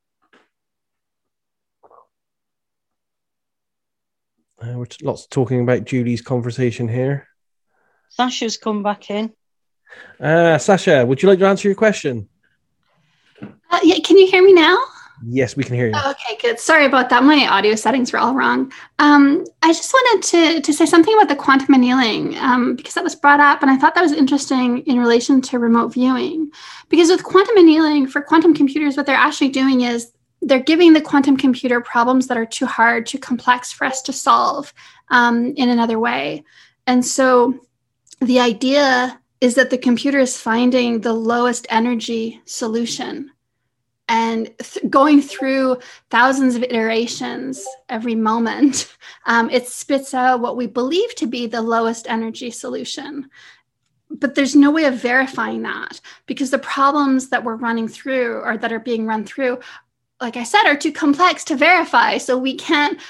[4.64, 7.28] Uh, we're lots talking about Julie's conversation here.
[8.08, 9.32] Sasha's come back in.
[10.18, 12.28] Uh, Sasha, would you like to answer your question?
[13.74, 14.78] Uh, yeah, can you hear me now?
[15.26, 15.94] Yes, we can hear you.
[15.96, 16.60] Oh, okay, good.
[16.60, 17.24] Sorry about that.
[17.24, 18.70] My audio settings were all wrong.
[19.00, 23.02] Um, I just wanted to, to say something about the quantum annealing um, because that
[23.02, 26.52] was brought up, and I thought that was interesting in relation to remote viewing.
[26.88, 31.00] Because with quantum annealing, for quantum computers, what they're actually doing is they're giving the
[31.00, 34.72] quantum computer problems that are too hard, too complex for us to solve
[35.08, 36.44] um, in another way.
[36.86, 37.58] And so
[38.20, 43.32] the idea is that the computer is finding the lowest energy solution.
[44.08, 45.78] And th- going through
[46.10, 48.94] thousands of iterations every moment,
[49.26, 53.30] um, it spits out what we believe to be the lowest energy solution.
[54.10, 58.56] But there's no way of verifying that because the problems that we're running through or
[58.58, 59.58] that are being run through,
[60.20, 62.18] like I said, are too complex to verify.
[62.18, 63.00] So we can't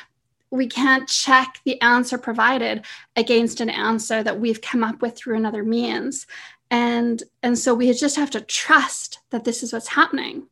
[0.51, 2.85] we can't check the answer provided
[3.16, 6.29] against an answer that we've come up with through another means
[6.71, 10.47] and and so we just have to trust that this is what's happening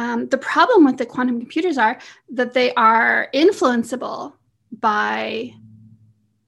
[0.00, 1.98] um, the problem with the quantum computers are
[2.30, 4.32] that they are influenceable
[4.72, 5.52] by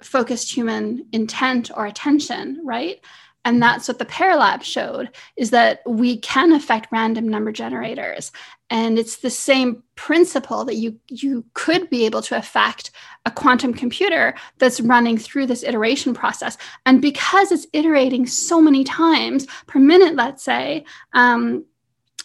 [0.01, 2.99] focused human intent or attention, right?
[3.45, 8.33] And that's what the PEAR lab showed is that we can affect random number generators.
[8.71, 12.91] And it's the same principle that you, you could be able to affect
[13.27, 16.57] a quantum computer that's running through this iteration process.
[16.87, 21.67] And because it's iterating so many times per minute, let's say, um,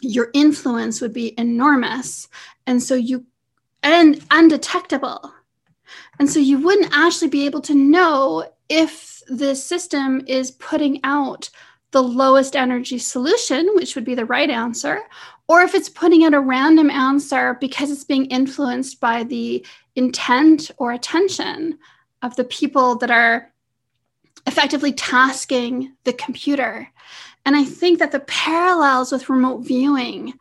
[0.02, 2.28] your influence would be enormous.
[2.66, 3.26] And so you
[3.84, 5.34] and undetectable.
[6.20, 11.50] And so you wouldn't actually be able to know if the system is putting out
[11.92, 15.00] the lowest energy solution which would be the right answer
[15.48, 19.66] or if it's putting out a random answer because it's being influenced by the
[19.96, 21.78] intent or attention
[22.22, 23.52] of the people that are
[24.46, 26.90] effectively tasking the computer
[27.48, 30.34] and I think that the parallels with remote viewing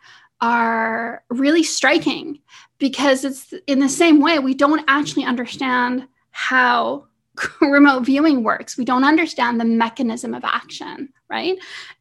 [0.43, 2.41] are really striking
[2.77, 7.07] because it's in the same way we don't actually understand how
[7.63, 8.77] remote viewing works.
[8.77, 11.59] We don't understand the mechanism of action right?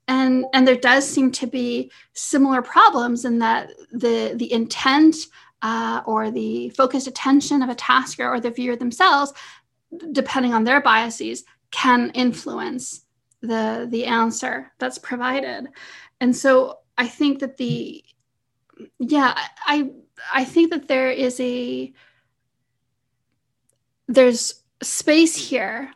[0.08, 5.16] And and there does seem to be similar problems in that the the intent
[5.62, 9.34] uh, or the focused attention of a tasker or the viewer themselves
[10.12, 13.05] depending on their biases can influence
[13.46, 15.68] the the answer that's provided.
[16.20, 18.04] And so i think that the
[19.00, 19.34] yeah
[19.66, 19.90] i
[20.34, 21.94] i think that there is a
[24.08, 25.92] there's space here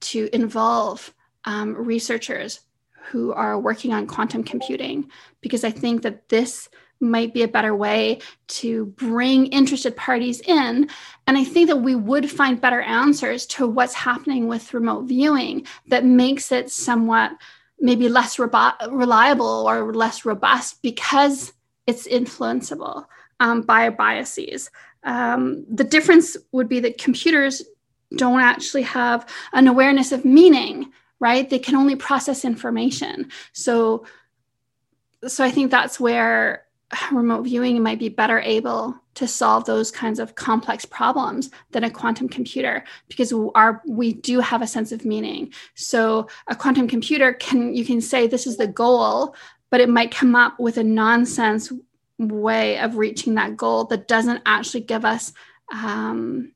[0.00, 1.14] to involve
[1.44, 2.60] um, researchers
[3.04, 5.10] who are working on quantum computing
[5.40, 6.68] because i think that this
[7.02, 10.88] might be a better way to bring interested parties in.
[11.26, 15.66] And I think that we would find better answers to what's happening with remote viewing
[15.88, 17.32] that makes it somewhat
[17.80, 21.52] maybe less reliable or less robust because
[21.86, 23.04] it's influenceable
[23.40, 24.70] um, by biases.
[25.02, 27.62] Um, the difference would be that computers
[28.16, 31.48] don't actually have an awareness of meaning, right?
[31.48, 33.30] They can only process information.
[33.52, 34.06] So,
[35.26, 36.61] so I think that's where
[37.12, 41.90] remote viewing might be better able to solve those kinds of complex problems than a
[41.90, 45.52] quantum computer because our we do have a sense of meaning.
[45.74, 49.34] So a quantum computer can you can say this is the goal
[49.70, 51.72] but it might come up with a nonsense
[52.18, 55.32] way of reaching that goal that doesn't actually give us
[55.72, 56.52] um,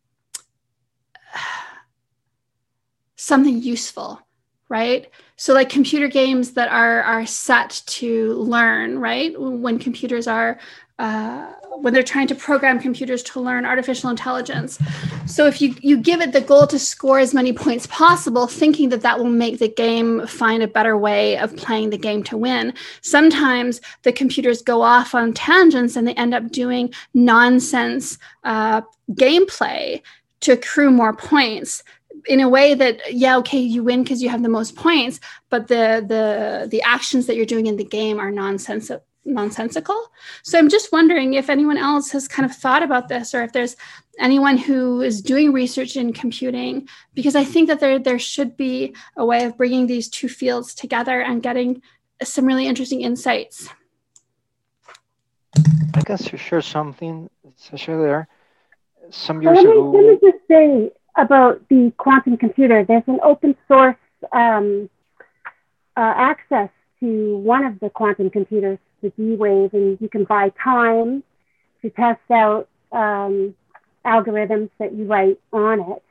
[3.17, 4.26] something useful
[4.69, 5.11] right?
[5.37, 9.39] So like computer games that are are set to learn right?
[9.39, 10.59] When computers are
[10.99, 14.79] uh, when they're trying to program computers to learn artificial intelligence.
[15.27, 18.89] So if you you give it the goal to score as many points possible thinking
[18.91, 22.37] that that will make the game find a better way of playing the game to
[22.37, 22.73] win.
[23.03, 28.81] Sometimes the computers go off on tangents and they end up doing nonsense uh,
[29.11, 30.01] gameplay
[30.41, 31.83] to accrue more points
[32.29, 35.21] in a way that yeah okay you win because you have the most points
[35.51, 38.91] but the the the actions that you're doing in the game are nonsense
[39.29, 40.13] nonsensical.
[40.45, 43.53] So i'm just wondering if anyone else has kind of thought about this or if
[43.53, 43.77] there's
[44.21, 48.95] anyone who is doing research in computing because i think that there there should be
[49.17, 51.83] a way of bringing these two fields together and getting
[52.23, 53.69] some really interesting insights.
[55.95, 58.29] I can share something Sasha there
[59.11, 62.85] some years let me, ago let me just say about the quantum computer.
[62.85, 63.97] There's an open source
[64.33, 64.89] um,
[65.97, 66.69] uh, access
[67.01, 71.23] to one of the quantum computers, the D-Wave, and you can buy time
[71.83, 73.55] to test out um,
[74.05, 76.03] algorithms that you write on it.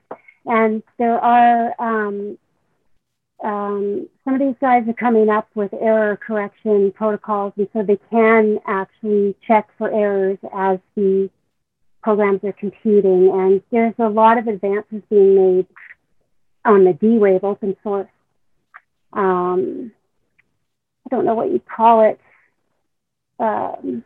[0.46, 2.38] And there are um,
[3.44, 8.00] um, some of these guys are coming up with error correction protocols, and so they
[8.10, 11.30] can actually check for errors as the
[12.06, 13.32] programs are computing.
[13.34, 15.68] And there's a lot of advances being made
[16.64, 18.08] on the D-Wave open source.
[19.12, 19.92] Um,
[21.06, 22.20] I don't know what you call it.
[23.40, 24.04] Um,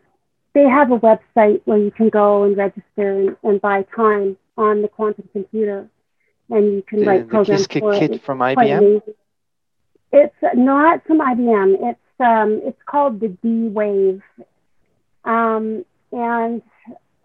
[0.53, 4.81] they have a website where you can go and register and, and buy time on
[4.81, 5.87] the quantum computer,
[6.49, 8.23] and you can the, write programs the for kit it.
[8.23, 9.01] from IBM.
[10.11, 11.75] It's not from IBM.
[11.81, 14.21] It's um, it's called the D Wave
[15.23, 16.61] Um, and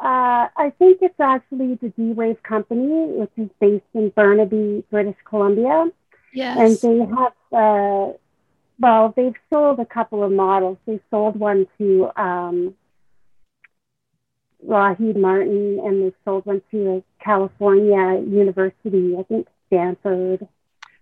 [0.05, 5.17] uh, I think it's actually the D Wave Company, which is based in Burnaby, British
[5.25, 5.87] Columbia.
[6.35, 6.83] Yes.
[6.85, 8.13] And they have, uh,
[8.79, 10.77] well, they've sold a couple of models.
[10.85, 12.75] They sold one to um,
[14.63, 20.47] Lockheed Martin, and they sold one to a California university, I think Stanford,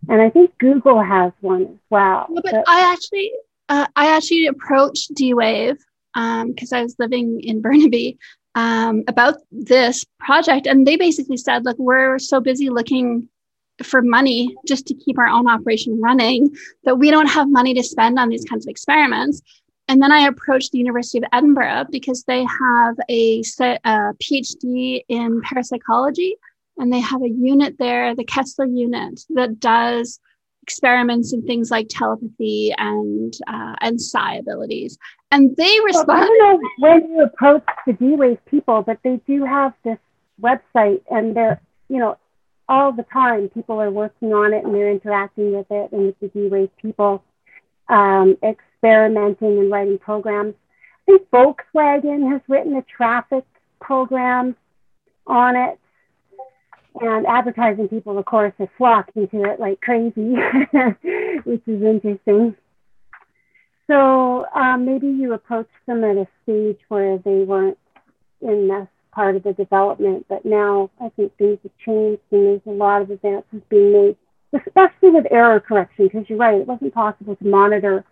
[0.08, 2.26] and I think Google has one as well.
[2.30, 3.32] but, but I actually,
[3.68, 5.78] uh, I actually approached D Wave
[6.14, 8.18] because um, I was living in Burnaby
[8.54, 13.28] um, about this project, and they basically said, "Look, we're so busy looking
[13.82, 16.54] for money just to keep our own operation running
[16.84, 19.40] that we don't have money to spend on these kinds of experiments."
[19.88, 25.42] And then I approached the University of Edinburgh because they have a, a PhD in
[25.42, 26.36] parapsychology,
[26.78, 30.20] and they have a unit there, the Koestler unit, that does
[30.62, 34.98] experiments in things like telepathy and uh, and psi abilities.
[35.30, 36.08] And they respond.
[36.08, 39.98] Well, I don't know when you approach the D-Wave people, but they do have this
[40.40, 42.16] website, and they're you know
[42.68, 46.20] all the time people are working on it and they're interacting with it and with
[46.20, 47.22] the D-Wave people,
[47.88, 50.54] um, experimenting and writing programs.
[51.02, 53.44] I think Volkswagen has written a traffic
[53.80, 54.56] program
[55.26, 55.78] on it
[57.00, 60.34] and advertising people, of course, have flocked into it like crazy,
[61.44, 62.54] which is interesting.
[63.86, 67.78] So um, maybe you approached them at a stage where they weren't
[68.40, 72.60] in this part of the development, but now I think things have changed and there's
[72.66, 74.16] a lot of advances being made,
[74.66, 78.04] especially with error correction, because you're right, it wasn't possible to monitor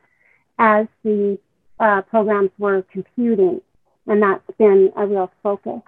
[0.58, 1.38] as the
[1.78, 3.60] uh, programs were computing,
[4.06, 5.80] and that's been a real focus.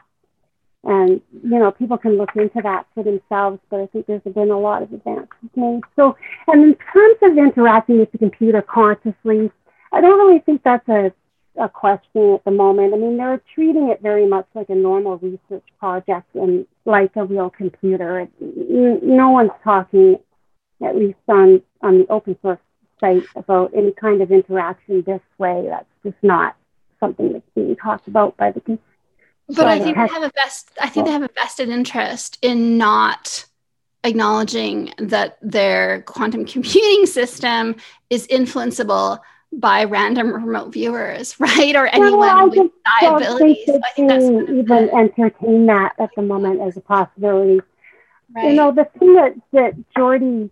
[0.84, 4.50] And, you know, people can look into that for themselves, but I think there's been
[4.50, 5.82] a lot of advances made.
[5.94, 6.16] So,
[6.48, 9.50] and in terms of interacting with the computer consciously,
[9.92, 11.12] I don't really think that's a,
[11.56, 12.94] a question at the moment.
[12.94, 17.24] I mean, they're treating it very much like a normal research project and like a
[17.24, 18.26] real computer.
[18.40, 20.18] No one's talking,
[20.84, 22.58] at least on, on the open source
[22.98, 25.66] site, about any kind of interaction this way.
[25.68, 26.56] That's just not
[26.98, 28.60] something that's being talked about by the
[29.54, 30.70] but I think they have a best.
[30.80, 33.46] I think they have a vested interest in not
[34.04, 37.76] acknowledging that their quantum computing system
[38.10, 39.20] is influenceable
[39.52, 41.76] by random remote viewers, right?
[41.76, 42.70] Or anyone well, with
[43.02, 43.66] abilities.
[43.66, 47.60] So I think that's even entertain that at the moment as a possibility.
[48.34, 48.50] Right.
[48.50, 50.50] You know, the thing that that Geordie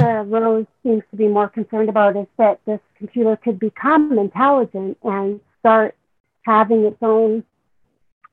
[0.00, 4.98] uh, Rose seems to be more concerned about is that this computer could become intelligent
[5.02, 5.94] and start
[6.42, 7.44] having its own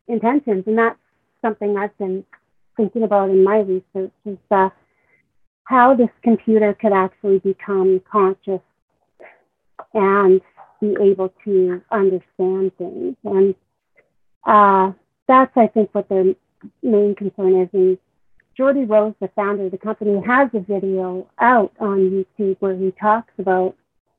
[0.07, 0.63] intentions.
[0.67, 0.99] And that's
[1.41, 2.23] something I've been
[2.75, 4.69] thinking about in my research is uh,
[5.63, 8.61] how this computer could actually become conscious
[9.93, 10.41] and
[10.79, 13.15] be able to understand things.
[13.23, 13.55] And
[14.45, 14.91] uh,
[15.27, 16.35] that's, I think, what their
[16.81, 17.69] main concern is.
[17.73, 17.97] And
[18.55, 22.91] Geordie Rose, the founder of the company, has a video out on YouTube where he
[22.99, 23.75] talks about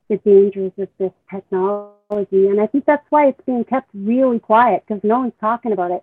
[0.09, 1.98] the dangers of this technology.
[2.11, 5.91] And I think that's why it's being kept really quiet because no one's talking about
[5.91, 6.03] it.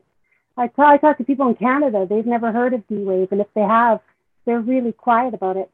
[0.58, 3.32] I, t- I talk to people in Canada, they've never heard of D Wave.
[3.32, 4.00] And if they have,
[4.46, 5.70] they're really quiet about it.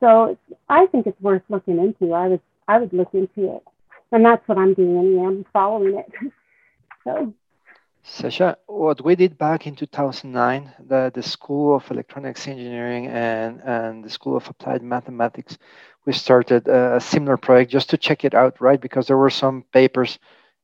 [0.00, 0.36] So
[0.68, 2.12] I think it's worth looking into.
[2.12, 3.64] I was I would look into it.
[4.12, 5.26] And that's what I'm doing anyway.
[5.26, 6.12] I'm following it.
[7.04, 7.34] so
[8.04, 14.02] Sasha, what we did back in 2009, the, the School of Electronics Engineering and, and
[14.02, 15.58] the School of Applied Mathematics,
[16.08, 18.80] we started a similar project just to check it out, right?
[18.80, 20.18] Because there were some papers,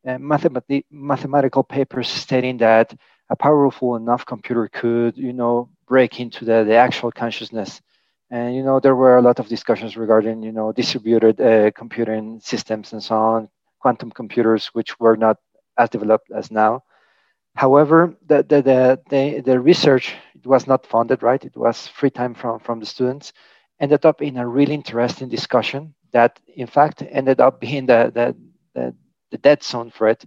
[0.08, 2.94] uh, mathemati- mathematical papers stating that
[3.28, 7.82] a powerful enough computer could, you know, break into the, the actual consciousness.
[8.30, 12.40] And, you know, there were a lot of discussions regarding, you know, distributed uh, computing
[12.40, 13.48] systems and so on,
[13.80, 15.36] quantum computers, which were not
[15.76, 16.82] as developed as now.
[17.54, 20.14] However, the, the, the, the, the research
[20.44, 21.44] was not funded, right?
[21.44, 23.34] It was free time from, from the students
[23.84, 28.26] ended up in a really interesting discussion that, in fact, ended up being the, the,
[28.74, 28.94] the,
[29.32, 30.24] the dead zone for it.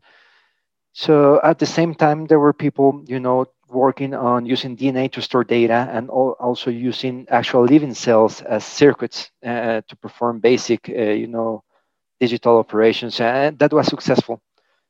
[0.94, 5.22] So at the same time, there were people, you know, working on using DNA to
[5.22, 10.94] store data and also using actual living cells as circuits uh, to perform basic, uh,
[11.24, 11.64] you know,
[12.20, 14.42] digital operations, and that was successful.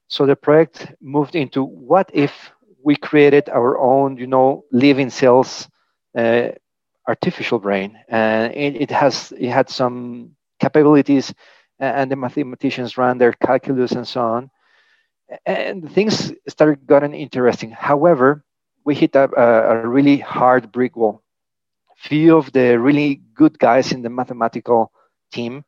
[0.08, 2.52] So the project moved into what if
[2.84, 5.70] we created our own, you know, living cells
[6.18, 6.50] uh,
[7.08, 11.34] artificial brain, and it, it has it had some capabilities,
[11.80, 14.50] and the mathematicians ran their calculus and so on,
[15.46, 17.72] and things started getting interesting.
[17.72, 18.44] However,
[18.84, 21.22] we hit a, a really hard brick wall.
[21.98, 24.92] Few of the really good guys in the mathematical
[25.32, 25.64] team,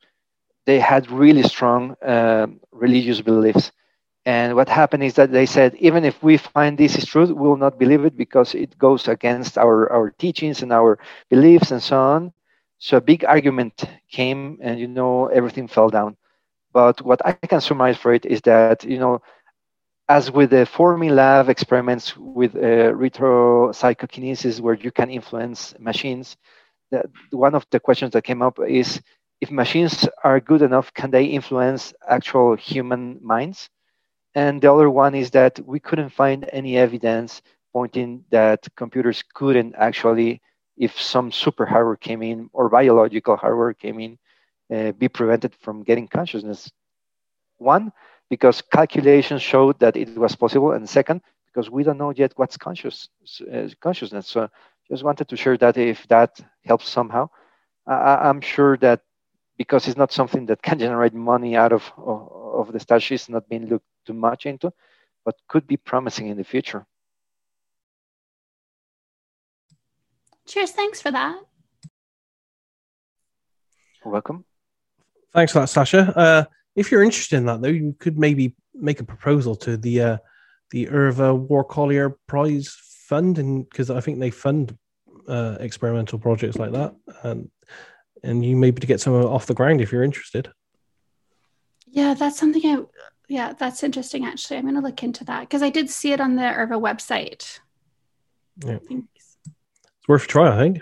[0.65, 3.71] they had really strong uh, religious beliefs,
[4.25, 7.33] And what happened is that they said, even if we find this is true, we
[7.33, 11.81] will not believe it because it goes against our, our teachings and our beliefs and
[11.81, 12.33] so on.
[12.77, 16.17] So a big argument came and, you know, everything fell down.
[16.73, 19.21] But what I can surmise for it is that, you know,
[20.09, 26.35] as with the Fermilab experiments with uh, retropsychokinesis, where you can influence machines,
[26.91, 29.01] that one of the questions that came up is
[29.41, 33.69] if machines are good enough, can they influence actual human minds?
[34.35, 37.41] And the other one is that we couldn't find any evidence
[37.73, 40.41] pointing that computers couldn't actually,
[40.77, 44.17] if some super hardware came in or biological hardware came in,
[44.73, 46.71] uh, be prevented from getting consciousness.
[47.57, 47.91] One,
[48.29, 52.57] because calculations showed that it was possible, and second, because we don't know yet what's
[52.57, 53.09] conscious
[53.51, 54.27] uh, consciousness.
[54.27, 54.49] So,
[54.87, 57.29] just wanted to share that if that helps somehow.
[57.85, 59.01] I, am sure that
[59.57, 63.29] because it's not something that can generate money out of of, of the study, it's
[63.29, 64.71] not being looked too much into,
[65.23, 66.85] but could be promising in the future.
[70.47, 70.71] Cheers!
[70.71, 71.37] Thanks for that.
[74.03, 74.45] Welcome.
[75.33, 76.01] Thanks for that, Sasha.
[76.17, 76.43] Uh,
[76.75, 80.17] if you're interested in that, though, you could maybe make a proposal to the uh,
[80.71, 82.75] the IRVA Warcollier Prize
[83.07, 84.75] Fund, and because I think they fund
[85.27, 87.51] uh, experimental projects like that, and
[88.23, 90.51] and you maybe to get some off the ground if you're interested.
[91.91, 92.83] Yeah, that's something I.
[93.29, 94.25] Yeah, that's interesting.
[94.25, 96.81] Actually, I'm going to look into that because I did see it on the IRVA
[96.81, 97.59] website.
[98.65, 98.79] Yeah.
[98.89, 99.37] It's
[100.07, 100.81] worth a try, I think.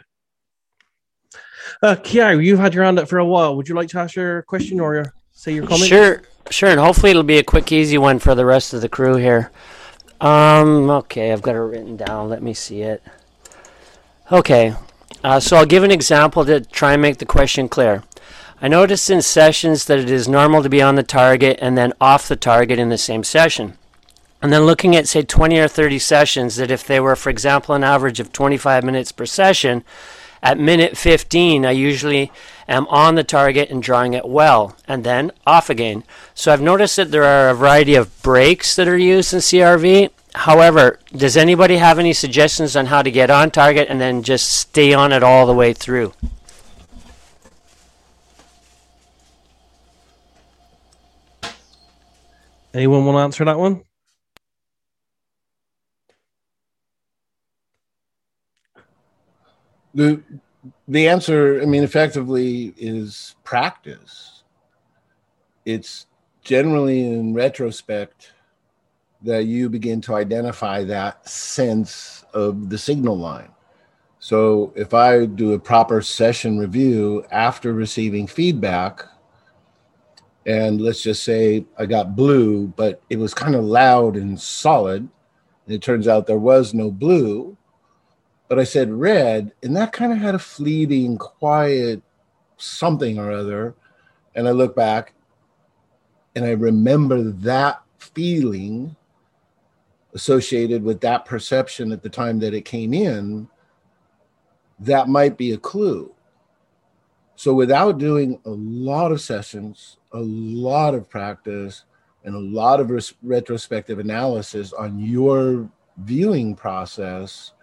[1.84, 3.57] Uh, Kiao, you've had your hand up for a while.
[3.57, 5.90] Would you like to ask your question or your, say your comment?
[5.90, 6.69] Sure, sure.
[6.69, 9.52] And hopefully it'll be a quick, easy one for the rest of the crew here.
[10.22, 12.30] Um, okay, I've got it written down.
[12.30, 13.03] Let me see it.
[14.32, 14.74] Okay,
[15.24, 18.03] uh, so I'll give an example to try and make the question clear.
[18.60, 21.94] I noticed in sessions that it is normal to be on the target and then
[22.02, 23.78] off the target in the same session.
[24.42, 27.76] And then looking at, say, 20 or 30 sessions, that if they were, for example,
[27.76, 29.84] an average of 25 minutes per session,
[30.42, 32.32] at minute 15, I usually
[32.68, 36.04] am on the target and drawing it well, and then off again.
[36.34, 40.10] So I've noticed that there are a variety of breaks that are used in CRV.
[40.34, 44.52] However, does anybody have any suggestions on how to get on target and then just
[44.52, 46.14] stay on it all the way through?
[52.78, 53.82] Anyone want to answer that one?
[59.98, 60.22] the
[60.88, 64.44] the answer, I mean, effectively is practice.
[65.66, 66.06] It's
[66.44, 68.32] generally in retrospect
[69.24, 73.49] that you begin to identify that sense of the signal line.
[74.20, 79.04] So if I do a proper session review after receiving feedback,
[80.48, 85.02] and let's just say I got blue, but it was kind of loud and solid,
[85.02, 87.57] and it turns out there was no blue,
[88.48, 92.02] but I said red, and that kind of had a fleeting, quiet
[92.57, 93.76] something or other.
[94.36, 95.14] And I look back
[96.36, 98.95] and I remember that feeling
[100.14, 103.48] associated with that perception at the time that it came in.
[104.80, 106.14] That might be a clue.
[107.36, 111.84] So, without doing a lot of sessions, a lot of practice,
[112.24, 117.54] and a lot of res- retrospective analysis on your viewing process,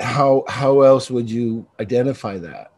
[0.00, 2.72] how how else would you identify that?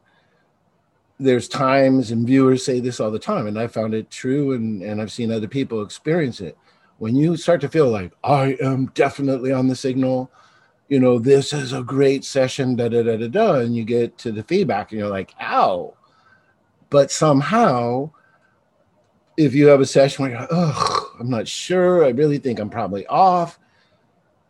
[1.18, 4.82] There's times and viewers say this all the time and i found it true and
[4.82, 6.56] and i've seen other people experience it.
[6.98, 10.30] When you start to feel like i am definitely on the signal
[10.88, 14.16] you know this is a great session da da da da da and you get
[14.18, 15.94] to the feedback and you're like ow
[16.90, 18.10] but somehow
[19.36, 22.58] if you have a session where you're like, oh i'm not sure i really think
[22.58, 23.58] i'm probably off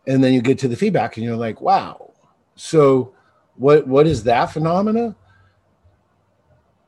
[0.07, 2.11] and then you get to the feedback and you're like wow
[2.61, 3.15] so,
[3.55, 5.15] what what is that phenomena?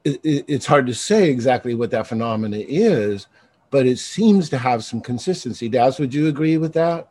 [0.04, 3.26] It, it, it's hard to say exactly what that phenomena is,
[3.72, 5.70] but it seems to have some consistency.
[5.70, 7.10] Daz, would you agree with that?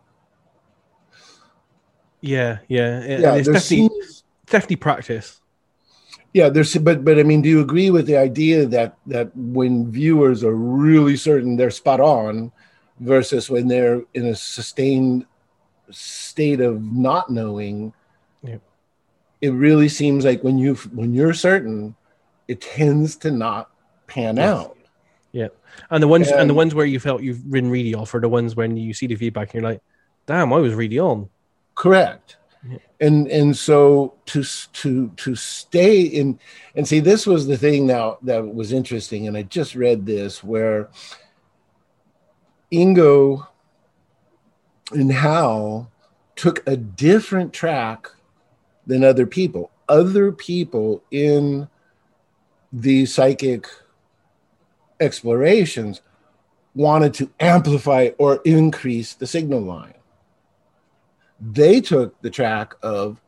[2.21, 3.35] Yeah, yeah, yeah.
[3.35, 5.41] It's definitely, seems, definitely practice.
[6.33, 9.91] Yeah, there's but but I mean, do you agree with the idea that that when
[9.91, 12.53] viewers are really certain they're spot on,
[13.01, 15.27] versus when they're in a sustained
[15.91, 17.93] state of not knowing,
[19.43, 21.95] it really seems like when you when you're certain,
[22.49, 23.71] it tends to not
[24.07, 24.49] pan yes.
[24.49, 24.79] out.
[25.33, 25.49] Yeah,
[25.91, 28.21] and the ones and, and, the ones where you felt you've been really off are
[28.21, 29.83] the ones when you see the feedback and you're like,
[30.27, 31.29] "Damn, I was really on."
[31.75, 32.37] Correct.
[33.03, 36.39] And and so to to to stay in
[36.77, 40.45] and see this was the thing now that was interesting, and I just read this
[40.45, 40.89] where
[42.73, 43.49] Ingo
[44.93, 45.91] and Hal
[46.37, 48.07] took a different track
[48.87, 49.73] than other people.
[49.89, 51.69] Other people in
[52.73, 53.67] the psychic
[55.01, 56.03] explorations
[56.77, 59.95] wanted to amplify or increase the signal line.
[61.45, 63.21] They took the track of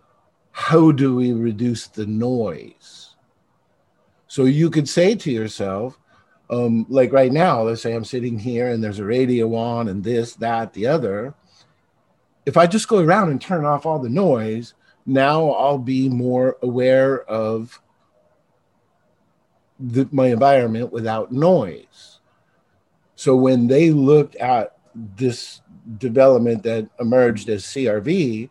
[0.53, 3.17] how do we reduce the noise?
[4.29, 5.99] So you could say to yourself,
[6.49, 10.05] um, like right now, let's say I'm sitting here and there's a radio on and
[10.05, 11.35] this, that, the other.
[12.47, 14.75] If I just go around and turn off all the noise,
[15.07, 17.81] now I'll be more aware of
[19.81, 22.21] the, my environment without noise.
[23.17, 25.61] So when they looked at this
[25.99, 28.51] development that emerged as CRV,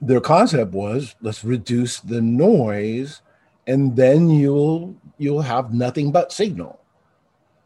[0.00, 3.20] their concept was let's reduce the noise
[3.66, 6.80] and then you'll you'll have nothing but signal.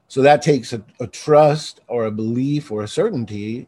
[0.08, 3.66] So that takes a, a, trust or a belief or a certainty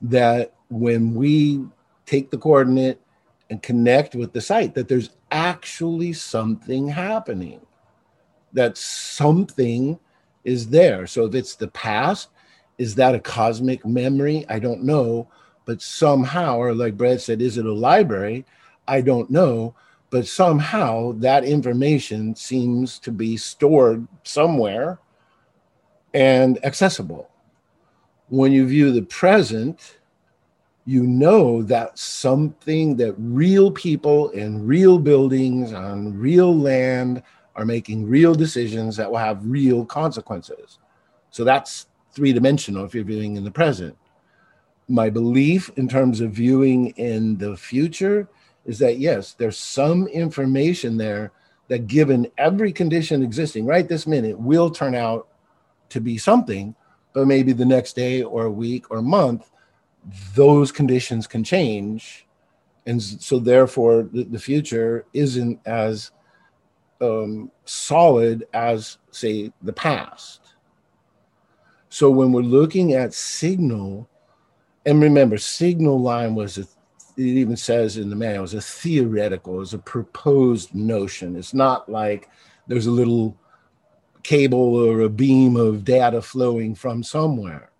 [0.00, 1.64] that when we
[2.06, 3.00] take the coordinate
[3.50, 7.60] and connect with the site that there's actually something happening
[8.52, 9.98] that something
[10.44, 11.06] is there.
[11.06, 12.28] So if it's the past
[12.78, 15.28] is that a cosmic memory i don't know
[15.64, 18.44] but somehow, or like Brad said, is it a library?
[18.88, 19.74] I don't know.
[20.10, 24.98] But somehow that information seems to be stored somewhere
[26.12, 27.30] and accessible.
[28.28, 29.98] When you view the present,
[30.84, 37.22] you know that something that real people in real buildings on real land
[37.54, 40.78] are making real decisions that will have real consequences.
[41.30, 43.96] So that's three dimensional if you're viewing in the present
[44.88, 48.28] my belief in terms of viewing in the future
[48.64, 51.32] is that yes, there's some information there
[51.68, 55.28] that, given every condition existing right this minute, will turn out
[55.88, 56.74] to be something,
[57.12, 59.50] but maybe the next day or a week or month,
[60.34, 62.26] those conditions can change.
[62.86, 66.10] And so, therefore, the, the future isn't as
[67.00, 70.41] um, solid as, say, the past.
[71.92, 74.08] So, when we're looking at signal,
[74.86, 76.68] and remember, signal line was a, it
[77.18, 81.36] even says in the manual, was a theoretical, was a proposed notion.
[81.36, 82.30] It's not like
[82.66, 83.36] there's a little
[84.22, 87.70] cable or a beam of data flowing from somewhere.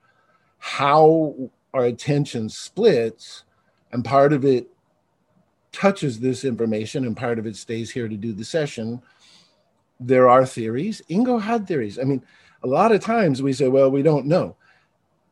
[0.58, 1.34] How
[1.72, 3.44] our attention splits,
[3.92, 4.68] and part of it
[5.72, 9.00] touches this information, and part of it stays here to do the session.
[9.98, 11.00] There are theories.
[11.08, 11.98] Ingo had theories.
[11.98, 12.22] I mean,
[12.62, 14.56] a lot of times we say, well, we don't know.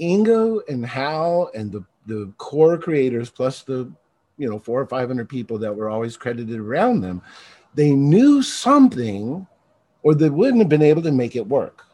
[0.00, 3.90] Ingo and Hal and the the core creators plus the
[4.38, 7.22] you know four or five hundred people that were always credited around them,
[7.74, 9.46] they knew something,
[10.02, 11.84] or they wouldn't have been able to make it work.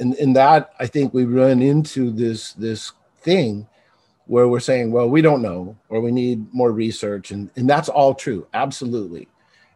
[0.00, 3.66] And in that, I think we run into this this thing
[4.26, 7.88] where we're saying, well, we don't know, or we need more research, and and that's
[7.88, 9.28] all true, absolutely.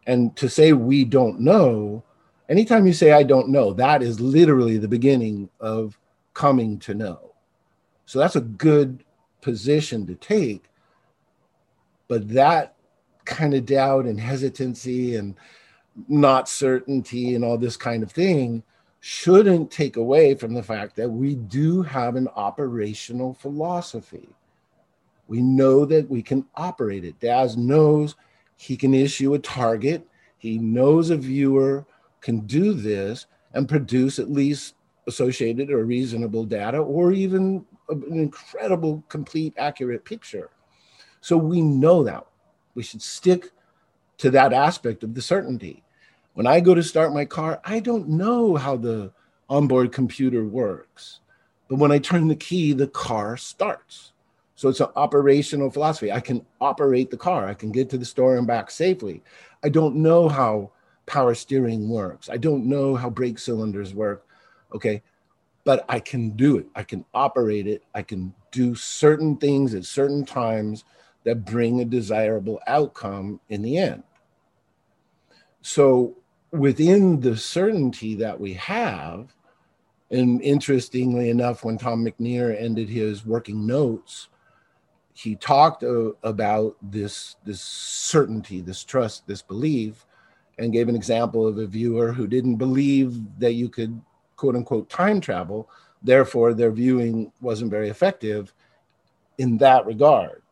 [0.06, 2.04] And to say we don't know,
[2.48, 5.98] anytime you say I don't know, that is literally the beginning of
[6.35, 7.32] coming to know.
[8.05, 9.05] So that's a good
[9.40, 10.64] position to take.
[12.09, 12.74] But that
[13.24, 15.35] kind of doubt and hesitancy and
[16.09, 18.62] not certainty and all this kind of thing
[19.01, 24.28] shouldn't take away from the fact that we do have an operational philosophy.
[25.28, 27.18] We know that we can operate it.
[27.20, 28.14] Daz knows
[28.56, 30.06] he can issue a target,
[30.39, 31.85] he knows a viewer
[32.27, 34.74] can do this and produce at least
[35.07, 40.51] associated or reasonable data or even an incredible, complete, accurate picture.
[41.20, 42.27] So we know that.
[42.74, 43.53] We should stick
[44.19, 45.85] to that aspect of the certainty.
[46.35, 49.12] When I go to start my car, I don't know how the
[49.48, 51.20] onboard computer works.
[51.69, 54.11] But when I turn the key, the car starts.
[54.57, 56.11] So it's an operational philosophy.
[56.11, 59.23] I can operate the car, I can get to the store and back safely.
[59.62, 60.73] I don't know how
[61.06, 64.26] power steering works, I don't know how brake cylinders work
[64.74, 65.02] okay?
[65.64, 66.66] But i can do it.
[66.74, 67.82] I can operate it.
[67.94, 70.84] I can do certain things at certain times
[71.24, 74.04] that bring a desirable outcome in the end.
[75.62, 76.16] So
[76.52, 79.34] within the certainty that we have
[80.12, 84.28] and interestingly enough when tom mcnear ended his working notes
[85.12, 90.06] he talked uh, about this this certainty this trust this belief
[90.58, 94.00] and gave an example of a viewer who didn't believe that you could
[94.36, 95.68] quote unquote time travel.
[96.02, 98.52] Therefore, their viewing wasn't very effective
[99.38, 100.42] in that regard.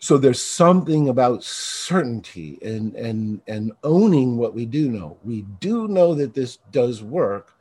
[0.00, 5.18] So there's something about certainty and and and owning what we do know.
[5.24, 7.54] We do know that this does work,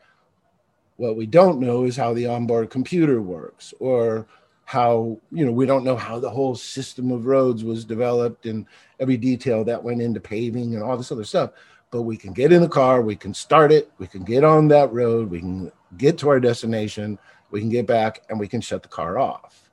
[0.98, 4.28] What we don't know is how the onboard computer works or
[4.68, 8.66] how, you know, we don't know how the whole system of roads was developed and
[9.00, 11.52] every detail that went into paving and all this other stuff.
[11.90, 14.68] But we can get in the car, we can start it, we can get on
[14.68, 17.18] that road, we can get to our destination,
[17.50, 19.70] we can get back, and we can shut the car off.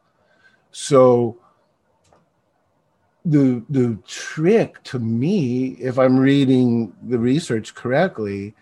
[0.71, 1.41] So,
[3.25, 8.55] the the trick to me if i'm reading the research correctly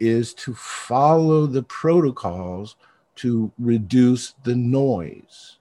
[0.00, 2.74] is to follow the protocols
[3.14, 5.57] to reduce the noise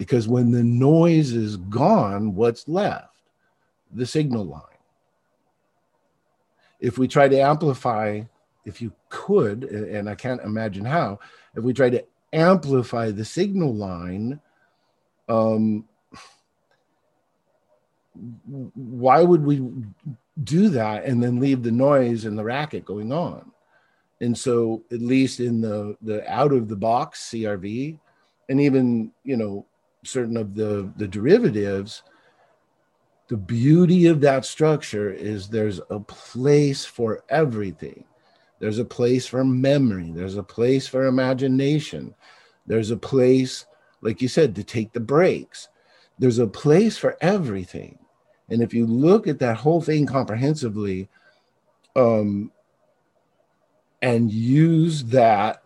[0.00, 3.14] because when the noise is gone what's left
[3.92, 4.62] the signal line
[6.80, 8.22] if we try to amplify
[8.64, 11.18] if you could and i can't imagine how
[11.54, 12.02] if we try to
[12.32, 14.40] amplify the signal line
[15.28, 15.84] um,
[18.74, 19.62] why would we
[20.44, 23.52] do that and then leave the noise and the racket going on?
[24.22, 27.98] And so, at least in the the out of the box CRV,
[28.48, 29.66] and even you know
[30.04, 32.02] certain of the the derivatives,
[33.28, 38.04] the beauty of that structure is there's a place for everything.
[38.58, 40.12] There's a place for memory.
[40.12, 42.14] There's a place for imagination.
[42.66, 43.66] There's a place,
[44.02, 45.68] like you said, to take the breaks.
[46.18, 47.98] There's a place for everything.
[48.50, 51.08] And if you look at that whole thing comprehensively,
[51.96, 52.50] um,
[54.02, 55.62] and use that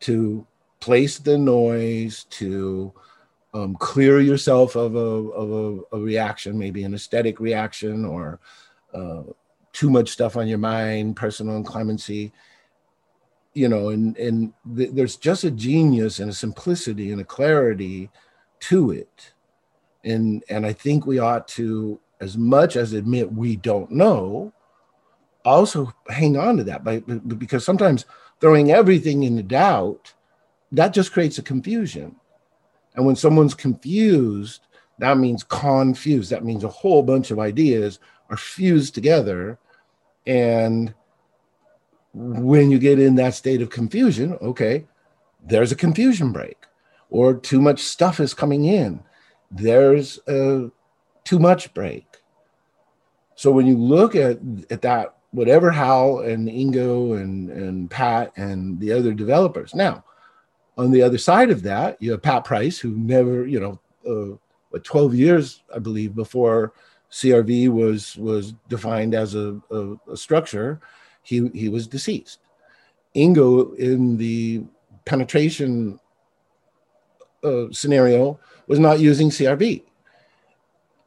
[0.00, 0.46] to
[0.80, 2.92] place the noise, to
[3.56, 8.38] um, clear yourself of a of a, a, reaction, maybe an aesthetic reaction or
[8.92, 9.22] uh,
[9.72, 12.32] too much stuff on your mind, personal inclemency.
[13.54, 18.10] You know, and and th- there's just a genius and a simplicity and a clarity
[18.60, 19.32] to it,
[20.04, 24.52] and and I think we ought to as much as admit we don't know,
[25.44, 28.06] also hang on to that by, because sometimes
[28.40, 30.14] throwing everything into doubt,
[30.72, 32.16] that just creates a confusion.
[32.96, 34.66] And when someone's confused,
[34.98, 36.30] that means confused.
[36.30, 37.98] That means a whole bunch of ideas
[38.30, 39.58] are fused together.
[40.26, 40.94] And
[42.14, 44.86] when you get in that state of confusion, okay,
[45.44, 46.56] there's a confusion break,
[47.10, 49.02] or too much stuff is coming in.
[49.50, 50.70] There's a
[51.24, 52.06] too much break.
[53.34, 54.38] So when you look at,
[54.70, 59.74] at that, whatever Hal and Ingo and, and Pat and the other developers.
[59.74, 60.02] Now,
[60.76, 64.36] on the other side of that, you have Pat Price, who never, you know, uh,
[64.70, 66.72] what 12 years, I believe, before
[67.10, 70.80] CRV was was defined as a, a, a structure,
[71.22, 72.40] he he was deceased.
[73.14, 74.64] Ingo in the
[75.04, 75.98] penetration
[77.42, 79.82] uh, scenario was not using CRV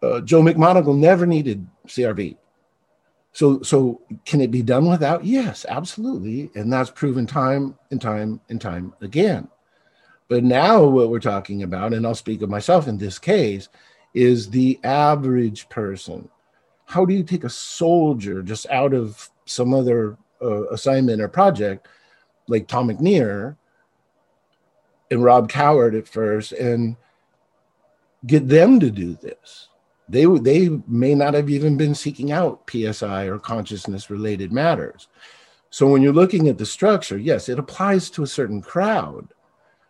[0.02, 2.38] uh, Joe McMoneagle never needed CRV.
[3.32, 5.24] So, so can it be done without?
[5.24, 9.48] Yes, absolutely, and that's proven time and time and time again.
[10.30, 13.68] But now, what we're talking about, and I'll speak of myself in this case,
[14.14, 16.30] is the average person.
[16.86, 21.88] How do you take a soldier just out of some other uh, assignment or project,
[22.48, 23.58] like Tom McNear
[25.12, 26.96] and Rob Cowart at first, and
[28.26, 29.70] get them to do this?
[30.10, 35.08] they they may not have even been seeking out psi or consciousness related matters
[35.70, 39.28] so when you're looking at the structure yes it applies to a certain crowd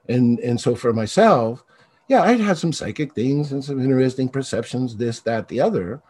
[0.09, 1.63] and and so for myself
[2.07, 6.01] yeah i'd had some psychic things and some interesting perceptions this that the other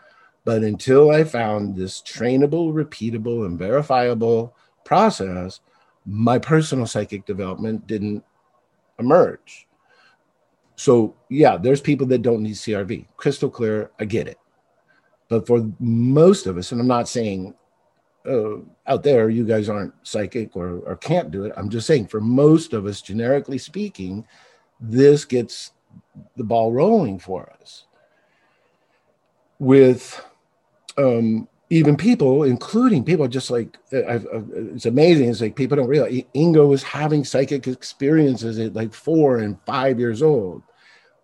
[0.45, 5.59] but until i found this trainable repeatable and verifiable process
[6.05, 8.23] my personal psychic development didn't
[8.97, 9.67] emerge
[10.80, 13.05] so yeah, there's people that don't need CRV.
[13.17, 14.38] Crystal clear, I get it.
[15.27, 17.53] But for most of us, and I'm not saying
[18.30, 18.57] uh,
[18.88, 21.53] out there you guys aren't psychic or, or can't do it.
[21.57, 24.26] I'm just saying for most of us, generically speaking,
[24.80, 25.72] this gets
[26.38, 27.85] the ball rolling for us.
[29.57, 30.23] With
[30.97, 35.30] um, even people, including people just like I've, it's amazing.
[35.30, 39.99] It's like people don't realize Ingo was having psychic experiences at like four and five
[39.99, 40.64] years old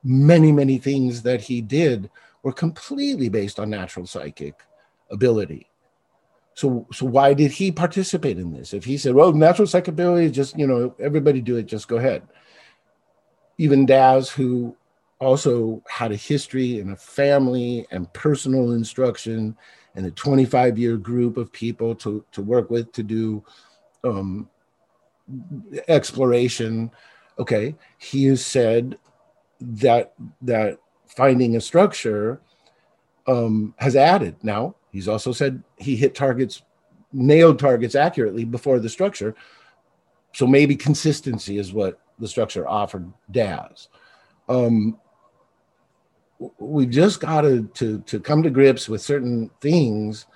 [0.05, 2.09] many, many things that he did
[2.43, 4.53] were completely based on natural psychic
[5.09, 5.67] ability.
[6.55, 8.73] So, so why did he participate in this?
[8.73, 11.97] If he said, "Well, natural psychic ability, just you know, everybody do it, just go
[11.97, 12.23] ahead."
[13.57, 14.75] Even Daz, who
[15.19, 19.55] also had a history and a family and personal instruction
[19.95, 23.43] and a 25 year group of people to, to work with to do
[24.03, 24.49] um,
[25.87, 26.89] exploration.
[27.37, 28.97] Okay, he has said
[29.59, 32.41] that that finding a structure
[33.27, 34.35] um, has added.
[34.41, 36.61] Now he's also said he hit targets,
[37.11, 39.35] nailed targets accurately before the structure.
[40.33, 43.89] so maybe consistency is what the structure offered Daz.
[44.47, 44.97] Um,
[46.59, 50.27] we've just got to, to to come to grips with certain things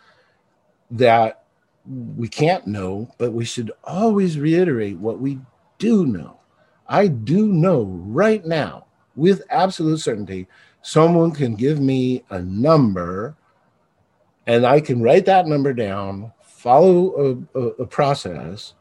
[0.92, 1.46] that
[1.86, 5.40] we can't know, but we should always reiterate what we
[5.78, 6.40] do know.
[6.88, 10.48] I do know right now, with absolute certainty,
[10.82, 13.36] someone can give me a number
[14.50, 18.74] and I can write that number down, follow a, a, a process,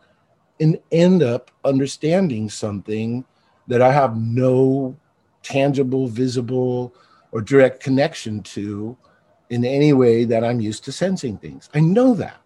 [0.59, 3.23] and end up understanding something
[3.67, 4.97] that I have no
[5.43, 6.95] tangible, visible,
[7.33, 8.97] or direct connection to
[9.51, 11.69] in any way that I'm used to sensing things.
[11.75, 12.41] I know that.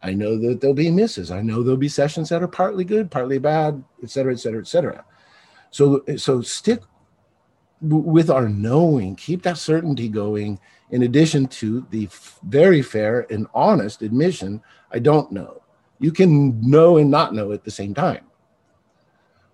[0.00, 1.32] I know that there'll be misses.
[1.32, 4.60] I know there'll be sessions that are partly good, partly bad, et cetera, et cetera,
[4.60, 5.04] et cetera.
[5.72, 6.82] So, so stick
[7.80, 10.60] with our knowing, keep that certainty going,
[10.90, 12.08] in addition to the
[12.42, 15.62] very fair and honest admission I don't know.
[16.00, 18.24] You can know and not know at the same time.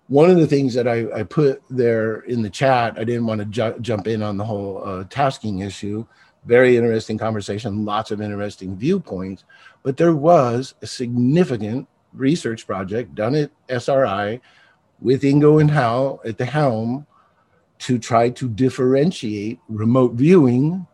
[0.07, 3.39] One of the things that I, I put there in the chat, I didn't want
[3.39, 6.05] to ju- jump in on the whole uh, tasking issue.
[6.45, 9.45] Very interesting conversation, lots of interesting viewpoints,
[9.81, 14.39] but there was a significant research project done at SRI
[15.01, 17.07] with Ingo and Hal at the helm
[17.79, 20.85] to try to differentiate remote viewing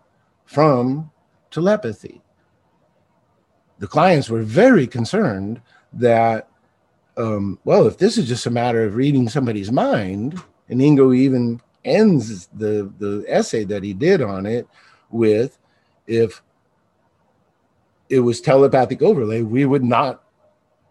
[0.52, 1.10] from
[1.50, 2.22] telepathy.
[3.80, 5.62] The clients were very concerned
[5.94, 6.50] that,
[7.16, 10.38] um, well, if this is just a matter of reading somebody's mind,
[10.68, 14.68] and Ingo even ends the, the essay that he did on it
[15.10, 15.58] with,
[16.06, 16.42] if
[18.10, 20.22] it was telepathic overlay, we would not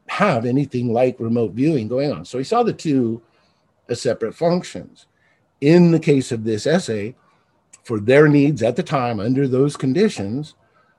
[0.07, 2.25] have anything like remote viewing going on.
[2.25, 3.21] So he saw the two
[3.91, 5.05] as separate functions.
[5.61, 7.15] In the case of this essay,
[7.85, 10.55] for their needs at the time under those conditions,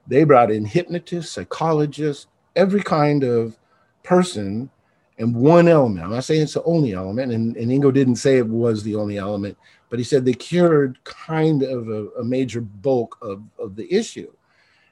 [0.07, 3.57] they brought in hypnotists, psychologists, every kind of
[4.03, 4.69] person,
[5.17, 6.03] and one element.
[6.03, 8.95] I'm not saying it's the only element, and, and Ingo didn't say it was the
[8.95, 9.57] only element,
[9.89, 14.31] but he said they cured kind of a, a major bulk of, of the issue.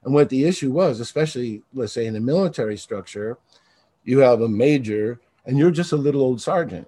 [0.04, 3.38] And what the issue was, especially let's say in a military structure,
[4.04, 6.88] you have a major and you're just a little old sergeant.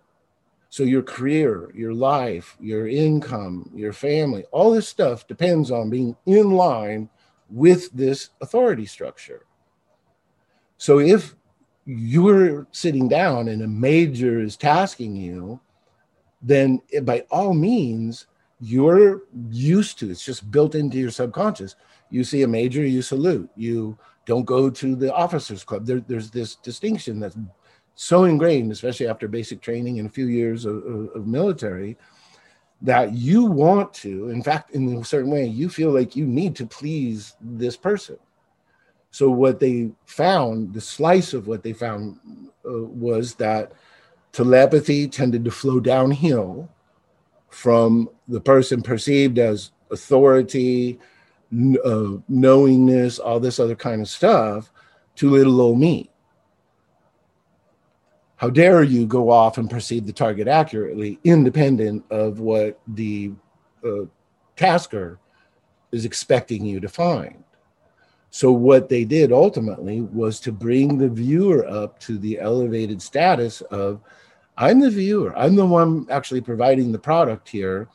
[0.72, 6.16] So your career, your life, your income, your family, all this stuff depends on being
[6.26, 7.10] in line
[7.50, 9.46] with this authority structure.
[10.78, 11.36] So if
[11.86, 15.60] you're sitting down and a major is tasking you,
[16.42, 18.28] then by all means,
[18.62, 21.76] you're used to it's just built into your subconscious.
[22.12, 23.50] You see a major, you salute.
[23.58, 25.86] You don't go to the officers club.
[25.86, 27.38] There, there's this distinction that's
[27.96, 31.98] so ingrained, especially after basic training and a few years of, of, of military,
[32.82, 36.56] that you want to, in fact, in a certain way, you feel like you need
[36.56, 38.18] to please this person.
[39.12, 42.20] So, what they found, the slice of what they found
[42.66, 43.74] uh, was that
[44.32, 46.70] telepathy tended to flow downhill
[47.50, 50.98] from the person perceived as authority,
[51.84, 54.72] uh, knowingness, all this other kind of stuff,
[55.16, 56.11] to little old me.
[58.42, 63.34] How dare you go off and perceive the target accurately, independent of what the
[63.86, 64.06] uh,
[64.56, 65.20] tasker
[65.92, 67.44] is expecting you to find?
[68.32, 73.62] So, what they did ultimately was to bring the viewer up to the elevated status
[73.70, 74.02] of
[74.58, 77.90] I'm the viewer, I'm the one actually providing the product here,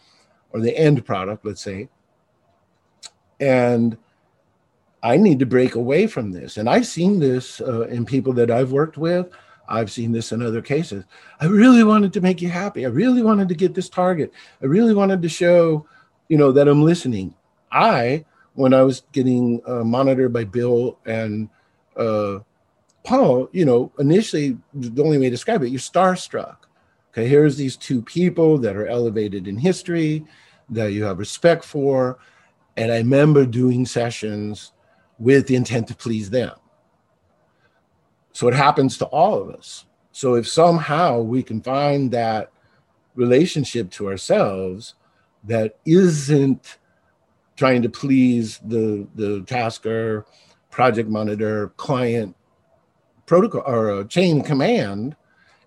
[0.50, 1.88] or the end product, let's say.
[3.40, 3.98] And
[5.02, 6.56] I need to break away from this.
[6.56, 9.32] And I've seen this uh, in people that I've worked with.
[9.68, 11.04] I've seen this in other cases.
[11.40, 12.84] I really wanted to make you happy.
[12.84, 14.32] I really wanted to get this target.
[14.62, 15.86] I really wanted to show,
[16.28, 17.34] you know, that I'm listening.
[17.72, 18.24] I,
[18.54, 21.48] when I was getting uh, monitored by Bill and
[21.96, 22.38] uh,
[23.04, 26.56] Paul, you know, initially the only way to describe it, you're starstruck.
[27.12, 30.24] Okay, here's these two people that are elevated in history
[30.70, 32.18] that you have respect for.
[32.76, 34.72] And I remember doing sessions
[35.18, 36.52] with the intent to please them.
[38.36, 39.86] So it happens to all of us.
[40.12, 42.52] So if somehow we can find that
[43.14, 44.94] relationship to ourselves
[45.44, 46.76] that isn't
[47.56, 50.26] trying to please the the tasker,
[50.70, 52.36] project monitor, client,
[53.24, 55.16] protocol or uh, chain command,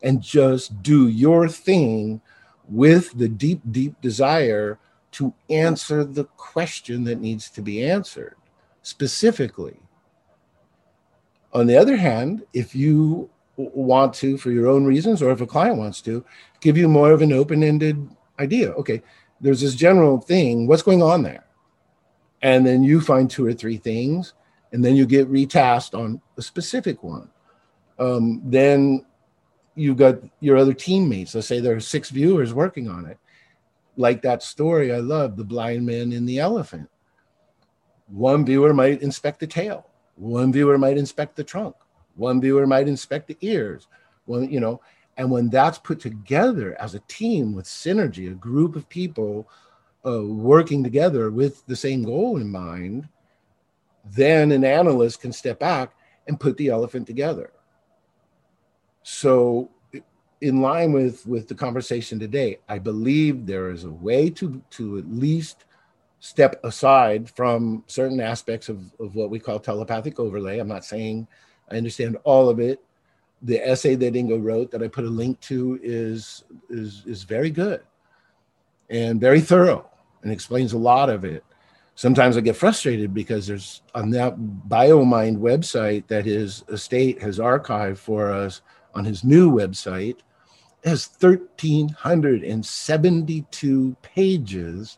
[0.03, 2.21] and just do your thing
[2.67, 4.77] with the deep, deep desire
[5.13, 8.35] to answer the question that needs to be answered
[8.83, 9.79] specifically.
[11.53, 15.47] On the other hand, if you want to, for your own reasons, or if a
[15.47, 16.23] client wants to,
[16.61, 18.07] give you more of an open ended
[18.39, 18.71] idea.
[18.73, 19.01] Okay,
[19.41, 21.45] there's this general thing, what's going on there?
[22.41, 24.34] And then you find two or three things,
[24.71, 27.30] and then you get retasked on a specific one.
[27.97, 29.05] Um, then
[29.76, 31.35] you've got your other teammates.
[31.35, 33.17] Let's say there are six viewers working on it.
[33.97, 36.89] Like that story I love, the blind man in the elephant.
[38.07, 39.89] One viewer might inspect the tail.
[40.19, 41.75] One viewer might inspect the trunk.
[42.15, 43.87] One viewer might inspect the ears.
[44.25, 44.81] One, you know,
[45.17, 49.49] and when that's put together as a team with synergy, a group of people
[50.05, 53.07] uh, working together with the same goal in mind,
[54.11, 55.93] then an analyst can step back
[56.27, 57.51] and put the elephant together.
[59.03, 59.69] So,
[60.41, 64.97] in line with with the conversation today, I believe there is a way to to
[64.97, 65.65] at least
[66.19, 70.59] step aside from certain aspects of, of what we call telepathic overlay.
[70.59, 71.27] I'm not saying
[71.71, 72.83] I understand all of it.
[73.41, 77.49] The essay that Ingo wrote that I put a link to is is is very
[77.49, 77.81] good
[78.89, 79.89] and very thorough
[80.23, 81.45] and explains a lot of it.
[81.95, 87.97] Sometimes I get frustrated because there's on that BioMind website that his estate has archived
[87.97, 88.61] for us
[88.93, 90.17] on his new website
[90.83, 94.97] has 1,372 pages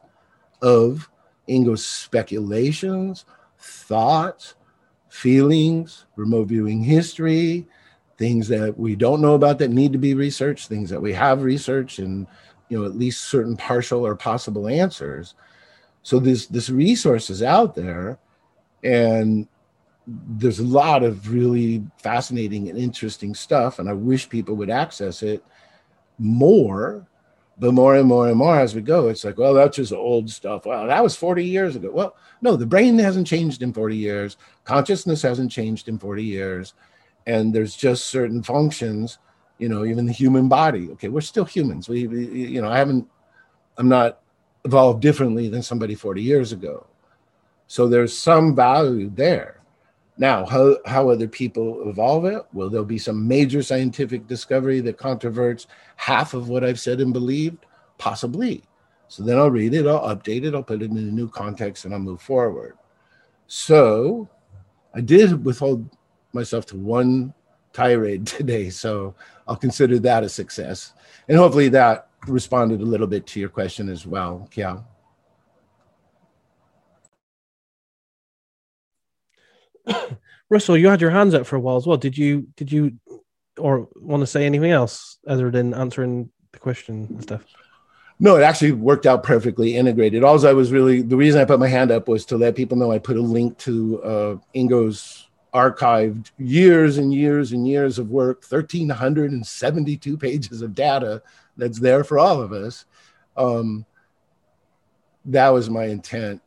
[0.61, 1.10] of
[1.51, 3.25] Ingo's speculations,
[3.59, 4.55] thoughts,
[5.09, 7.67] feelings, remote viewing history,
[8.17, 11.43] things that we don't know about that need to be researched, things that we have
[11.43, 12.25] researched, and
[12.69, 15.35] you know at least certain partial or possible answers.
[16.03, 18.17] So this this resource is out there,
[18.83, 19.47] and
[20.07, 25.21] there's a lot of really fascinating and interesting stuff, and I wish people would access
[25.21, 25.43] it
[26.17, 27.07] more
[27.61, 30.27] but more and more and more as we go, it's like, well, that's just old
[30.31, 30.65] stuff.
[30.65, 31.91] Well, that was 40 years ago.
[31.91, 34.37] Well, no, the brain hasn't changed in 40 years.
[34.63, 36.73] Consciousness hasn't changed in 40 years.
[37.27, 39.19] And there's just certain functions,
[39.59, 40.89] you know, even the human body.
[40.93, 41.87] Okay, we're still humans.
[41.87, 43.07] We, we you know, I haven't,
[43.77, 44.21] I'm not
[44.65, 46.87] evolved differently than somebody 40 years ago.
[47.67, 49.60] So there's some value there.
[50.21, 52.43] Now, how, how other people evolve it?
[52.53, 55.65] Well, there'll be some major scientific discovery that controverts
[55.95, 57.65] half of what I've said and believed?
[57.97, 58.61] Possibly.
[59.07, 61.85] So then I'll read it, I'll update it, I'll put it in a new context,
[61.85, 62.77] and I'll move forward.
[63.47, 64.29] So
[64.93, 65.89] I did withhold
[66.33, 67.33] myself to one
[67.73, 69.15] tirade today, so
[69.47, 70.93] I'll consider that a success.
[71.29, 74.85] And hopefully that responded a little bit to your question as well, Kiao.
[80.49, 81.97] Russell, you had your hands up for a while as well.
[81.97, 82.93] Did you did you
[83.57, 87.43] or want to say anything else other than answering the question and stuff?
[88.19, 90.23] No, it actually worked out perfectly integrated.
[90.23, 92.77] All I was really the reason I put my hand up was to let people
[92.77, 98.09] know I put a link to uh, Ingo's archived years and years and years of
[98.09, 101.21] work, 1,372 pages of data
[101.57, 102.85] that's there for all of us.
[103.35, 103.85] Um,
[105.25, 106.41] that was my intent.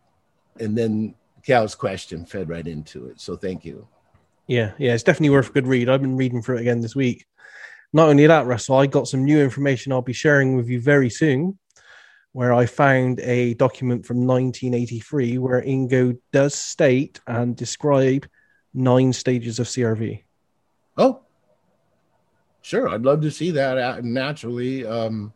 [0.58, 1.14] And then
[1.44, 3.20] Cal's question fed right into it.
[3.20, 3.86] So thank you.
[4.46, 5.88] Yeah, yeah, it's definitely worth a good read.
[5.88, 7.26] I've been reading through it again this week.
[7.92, 11.08] Not only that, Russell, I got some new information I'll be sharing with you very
[11.08, 11.58] soon,
[12.32, 18.26] where I found a document from 1983 where Ingo does state and describe
[18.74, 20.24] nine stages of CRV.
[20.96, 21.22] Oh,
[22.62, 22.88] sure.
[22.88, 24.84] I'd love to see that naturally.
[24.84, 25.32] Um,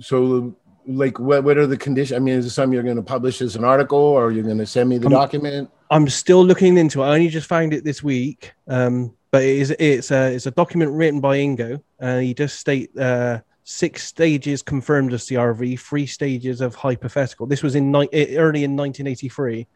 [0.00, 0.56] so
[0.88, 3.42] like what, what are the conditions i mean is it something you're going to publish
[3.42, 5.70] as an article or you're going to send me the I'm, document?
[5.90, 7.06] I'm still looking into it.
[7.06, 10.50] I only just found it this week um, but it is it's a it's a
[10.50, 16.06] document written by ingo and he does state uh, six stages confirmed of crv three
[16.06, 17.46] stages of hypothetical.
[17.46, 19.66] This was in ni- early in 1983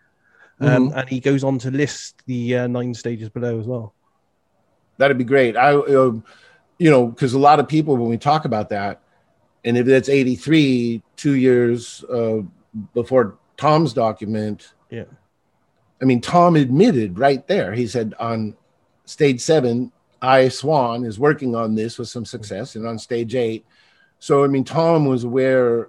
[0.61, 0.99] um, mm-hmm.
[0.99, 3.95] and he goes on to list the uh, nine stages below as well.
[4.97, 5.59] That'd be great.
[5.59, 6.13] I uh,
[6.79, 9.02] you know because a lot of people when we talk about that
[9.65, 12.41] and if that's 83 two years uh,
[12.95, 14.75] before tom's document.
[14.91, 15.05] Yeah.
[16.01, 17.73] I mean tom admitted right there.
[17.73, 18.57] He said on
[19.05, 23.65] stage seven i Swann is working on this with some success and on stage eight.
[24.19, 25.89] So i mean tom was aware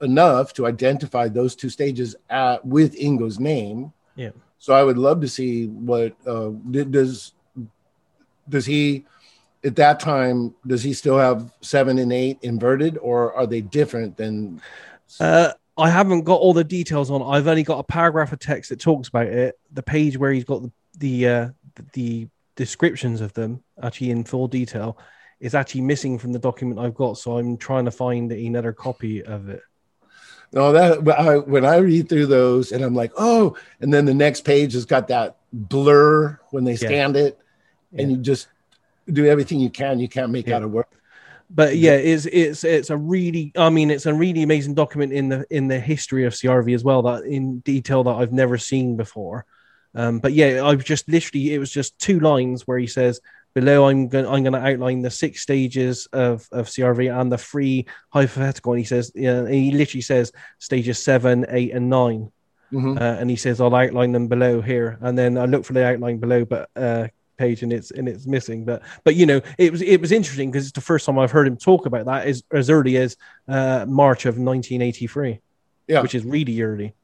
[0.00, 3.92] enough to identify those two stages at, with ingo's name.
[4.16, 4.30] Yeah.
[4.58, 7.32] So i would love to see what uh, does
[8.48, 9.04] does he
[9.64, 14.16] at that time, does he still have seven and eight inverted, or are they different
[14.16, 14.60] than?
[15.18, 17.22] Uh, I haven't got all the details on.
[17.22, 19.58] I've only got a paragraph of text that talks about it.
[19.72, 21.48] The page where he's got the the, uh,
[21.92, 24.98] the descriptions of them actually in full detail
[25.40, 27.18] is actually missing from the document I've got.
[27.18, 29.62] So I'm trying to find another copy of it.
[30.52, 34.14] No, that I, when I read through those and I'm like, oh, and then the
[34.14, 37.22] next page has got that blur when they scanned yeah.
[37.22, 37.40] it,
[37.92, 38.16] and yeah.
[38.16, 38.46] you just
[39.12, 40.00] do everything you can.
[40.00, 40.56] You can't make yeah.
[40.56, 40.88] out of work
[41.50, 45.28] But yeah, it's it's it's a really I mean it's a really amazing document in
[45.28, 48.96] the in the history of CRV as well that in detail that I've never seen
[48.96, 49.44] before.
[49.94, 53.20] Um, but yeah, I've just literally it was just two lines where he says
[53.54, 57.38] below I'm going I'm going to outline the six stages of of CRV and the
[57.38, 58.72] three hypothetical.
[58.72, 62.32] And he says, yeah, he literally says stages seven, eight, and 9
[62.72, 63.00] Mhm.
[63.00, 64.98] uh, and he says I'll outline them below here.
[65.00, 68.26] And then I look for the outline below, but uh, page and it's and it's
[68.26, 68.64] missing.
[68.64, 71.30] But but you know it was it was interesting because it's the first time I've
[71.30, 73.16] heard him talk about that as as early as
[73.48, 75.40] uh, March of 1983.
[75.86, 76.00] Yeah.
[76.00, 76.94] which is really early.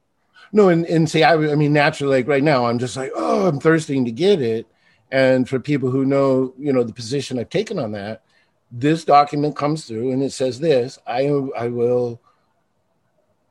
[0.53, 3.47] No, and, and see, I, I mean, naturally, like right now, I'm just like, oh,
[3.47, 4.67] I'm thirsting to get it.
[5.11, 8.23] And for people who know, you know, the position I've taken on that,
[8.71, 11.27] this document comes through and it says this I,
[11.57, 12.21] I will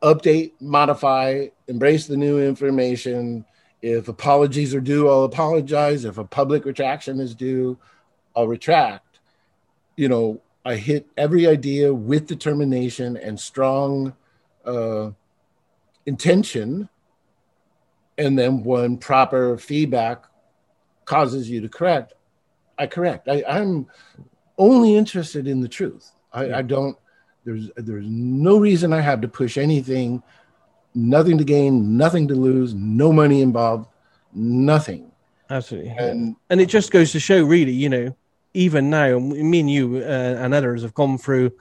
[0.03, 3.45] update, modify, embrace the new information.
[3.83, 6.05] If apologies are due, I'll apologize.
[6.05, 7.79] If a public retraction is due,
[8.37, 9.21] I'll retract.
[9.97, 14.15] You know, I hit every idea with determination and strong
[14.65, 15.11] uh,
[16.05, 16.89] intention.
[18.19, 20.25] And then when proper feedback
[21.07, 22.13] causes you to correct,
[22.79, 23.29] I correct.
[23.29, 23.87] I, I'm
[24.59, 26.11] only interested in the truth.
[26.33, 26.97] I, I don't.
[27.45, 30.23] There's there's no reason I have to push anything.
[30.95, 33.89] Nothing to gain, nothing to lose, no money involved,
[34.33, 35.11] nothing.
[35.49, 35.91] Absolutely.
[35.91, 38.17] And and it just goes to show, really, you know,
[38.55, 41.53] even now, me and you uh, and others have gone through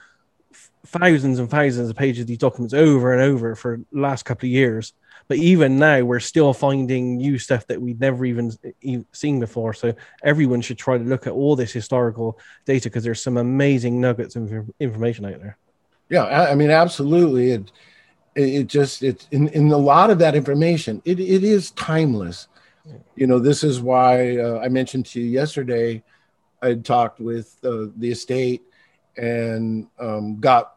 [0.52, 4.24] f- thousands and thousands of pages of these documents over and over for the last
[4.26, 4.94] couple of years.
[5.28, 8.52] But even now, we're still finding new stuff that we've never even
[8.82, 9.76] e- seen before.
[9.76, 9.94] So
[10.24, 14.36] everyone should try to look at all this historical data because there's some amazing nuggets
[14.36, 15.58] of inf- information out there.
[16.10, 17.52] Yeah, I, I mean, absolutely.
[17.52, 17.72] It
[18.40, 22.48] it, just it's in, in a lot of that information, it, it is timeless.
[23.16, 26.04] You know, this is why uh, I mentioned to you yesterday.
[26.62, 28.64] I talked with uh, the estate
[29.18, 30.76] and um, got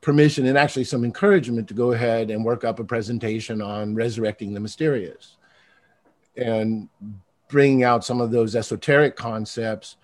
[0.00, 4.54] permission and actually some encouragement to go ahead and work up a presentation on resurrecting
[4.54, 5.36] the mysterious
[6.36, 6.88] and
[7.48, 9.96] bringing out some of those esoteric concepts.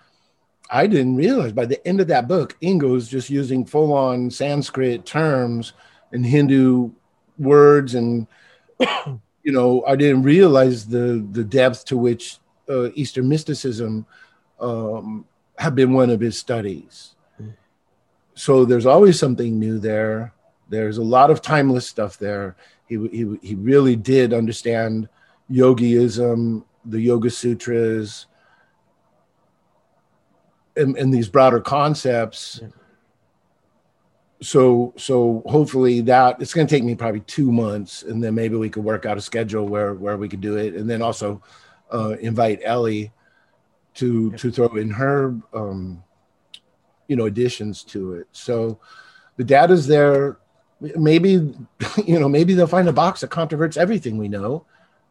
[0.70, 5.06] I didn't realize by the end of that book, Ingo's just using full on Sanskrit
[5.06, 5.74] terms
[6.14, 6.92] and Hindu
[7.38, 7.94] words.
[7.94, 8.26] And,
[8.80, 12.38] you know, I didn't realize the, the depth to which
[12.70, 14.06] uh, Eastern mysticism
[14.58, 15.26] um,
[15.58, 17.10] have been one of his studies.
[18.34, 20.32] So there's always something new there.
[20.68, 22.56] There's a lot of timeless stuff there.
[22.88, 25.08] He, he, he really did understand
[25.50, 28.26] yogiism, the Yoga Sutras,
[30.76, 32.60] and, and these broader concepts.
[34.44, 38.56] So so hopefully that it's going to take me probably two months, and then maybe
[38.56, 41.42] we could work out a schedule where where we could do it, and then also
[41.92, 43.10] uh, invite Ellie
[43.94, 46.04] to to throw in her um,
[47.08, 48.26] you know additions to it.
[48.32, 48.78] So
[49.36, 50.36] the data's there.
[50.78, 51.30] Maybe
[52.04, 54.66] you know maybe they'll find a box that controverts everything we know,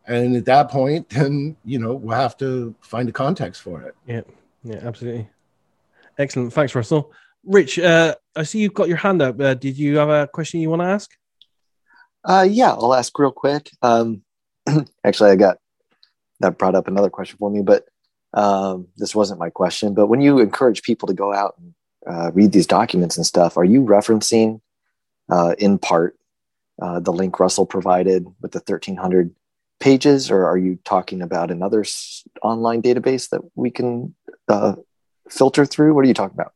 [0.05, 3.95] and at that point, then you know we'll have to find a context for it.
[4.05, 4.22] Yeah,
[4.64, 5.27] yeah, absolutely.
[6.19, 6.53] Excellent.
[6.53, 7.11] Thanks, Russell.
[7.43, 9.39] Rich, uh, I see you've got your hand up.
[9.39, 11.11] Uh, did you have a question you want to ask?
[12.23, 13.69] Uh, yeah, I'll ask real quick.
[13.81, 14.23] Um,
[15.03, 15.57] actually, I got
[16.39, 17.85] that brought up another question for me, but
[18.34, 19.93] um, this wasn't my question.
[19.93, 21.73] But when you encourage people to go out and
[22.07, 24.61] uh, read these documents and stuff, are you referencing
[25.30, 26.18] uh, in part
[26.81, 29.34] uh, the link Russell provided with the 1300
[29.80, 34.15] pages, or are you talking about another s- online database that we can
[34.47, 34.76] uh,
[35.30, 35.93] filter through?
[35.93, 36.53] What are you talking about?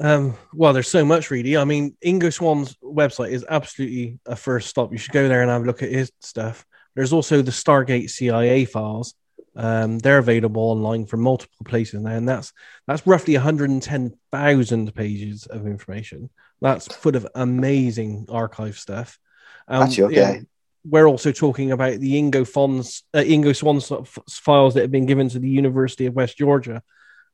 [0.00, 1.56] Um, well, there's so much really.
[1.56, 4.92] I mean, Ingo Swann's website is absolutely a first stop.
[4.92, 6.64] You should go there and have a look at his stuff.
[6.94, 9.14] There's also the Stargate CIA files.
[9.56, 12.52] Um, they're available online from multiple places now, and that's
[12.86, 16.30] that's roughly 110,000 pages of information.
[16.60, 19.18] That's full of amazing archive stuff.
[19.66, 20.14] Um, you, okay.
[20.14, 20.40] yeah,
[20.84, 23.90] we're also talking about the Ingo Fon's uh, Ingo Swann's
[24.30, 26.82] files that have been given to the University of West Georgia.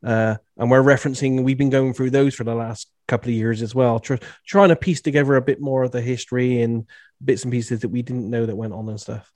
[0.05, 3.63] Uh, and we're referencing, we've been going through those for the last couple of years
[3.63, 4.17] as well, tr-
[4.47, 6.87] trying to piece together a bit more of the history and
[7.25, 9.31] bits and pieces that we didn't know that went on and stuff.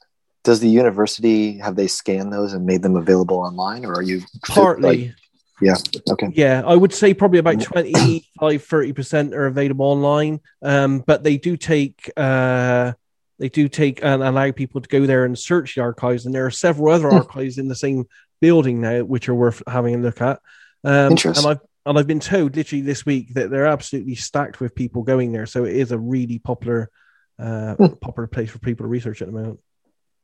[0.45, 4.23] Does the university have they scanned those and made them available online, or are you
[4.47, 5.07] Partly.
[5.07, 5.15] like-
[5.61, 5.75] yeah.
[6.09, 6.29] Okay.
[6.33, 10.39] Yeah, I would say probably about 25, 30% are available online.
[10.63, 12.93] Um, but they do take, uh,
[13.41, 16.27] they do take and allow people to go there and search the archives.
[16.27, 18.07] And there are several other archives in the same
[18.41, 20.41] building now, which are worth having a look at.
[20.85, 24.75] Um, and I've, and I've been told literally this week that they're absolutely stacked with
[24.75, 25.47] people going there.
[25.47, 26.91] So it is a really popular,
[27.39, 29.61] uh, popular place for people to research at the moment.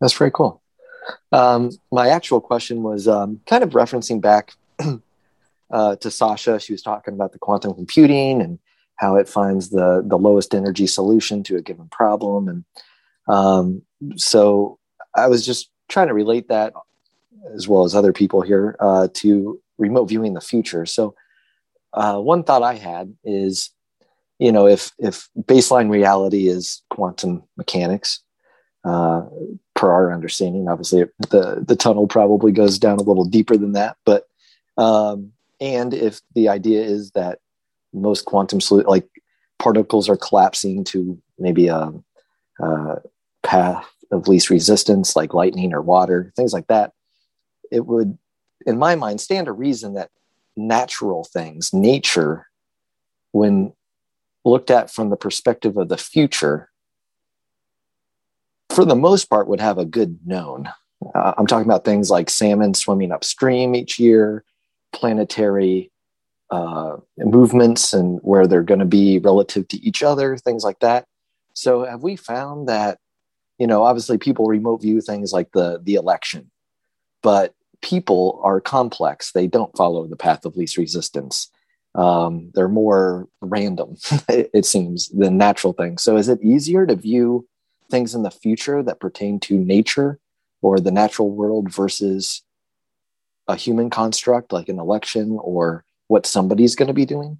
[0.00, 0.62] That's very cool.
[1.32, 4.52] Um, my actual question was um, kind of referencing back
[5.70, 6.60] uh, to Sasha.
[6.60, 8.58] She was talking about the quantum computing and
[8.96, 12.64] how it finds the the lowest energy solution to a given problem, and
[13.26, 13.82] um,
[14.16, 14.78] so
[15.14, 16.72] I was just trying to relate that
[17.54, 20.86] as well as other people here uh, to remote viewing the future.
[20.86, 21.14] So,
[21.92, 23.70] uh, one thought I had is,
[24.38, 28.20] you know, if if baseline reality is quantum mechanics,
[28.84, 29.22] uh,
[29.74, 33.96] per our understanding, obviously the the tunnel probably goes down a little deeper than that.
[34.04, 34.26] But
[34.76, 37.38] um, and if the idea is that
[37.92, 39.08] most quantum like
[39.58, 41.92] particles are collapsing to maybe a,
[42.60, 42.96] a
[43.42, 46.92] path of least resistance, like lightning or water, things like that,
[47.70, 48.18] it would,
[48.66, 50.10] in my mind, stand to reason that
[50.56, 52.48] natural things, nature,
[53.32, 53.72] when
[54.44, 56.70] looked at from the perspective of the future,
[58.70, 60.68] for the most part, would have a good known.
[61.14, 64.44] Uh, I'm talking about things like salmon swimming upstream each year,
[64.92, 65.90] planetary
[66.50, 71.06] uh, movements and where they're going to be relative to each other, things like that.
[71.54, 72.98] So, have we found that,
[73.58, 76.50] you know, obviously people remote view things like the the election,
[77.24, 79.32] but people are complex.
[79.32, 81.50] They don't follow the path of least resistance.
[81.94, 83.96] Um, they're more random,
[84.28, 86.02] it seems, than natural things.
[86.02, 87.48] So, is it easier to view
[87.90, 90.18] things in the future that pertain to nature
[90.60, 92.42] or the natural world versus
[93.48, 97.38] a human construct like an election or what somebody's going to be doing?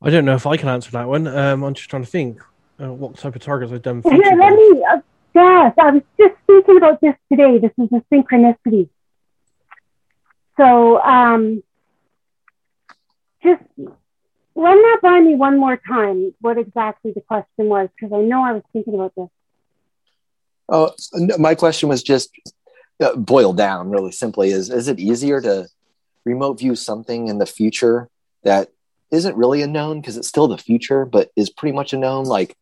[0.00, 1.28] I don't know if I can answer that one.
[1.28, 2.40] Um, I'm just trying to think
[2.82, 4.02] uh, what type of targets I've done.
[4.02, 4.84] Here, let me.
[4.90, 5.00] Uh,
[5.34, 7.58] yes, I was just thinking about this today.
[7.58, 8.88] This is a synchronicity.
[10.56, 11.62] So, um,
[13.42, 13.62] just
[14.54, 16.34] run that by me one more time.
[16.40, 19.28] What exactly the question was, because I know I was thinking about this.
[20.68, 20.92] Oh,
[21.38, 22.30] my question was just
[23.00, 25.68] uh, boiled down really simply: is is it easier to
[26.24, 28.08] remote view something in the future
[28.44, 28.68] that
[29.10, 32.24] isn't really a known because it's still the future, but is pretty much a known.
[32.24, 32.56] Like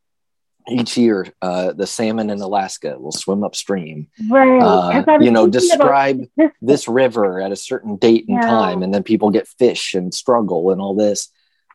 [0.70, 4.09] each year, uh, the salmon in Alaska will swim upstream.
[4.28, 4.60] Right.
[4.60, 8.48] Uh, you know, describe this, this, river at a certain date and yeah.
[8.48, 11.28] time, and then people get fish and struggle and all this.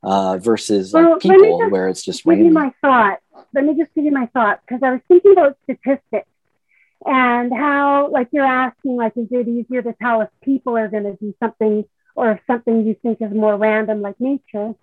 [0.03, 2.47] Uh, versus well, like people just, where it's just give random.
[2.47, 3.19] you my thought.
[3.55, 6.29] Let me just give you my thought because I was thinking about statistics
[7.03, 11.05] and how, like, you're asking, like, is it easier to tell if people are going
[11.05, 11.85] to do something
[12.15, 14.73] or if something you think is more random like nature.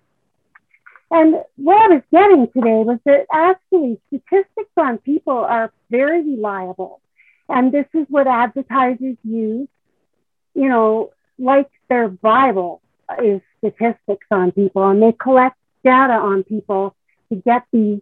[1.13, 7.01] And what I was getting today was that actually statistics on people are very reliable.
[7.47, 9.67] And this is what advertisers use,
[10.55, 12.81] you know, like their Bible
[13.23, 14.89] is statistics on people.
[14.89, 16.95] And they collect data on people
[17.29, 17.99] to get these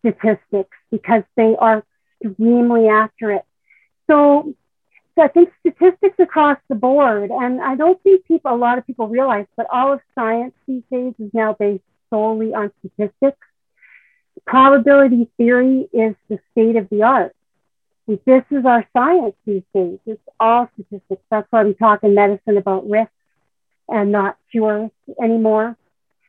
[0.00, 1.84] statistics because they are
[2.24, 3.44] extremely accurate.
[4.08, 4.54] So
[5.14, 8.86] so I think statistics across the board, and I don't think people, a lot of
[8.86, 13.38] people realize, but all of science these days is now based solely on statistics.
[14.46, 17.34] Probability theory is the state of the art.
[18.06, 19.98] This is our science these days.
[20.04, 21.22] It's all statistics.
[21.30, 23.12] That's why we talk in medicine about risks
[23.88, 24.90] and not cures
[25.22, 25.76] anymore,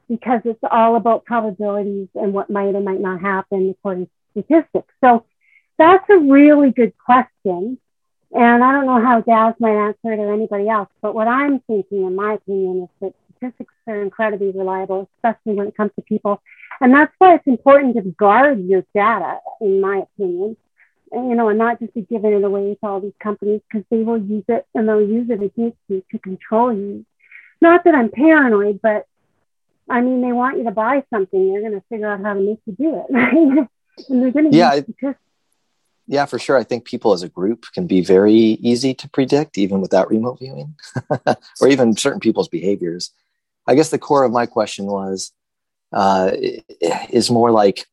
[0.08, 4.94] because it's all about probabilities and what might or might not happen according to statistics.
[5.02, 5.26] So
[5.78, 7.80] that's a really good question.
[8.34, 11.60] And I don't know how Daz might answer it or anybody else, but what I'm
[11.62, 16.01] thinking, in my opinion, is that statistics are incredibly reliable, especially when it comes to
[16.01, 16.41] people.
[16.80, 20.57] And that's why it's important to guard your data, in my opinion,
[21.11, 23.85] and, you know, and not just be giving it away to all these companies because
[23.89, 27.05] they will use it and they'll use it against you to control you.
[27.61, 29.05] Not that I'm paranoid, but
[29.89, 31.51] I mean, they want you to buy something.
[31.51, 33.68] They're going to figure out how to make you do it, right?
[34.09, 35.19] and they're going to yeah, use statistics
[36.11, 36.57] yeah, for sure.
[36.57, 40.39] I think people as a group can be very easy to predict, even without remote
[40.39, 40.76] viewing,
[41.61, 43.11] or even certain people's behaviors.
[43.68, 45.32] I guess the core of my question was
[45.94, 46.32] uh,
[47.10, 47.86] is more like,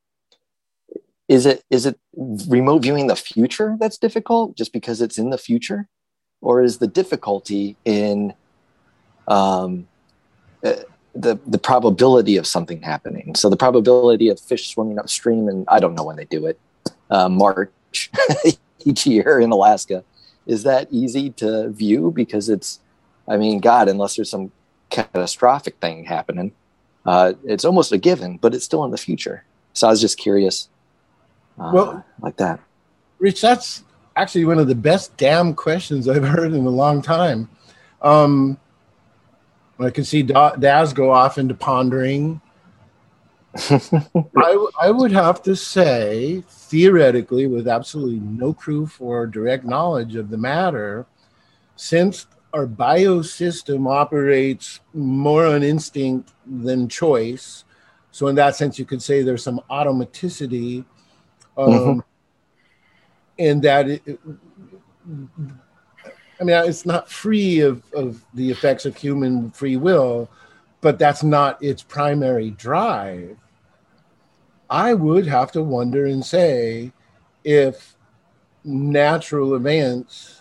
[1.29, 5.39] is it is it remote viewing the future that's difficult just because it's in the
[5.39, 5.89] future,
[6.41, 8.33] or is the difficulty in
[9.27, 9.87] um,
[10.65, 10.77] uh,
[11.15, 13.35] the the probability of something happening?
[13.35, 16.59] So the probability of fish swimming upstream, and I don't know when they do it,
[17.11, 17.71] uh, March
[18.85, 20.05] each year in Alaska.
[20.47, 22.11] Is that easy to view?
[22.11, 22.81] Because it's,
[23.29, 24.51] I mean, God, unless there's some
[24.91, 26.53] catastrophic thing happening,
[27.07, 29.45] uh, it's almost a given, but it's still in the future.
[29.73, 30.69] So I was just curious.
[31.59, 32.61] Uh, well, like that.
[33.19, 33.85] Rich, that's
[34.17, 37.49] actually one of the best damn questions I've heard in a long time.
[38.03, 38.59] Um,
[39.79, 42.41] I can see Daz go off into pondering
[44.37, 50.31] I, I would have to say, theoretically, with absolutely no proof or direct knowledge of
[50.31, 51.07] the matter,
[51.77, 57.65] since our biosystem operates more on instinct than choice,
[58.11, 60.85] so in that sense, you could say there's some automaticity.
[61.57, 62.01] Um, mm-hmm.
[63.39, 64.21] and that it,
[66.41, 70.31] I mean, it's not free of, of the effects of human free will,
[70.81, 73.37] but that's not its primary drive.
[74.71, 76.93] I would have to wonder and say
[77.43, 77.97] if
[78.65, 80.38] natural events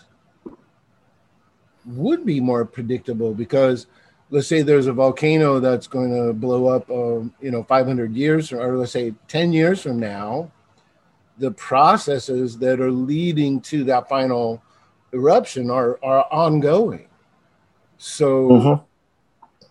[1.88, 3.86] would be more predictable because
[4.30, 8.52] let's say there's a volcano that's going to blow up um, you know 500 years
[8.52, 10.50] or let's say 10 years from now
[11.38, 14.62] the processes that are leading to that final
[15.14, 17.08] eruption are are ongoing
[17.96, 18.84] so mm-hmm.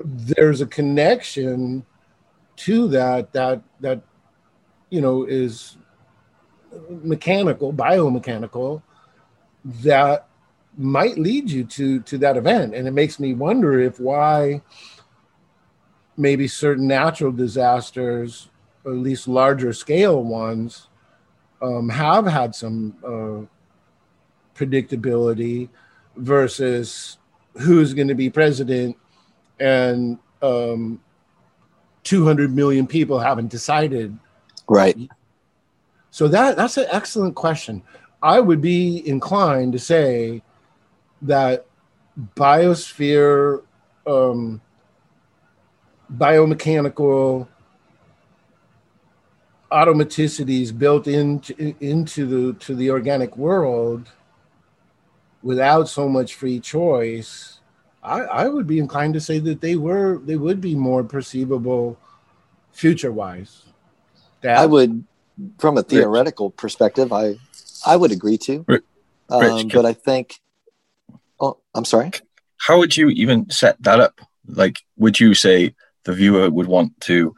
[0.03, 1.85] there's a connection
[2.55, 4.01] to that that that
[4.89, 5.77] you know is
[6.89, 8.81] mechanical biomechanical
[9.65, 10.26] that
[10.77, 12.75] might lead you to to that event.
[12.75, 14.61] And it makes me wonder if why
[16.15, 18.49] maybe certain natural disasters
[18.83, 20.87] or at least larger scale ones
[21.61, 23.45] um, have had some uh,
[24.57, 25.69] predictability
[26.15, 27.17] versus
[27.59, 28.95] who's going to be president
[29.59, 31.01] and um,
[32.03, 34.17] 200 million people haven't decided.
[34.69, 34.97] Right.
[36.11, 37.83] So that that's an excellent question.
[38.23, 40.41] I would be inclined to say
[41.21, 41.65] that
[42.35, 43.63] biosphere
[44.05, 44.61] um,
[46.13, 47.47] biomechanical
[49.71, 54.09] automaticities built into into the to the organic world
[55.43, 57.59] without so much free choice
[58.01, 61.97] I, I would be inclined to say that they were they would be more perceivable
[62.71, 63.63] future wise
[64.45, 65.03] i would
[65.59, 66.57] from a theoretical Rich.
[66.57, 67.35] perspective i
[67.85, 68.83] i would agree to Rich,
[69.29, 70.39] um, but i think
[71.39, 72.11] Oh, I'm sorry.
[72.57, 74.19] How would you even set that up?
[74.47, 77.35] Like, would you say the viewer would want to,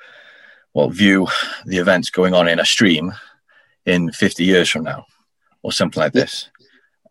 [0.73, 1.27] well, view
[1.65, 3.11] the events going on in a stream
[3.85, 5.05] in 50 years from now,
[5.63, 6.49] or something like this,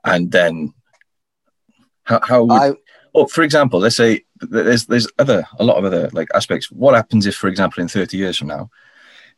[0.04, 0.72] and then
[2.04, 2.72] how, how would, I,
[3.12, 6.70] well, for example, let's say there's there's other a lot of other like aspects.
[6.70, 8.70] What happens if, for example, in 30 years from now,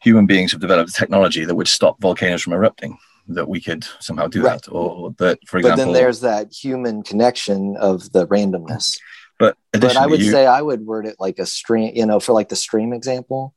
[0.00, 2.98] human beings have developed a technology that would stop volcanoes from erupting?
[3.34, 4.62] That we could somehow do right.
[4.62, 4.70] that.
[4.70, 8.98] Or that for example but then there's that human connection of the randomness.
[9.38, 12.20] But but i would you, say i would word it like a stream you know
[12.20, 13.54] for like the stream example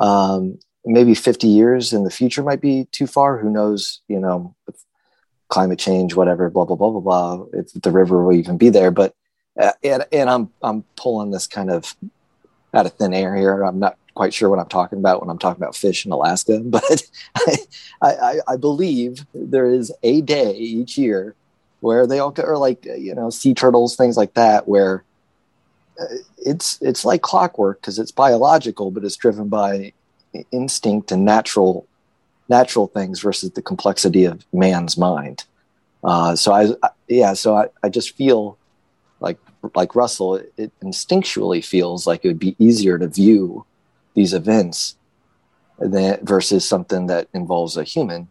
[0.00, 3.38] um, maybe 50 years in the future might be too far.
[3.38, 4.54] Who knows you know
[5.48, 8.90] climate change whatever blah blah blah blah blah if the river will even be there.
[8.90, 9.14] But
[9.60, 11.94] uh, and, and i'm i'm pulling this kind of
[12.72, 13.62] out of thin air here.
[13.62, 16.60] I'm not quite sure what I'm talking about when I'm talking about fish in Alaska,
[16.64, 17.02] but
[17.36, 17.56] I,
[18.02, 21.34] I, I believe there is a day each year
[21.80, 25.04] where they all go, or like you know sea turtles, things like that, where
[26.00, 26.04] uh,
[26.38, 29.92] it's it's like clockwork because it's biological, but it's driven by
[30.52, 31.86] instinct and natural
[32.48, 35.44] natural things versus the complexity of man's mind.
[36.02, 36.68] Uh, so I,
[37.08, 38.58] yeah, so I, I just feel
[39.20, 39.38] like
[39.74, 43.64] like Russell, it, it instinctually feels like it would be easier to view
[44.14, 44.96] these events
[45.78, 48.28] that versus something that involves a human.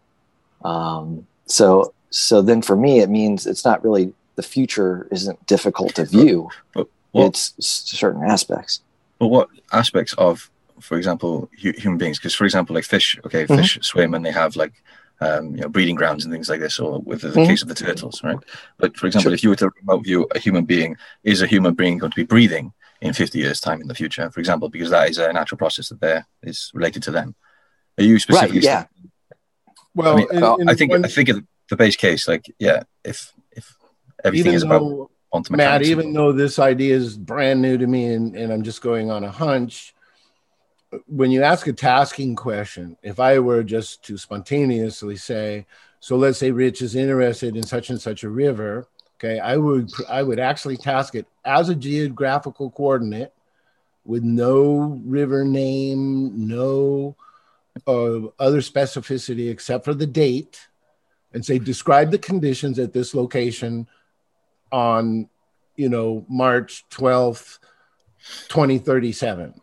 [0.64, 5.95] Um, so so then for me, it means it's not really the future isn't difficult
[5.95, 6.49] to view.
[6.74, 8.82] But what, it's certain aspects.
[9.19, 10.49] But what aspects of,
[10.80, 12.19] for example, human beings?
[12.19, 13.58] Because for example, like fish, okay, mm-hmm.
[13.58, 14.74] fish swim and they have like
[15.22, 17.45] um, you know, breeding grounds and things like this, or with the mm-hmm.
[17.45, 18.38] case of the turtles, right?
[18.77, 19.35] But for example, sure.
[19.35, 22.16] if you were to remote view a human being, is a human being going to
[22.16, 22.72] be breathing?
[23.01, 25.89] In 50 years' time in the future, for example, because that is a natural process
[25.89, 27.35] that there is related to them.
[27.97, 28.59] Are you specifically?
[28.59, 28.85] Right, yeah.
[29.95, 31.29] Well, I, mean, in, in I think one, I think
[31.69, 33.75] the base case, like, yeah, if if
[34.23, 38.35] everything is about quantum Matt, even though this idea is brand new to me and,
[38.35, 39.93] and I'm just going on a hunch,
[41.05, 45.65] when you ask a tasking question, if I were just to spontaneously say,
[45.99, 48.87] so let's say Rich is interested in such and such a river,
[49.22, 53.33] Okay, I would I would actually task it as a geographical coordinate
[54.06, 57.17] with no river name, no
[57.85, 60.67] uh, other specificity except for the date,
[61.33, 63.88] and say describe the conditions at this location
[64.72, 65.27] on,
[65.75, 67.59] you know, March twelfth,
[68.48, 69.53] twenty thirty seven.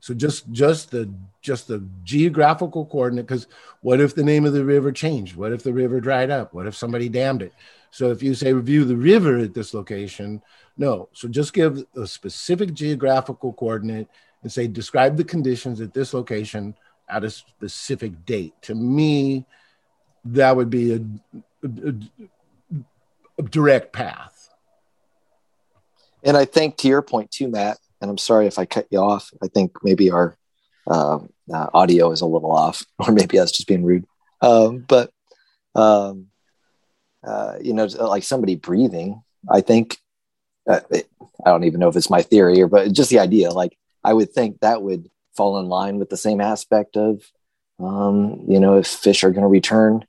[0.00, 1.12] So just just the
[1.42, 3.26] just the geographical coordinate.
[3.26, 3.46] Because
[3.82, 5.36] what if the name of the river changed?
[5.36, 6.54] What if the river dried up?
[6.54, 7.52] What if somebody dammed it?
[7.94, 10.42] So if you say review the river at this location,
[10.76, 11.08] no.
[11.12, 14.08] So just give a specific geographical coordinate
[14.42, 16.74] and say describe the conditions at this location
[17.08, 18.52] at a specific date.
[18.62, 19.46] To me,
[20.24, 21.04] that would be a,
[21.62, 21.94] a,
[23.38, 24.50] a direct path.
[26.24, 28.98] And I think to your point too, Matt, and I'm sorry if I cut you
[28.98, 29.30] off.
[29.40, 30.36] I think maybe our
[30.88, 34.04] um, uh, audio is a little off, or maybe I was just being rude.
[34.40, 35.12] Um, but
[35.76, 36.26] um,
[37.26, 39.22] uh, you know, like somebody breathing.
[39.50, 39.98] I think
[40.68, 41.08] uh, it,
[41.44, 43.50] I don't even know if it's my theory or, but just the idea.
[43.50, 47.22] Like I would think that would fall in line with the same aspect of,
[47.78, 50.06] um, you know, if fish are going to return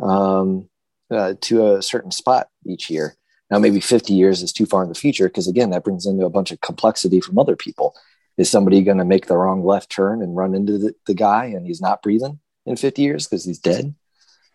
[0.00, 0.68] um,
[1.10, 3.16] uh, to a certain spot each year.
[3.50, 6.24] Now, maybe 50 years is too far in the future because, again, that brings into
[6.24, 7.96] a bunch of complexity from other people.
[8.36, 11.46] Is somebody going to make the wrong left turn and run into the, the guy
[11.46, 13.94] and he's not breathing in 50 years because he's dead?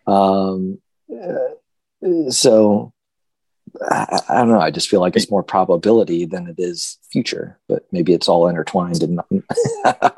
[0.06, 0.80] Um,
[1.12, 1.54] uh,
[2.30, 2.92] so
[3.82, 4.60] I, I, don't know.
[4.60, 8.48] I just feel like it's more probability than it is future, but maybe it's all
[8.48, 9.20] intertwined and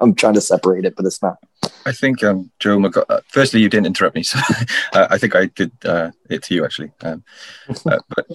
[0.01, 1.39] I'm trying to separate it, but it's not.
[1.87, 2.79] I think um, Joe.
[2.79, 4.39] McG- uh, firstly, you didn't interrupt me, so
[4.93, 6.93] uh, I think I did uh, it to you actually.
[7.03, 7.25] Um,
[7.87, 8.27] uh, but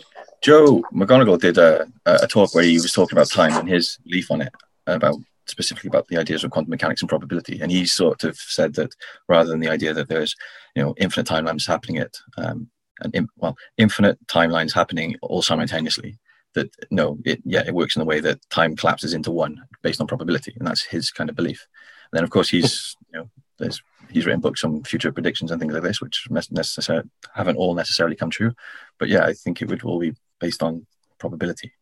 [0.41, 4.31] Joe McMoneagle did a, a, talk where he was talking about time and his belief
[4.31, 4.53] on it,
[4.87, 5.15] about
[5.45, 7.59] specifically about the ideas of quantum mechanics and probability.
[7.61, 8.95] And he sort of said that
[9.27, 10.35] rather than the idea that there's
[10.75, 12.69] you know infinite timelines happening at um,
[13.01, 16.17] and in, well infinite timelines happening all simultaneously,
[16.53, 20.01] that no, it yeah it works in the way that time collapses into one based
[20.01, 21.67] on probability, and that's his kind of belief.
[22.11, 25.59] And then of course he's you know there's he's written books on future predictions and
[25.59, 28.53] things like this, which necessarily haven't all necessarily come true.
[28.99, 30.85] But yeah, I think it would all be based on
[31.17, 31.73] probability.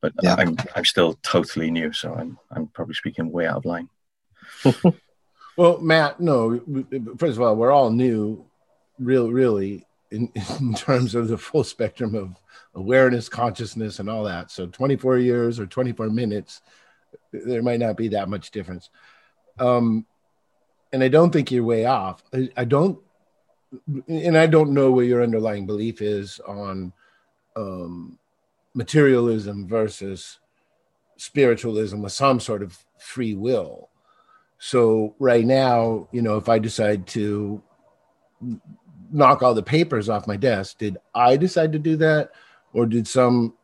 [0.00, 0.36] But yeah.
[0.38, 3.88] I'm I'm still totally new, so I'm I'm probably speaking way out of line.
[5.56, 6.60] well, Matt, no.
[7.18, 8.46] First of all, we're all new,
[8.98, 10.30] real, really, in,
[10.60, 12.36] in terms of the full spectrum of
[12.74, 14.50] awareness, consciousness, and all that.
[14.50, 16.62] So 24 years or 24 minutes,
[17.32, 18.90] there might not be that much difference.
[19.58, 20.06] Um,
[20.92, 22.22] and I don't think you're way off.
[22.32, 22.98] I, I, don't,
[24.08, 26.92] and I don't know where your underlying belief is on
[27.56, 28.18] um,
[28.74, 30.38] materialism versus
[31.16, 33.90] spiritualism with some sort of free will.
[34.58, 37.62] So right now, you know, if I decide to
[39.12, 42.30] knock all the papers off my desk, did I decide to do that,
[42.72, 43.54] or did some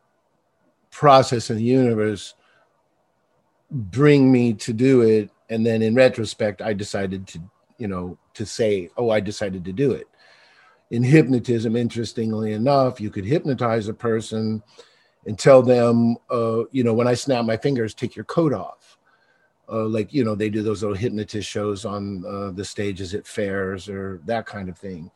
[0.91, 2.33] process in the universe
[3.71, 5.29] bring me to do it?
[5.49, 7.39] And then in retrospect, I decided to,
[7.77, 10.07] you know, to say, oh, I decided to do it.
[10.91, 14.63] In hypnotism, interestingly enough, you could hypnotize a person
[15.25, 18.97] and tell them, uh, you know, when I snap my fingers, take your coat off.
[19.69, 23.27] Uh, like, you know, they do those little hypnotist shows on uh, the stages at
[23.27, 25.11] fairs or that kind of thing.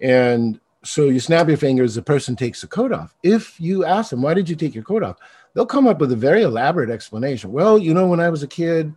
[0.00, 3.14] And so you snap your fingers, the person takes the coat off.
[3.22, 5.16] If you ask them, why did you take your coat off?
[5.54, 7.52] They'll come up with a very elaborate explanation.
[7.52, 8.92] Well, you know, when I was a kid,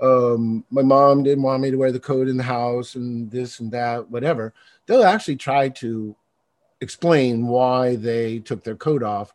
[0.00, 3.60] um, my mom didn't want me to wear the coat in the house and this
[3.60, 4.54] and that, whatever.
[4.86, 6.16] They'll actually try to
[6.80, 9.34] explain why they took their coat off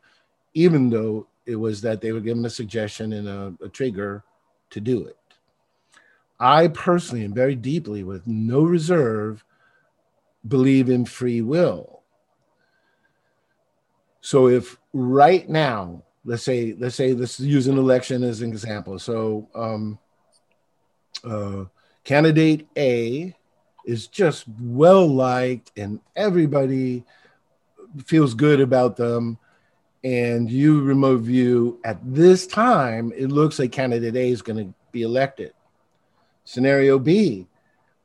[0.53, 4.23] even though it was that they were given a suggestion and a, a trigger
[4.69, 5.17] to do it.
[6.39, 9.43] I personally and very deeply, with no reserve,
[10.47, 12.01] believe in free will.
[14.21, 18.99] So if right now, let's say, let's say, let's use an election as an example.
[18.99, 19.99] So um,
[21.23, 21.65] uh,
[22.03, 23.35] candidate A
[23.85, 27.03] is just well liked and everybody
[28.05, 29.37] feels good about them
[30.03, 34.73] and you remote view at this time, it looks like candidate A is going to
[34.91, 35.53] be elected.
[36.43, 37.47] Scenario B,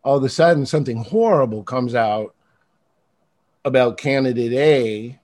[0.03, 2.35] all of a sudden something horrible comes out
[3.65, 5.21] about candidate A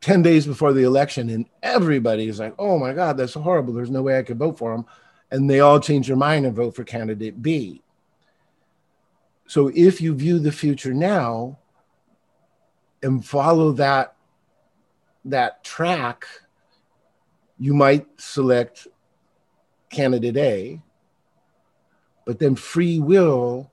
[0.00, 3.72] 10 days before the election, and everybody is like, oh my God, that's horrible.
[3.72, 4.84] There's no way I could vote for him.
[5.30, 7.82] And they all change their mind and vote for candidate B.
[9.46, 11.58] So if you view the future now
[13.02, 14.14] and follow that
[15.24, 16.26] that track,
[17.58, 18.86] you might select
[19.90, 20.82] candidate A,
[22.28, 23.72] but then free will.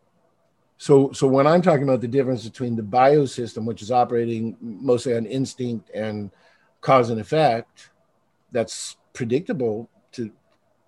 [0.78, 5.14] So, so when I'm talking about the difference between the biosystem, which is operating mostly
[5.14, 6.32] on instinct and
[6.80, 7.90] cause and effect,
[8.54, 10.32] that's predictable to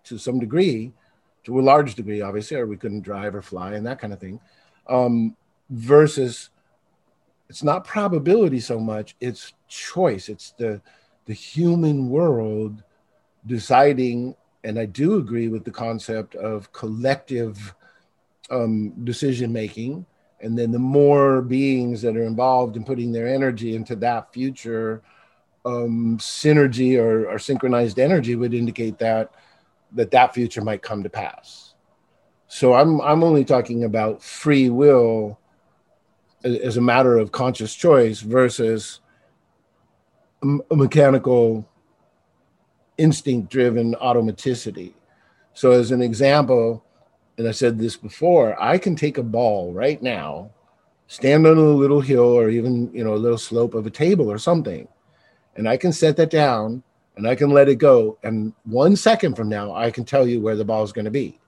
[0.06, 0.94] to some degree,
[1.44, 4.20] to a large degree, obviously, or we couldn't drive or fly and that kind of
[4.22, 4.40] thing,
[4.88, 5.36] um,
[5.70, 6.50] versus
[7.50, 10.82] it's not probability so much it's choice it's the
[11.26, 12.84] the human world
[13.46, 14.36] deciding
[14.68, 17.74] and i do agree with the concept of collective
[18.50, 20.06] um, decision making.
[20.40, 25.02] And then the more beings that are involved in putting their energy into that future
[25.66, 29.32] um, synergy or, or synchronized energy would indicate that
[29.94, 31.74] that that future might come to pass.
[32.48, 35.40] So i'm i'm only talking about free will
[36.44, 39.02] as a matter of conscious choice versus
[40.44, 41.68] a mechanical
[42.98, 44.94] instinct driven automaticity.
[45.54, 46.84] So, as an example,
[47.38, 50.52] and I said this before, I can take a ball right now
[51.08, 54.30] stand on a little hill or even you know a little slope of a table
[54.30, 54.88] or something
[55.56, 56.84] and i can set that down
[57.16, 60.42] and i can let it go and one second from now i can tell you
[60.42, 61.40] where the ball is going to be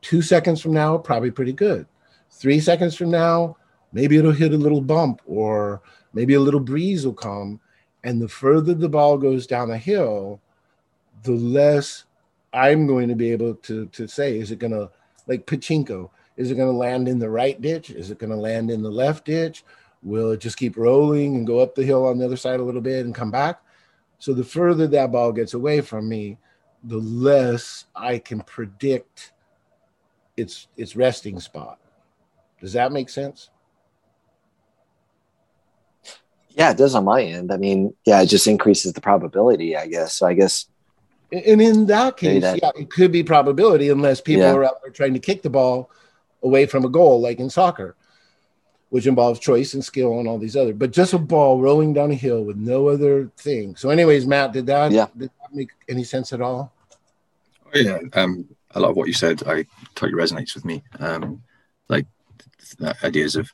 [0.00, 1.86] two seconds from now probably pretty good
[2.30, 3.56] three seconds from now
[3.92, 5.82] maybe it'll hit a little bump or
[6.14, 7.60] maybe a little breeze will come
[8.04, 10.40] and the further the ball goes down the hill
[11.24, 12.04] the less
[12.52, 14.88] i'm going to be able to to say is it going to
[15.26, 17.90] like pachinko is it going to land in the right ditch?
[17.90, 19.64] Is it going to land in the left ditch?
[20.02, 22.62] Will it just keep rolling and go up the hill on the other side a
[22.62, 23.62] little bit and come back?
[24.18, 26.38] So the further that ball gets away from me,
[26.82, 29.32] the less I can predict
[30.36, 31.78] its its resting spot.
[32.60, 33.50] Does that make sense?
[36.50, 37.52] Yeah, it does on my end.
[37.52, 40.14] I mean, yeah, it just increases the probability, I guess.
[40.14, 40.66] So I guess
[41.40, 44.52] and in that case, that, yeah, it could be probability unless people yeah.
[44.52, 45.90] are out there trying to kick the ball
[46.42, 47.96] away from a goal, like in soccer,
[48.90, 50.74] which involves choice and skill and all these other.
[50.74, 53.76] But just a ball rolling down a hill with no other thing.
[53.76, 55.06] So, anyways, Matt, did that, yeah.
[55.16, 56.72] did that make any sense at all?
[57.74, 60.82] Oh, yeah, um, a lot of what you said, I totally resonates with me.
[60.98, 61.42] Um,
[61.88, 62.06] like
[63.02, 63.50] ideas of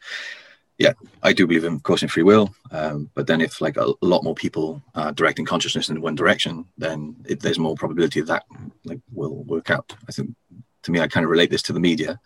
[0.81, 2.53] yeah, I do believe in, of course, in free will.
[2.73, 6.17] Um, but then, if like a, a, lot more people are directing consciousness in one
[6.17, 8.45] direction, then it, there's more probability that
[8.85, 9.95] like will work out.
[10.09, 10.35] I think
[10.83, 12.19] to me, I kind of relate this to the media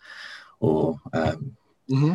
[0.59, 1.55] or um,
[1.89, 2.13] mm-hmm.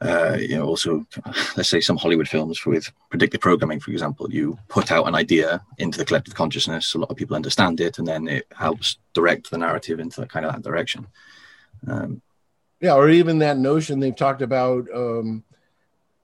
[0.00, 1.04] uh, you know also
[1.56, 5.62] let's say some hollywood films with predictive programming for example you put out an idea
[5.78, 9.50] into the collective consciousness a lot of people understand it and then it helps direct
[9.50, 11.06] the narrative into kind of that direction
[11.86, 12.20] um,
[12.80, 15.42] yeah or even that notion they've talked about um,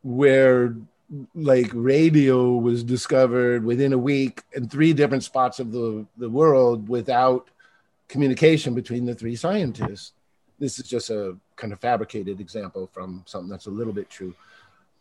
[0.02, 0.74] where
[1.34, 6.88] like radio was discovered within a week in three different spots of the, the world
[6.88, 7.50] without
[8.08, 10.12] communication between the three scientists.
[10.58, 14.34] This is just a kind of fabricated example from something that's a little bit true.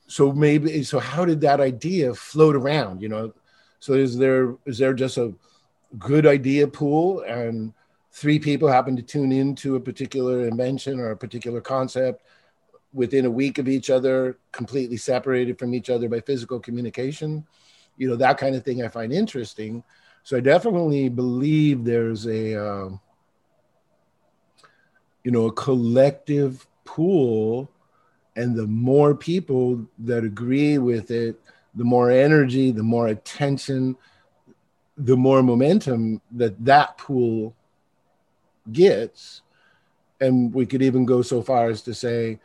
[0.07, 3.33] So maybe so how did that idea float around you know?
[3.79, 5.33] So is there is there just a
[5.97, 7.73] good idea pool and
[8.11, 12.23] three people happen to tune into a particular invention or a particular concept
[12.93, 17.45] within a week of each other completely separated from each other by physical communication
[17.97, 19.83] you know that kind of thing i find interesting.
[20.23, 22.89] So i definitely believe there's a uh,
[25.23, 27.71] you know a collective pool
[28.35, 31.39] and the more people that agree with it
[31.75, 33.95] the more energy the more attention
[34.99, 37.55] the more momentum that that pool
[38.71, 39.41] gets.
[40.19, 42.39] And we could even go so far as to say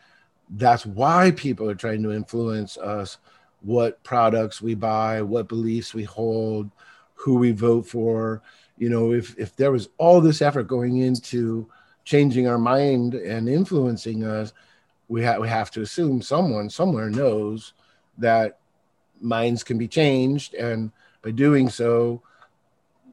[0.56, 3.18] that's why people are trying to influence us
[3.60, 6.70] what products we buy what beliefs we hold
[7.14, 8.42] who we vote for
[8.76, 11.68] you know if if there was all this effort going into
[12.04, 14.52] changing our mind and influencing us,
[15.08, 17.72] we, ha- we have to assume someone somewhere knows
[18.18, 18.58] that
[19.20, 20.54] minds can be changed.
[20.54, 20.92] And
[21.22, 22.22] by doing so,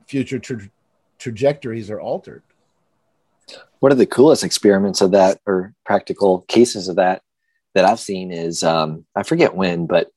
[0.06, 0.70] future tra-
[1.18, 2.44] trajectories are altered.
[3.80, 7.22] One of the coolest experiments of that, or practical cases of that,
[7.74, 10.12] that I've seen is um, I forget when, but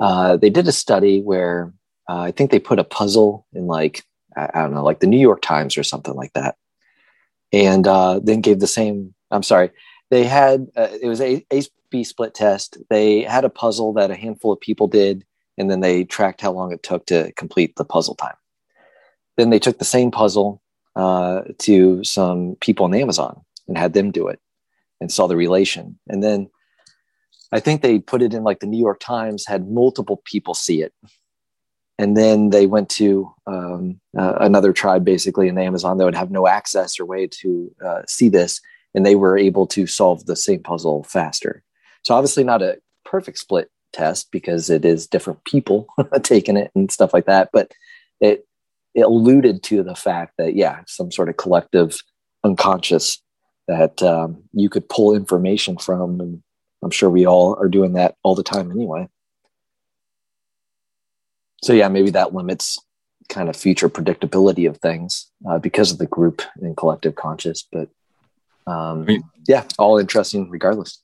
[0.00, 1.72] uh, they did a study where
[2.08, 4.04] uh, I think they put a puzzle in like
[4.36, 6.56] I don't know, like the New York Times or something like that,
[7.52, 9.14] and uh, then gave the same.
[9.30, 9.70] I'm sorry,
[10.10, 12.78] they had uh, it was a a, a B split test.
[12.90, 15.24] They had a puzzle that a handful of people did,
[15.56, 18.34] and then they tracked how long it took to complete the puzzle time.
[19.36, 20.60] Then they took the same puzzle
[20.96, 24.40] uh, to some people on Amazon and had them do it,
[25.00, 25.98] and saw the relation.
[26.08, 26.50] And then
[27.52, 30.82] I think they put it in like the New York Times had multiple people see
[30.82, 30.92] it.
[31.98, 36.14] And then they went to um, uh, another tribe basically in the amazon that would
[36.14, 38.60] have no access or way to uh, see this.
[38.94, 41.62] And they were able to solve the same puzzle faster.
[42.02, 45.86] So obviously not a perfect split test because it is different people
[46.22, 47.50] taking it and stuff like that.
[47.52, 47.72] But
[48.20, 48.46] it
[48.94, 51.96] it alluded to the fact that yeah some sort of collective
[52.44, 53.20] unconscious
[53.66, 56.42] that um, you could pull information from and
[56.84, 59.08] i'm sure we all are doing that all the time anyway
[61.64, 62.78] so yeah, maybe that limits
[63.30, 67.66] kind of future predictability of things uh, because of the group and collective conscious.
[67.72, 67.88] But
[68.66, 71.02] um, I mean, yeah, all interesting regardless.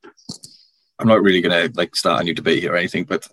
[0.98, 3.26] I'm not really going to like start a new debate here or anything, but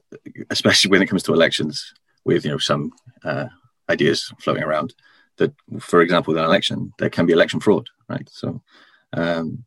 [0.50, 1.94] especially when it comes to elections,
[2.24, 2.94] with you know some
[3.26, 3.48] uh,
[3.90, 4.94] ideas floating around
[5.36, 8.28] that, for example, with an election, there can be election fraud, right?
[8.30, 8.62] So
[9.12, 9.66] um,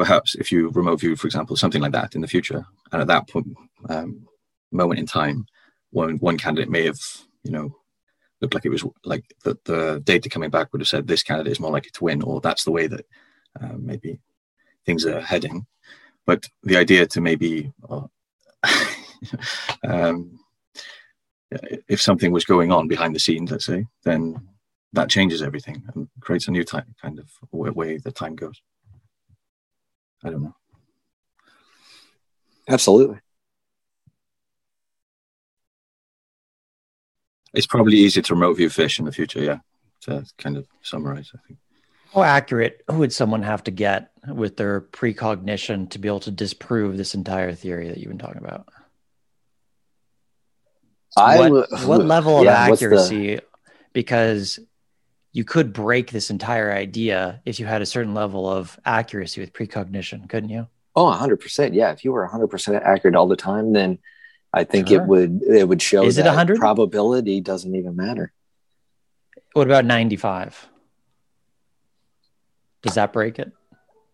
[0.00, 3.08] perhaps if you remote view, for example, something like that in the future, and at
[3.08, 3.46] that point,
[3.88, 4.26] um,
[4.72, 5.46] moment in time,
[5.90, 7.00] one one candidate may have
[7.44, 7.76] you know
[8.40, 11.52] looked like it was like the, the data coming back would have said this candidate
[11.52, 13.04] is more likely to win or that's the way that
[13.60, 14.18] uh, maybe
[14.86, 15.66] things are heading
[16.24, 18.06] but the idea to maybe uh,
[19.84, 20.38] um,
[21.88, 24.40] if something was going on behind the scenes, let's say, then
[24.92, 28.62] that changes everything and creates a new time kind of way, way the time goes.
[30.24, 30.54] I don't know.
[32.68, 33.18] Absolutely.
[37.52, 39.58] It's probably easier to remote view fish in the future, yeah.
[40.02, 41.58] To kind of summarize, I think.
[42.14, 46.96] How accurate would someone have to get with their precognition to be able to disprove
[46.96, 48.68] this entire theory that you've been talking about?
[51.16, 53.36] I what, what level of accuracy?
[53.36, 53.42] The...
[53.92, 54.60] Because
[55.32, 59.52] you could break this entire idea if you had a certain level of accuracy with
[59.52, 60.66] precognition, couldn't you?
[60.96, 61.74] Oh, 100%.
[61.74, 61.92] Yeah.
[61.92, 63.98] If you were 100% accurate all the time, then
[64.52, 65.02] I think sure.
[65.02, 66.58] it would it would show Is it 100?
[66.58, 68.32] probability doesn't even matter.
[69.52, 70.68] What about 95?
[72.82, 73.52] Does that break it?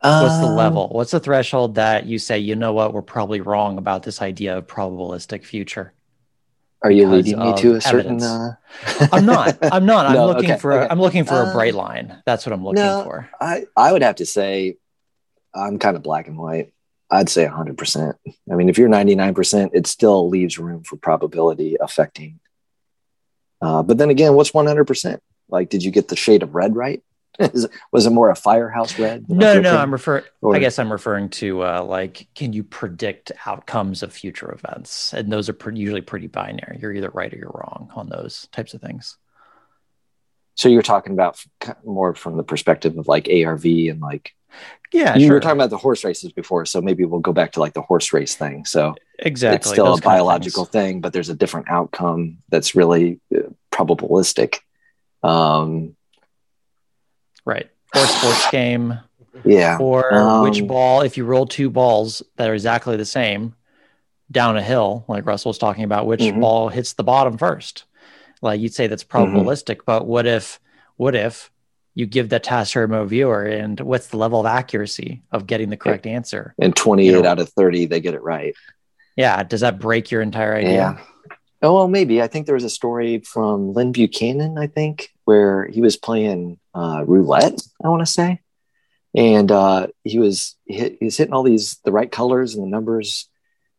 [0.01, 0.85] What's the level?
[0.85, 4.20] Um, What's the threshold that you say, you know what, we're probably wrong about this
[4.23, 5.93] idea of probabilistic future?
[6.86, 8.23] Are you leading me to a certain?
[8.23, 8.55] Uh...
[9.10, 9.58] I'm not.
[9.73, 10.06] I'm not.
[10.06, 10.73] I'm no, looking okay, for.
[10.73, 10.86] Okay.
[10.86, 12.23] A, I'm looking for a bright um, line.
[12.24, 13.28] That's what I'm looking no, for.
[13.40, 14.76] I I would have to say,
[15.52, 16.73] I'm kind of black and white.
[17.10, 17.76] I'd say 100.
[17.76, 18.16] percent
[18.48, 22.39] I mean, if you're 99 percent, it still leaves room for probability affecting.
[23.60, 25.20] Uh, but then again, what's 100 percent?
[25.48, 27.02] Like, did you get the shade of red right?
[27.92, 29.28] was it more a firehouse red?
[29.28, 30.24] No, no, I'm referring.
[30.44, 35.12] I guess I'm referring to uh, like, can you predict outcomes of future events?
[35.12, 36.78] And those are pretty, usually pretty binary.
[36.81, 39.16] You're either right or you're wrong on those types of things.
[40.55, 41.42] So you're talking about
[41.84, 44.34] more from the perspective of like ARV and like,
[44.92, 45.34] yeah, you sure.
[45.34, 47.82] were talking about the horse races before, so maybe we'll go back to like the
[47.82, 48.65] horse race thing.
[48.65, 53.50] So exactly, it's still a biological thing, but there's a different outcome that's really uh,
[53.70, 54.60] probabilistic.
[55.23, 55.95] Um,
[57.47, 57.70] Right.
[57.94, 58.99] Or sports game.
[59.44, 59.78] Yeah.
[59.81, 63.55] Or um, which ball, if you roll two balls that are exactly the same
[64.31, 66.41] down a hill, like Russell was talking about, which mm-hmm.
[66.41, 67.84] ball hits the bottom first?
[68.42, 69.36] Like you'd say that's mm-hmm.
[69.36, 69.84] probabilistic, mm-hmm.
[69.86, 70.60] but what if,
[70.97, 71.50] what if
[71.94, 75.47] you give that task to a remote viewer and what's the level of accuracy of
[75.47, 76.55] getting the correct answer?
[76.58, 78.55] And 28 you know, out of 30, they get it right.
[79.16, 79.42] Yeah.
[79.44, 80.73] Does that break your entire idea?
[80.73, 80.99] Yeah.
[81.62, 82.20] Oh, well, maybe.
[82.20, 86.59] I think there was a story from Lyn Buchanan, I think, where he was playing
[86.75, 88.41] uh, roulette, I want to say.
[89.15, 92.68] And uh, he was hit, he was hitting all these the right colors and the
[92.68, 93.28] numbers.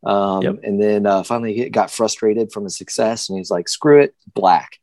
[0.03, 0.55] Um, yep.
[0.63, 4.15] And then uh, finally he got frustrated from his success and he's like, screw it,
[4.33, 4.79] black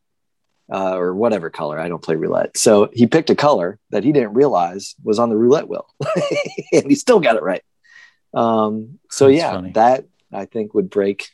[0.73, 1.79] uh, or whatever color.
[1.81, 2.57] I don't play roulette.
[2.57, 5.89] So he picked a color that he didn't realize was on the roulette wheel
[6.73, 7.63] and he still got it right.
[8.33, 9.73] Um, so That's yeah, funny.
[9.73, 11.31] that I think would break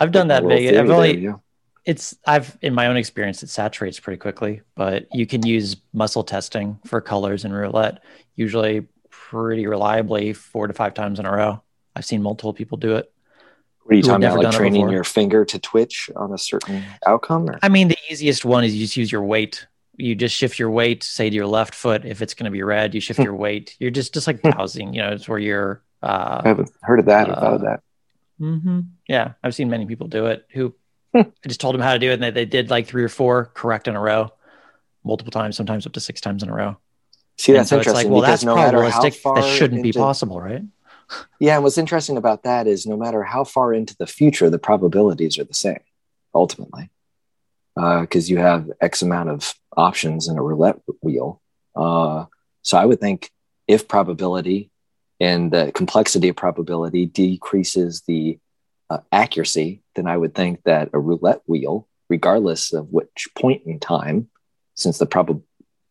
[0.00, 0.74] I've done that big.
[0.74, 1.34] I've only there, yeah.
[1.84, 6.24] it's I've in my own experience it saturates pretty quickly, but you can use muscle
[6.24, 8.02] testing for colors in roulette
[8.40, 11.62] usually pretty reliably four to five times in a row.
[11.94, 13.12] I've seen multiple people do it.
[13.82, 14.42] What are you talking about?
[14.42, 17.50] Like training your finger to twitch on a certain outcome?
[17.50, 17.58] Or?
[17.62, 19.66] I mean, the easiest one is you just use your weight.
[19.96, 22.06] You just shift your weight, say to your left foot.
[22.06, 23.24] If it's going to be red, you shift hmm.
[23.24, 23.76] your weight.
[23.78, 24.94] You're just just like dowsing.
[24.94, 25.82] You know, it's where you're.
[26.02, 27.82] Uh, I haven't heard of that or uh, thought of that.
[28.40, 28.80] Mm-hmm.
[29.08, 30.74] Yeah, I've seen many people do it who
[31.14, 33.08] I just told them how to do it, and they, they did like three or
[33.08, 34.32] four correct in a row,
[35.04, 36.76] multiple times, sometimes up to six times in a row.
[37.36, 38.10] See, that's so interesting.
[38.10, 39.22] Like, well, that's no probabilistic.
[39.34, 40.62] That shouldn't into, be possible, right?
[41.40, 44.60] Yeah, and what's interesting about that is no matter how far into the future, the
[44.60, 45.80] probabilities are the same
[46.32, 46.88] ultimately,
[47.74, 51.42] because uh, you have X amount of options in a roulette wheel.
[51.74, 52.26] Uh,
[52.62, 53.32] so I would think
[53.66, 54.69] if probability
[55.20, 58.38] and the complexity of probability decreases the
[58.88, 63.78] uh, accuracy, then I would think that a roulette wheel, regardless of which point in
[63.78, 64.28] time,
[64.74, 65.42] since the prob-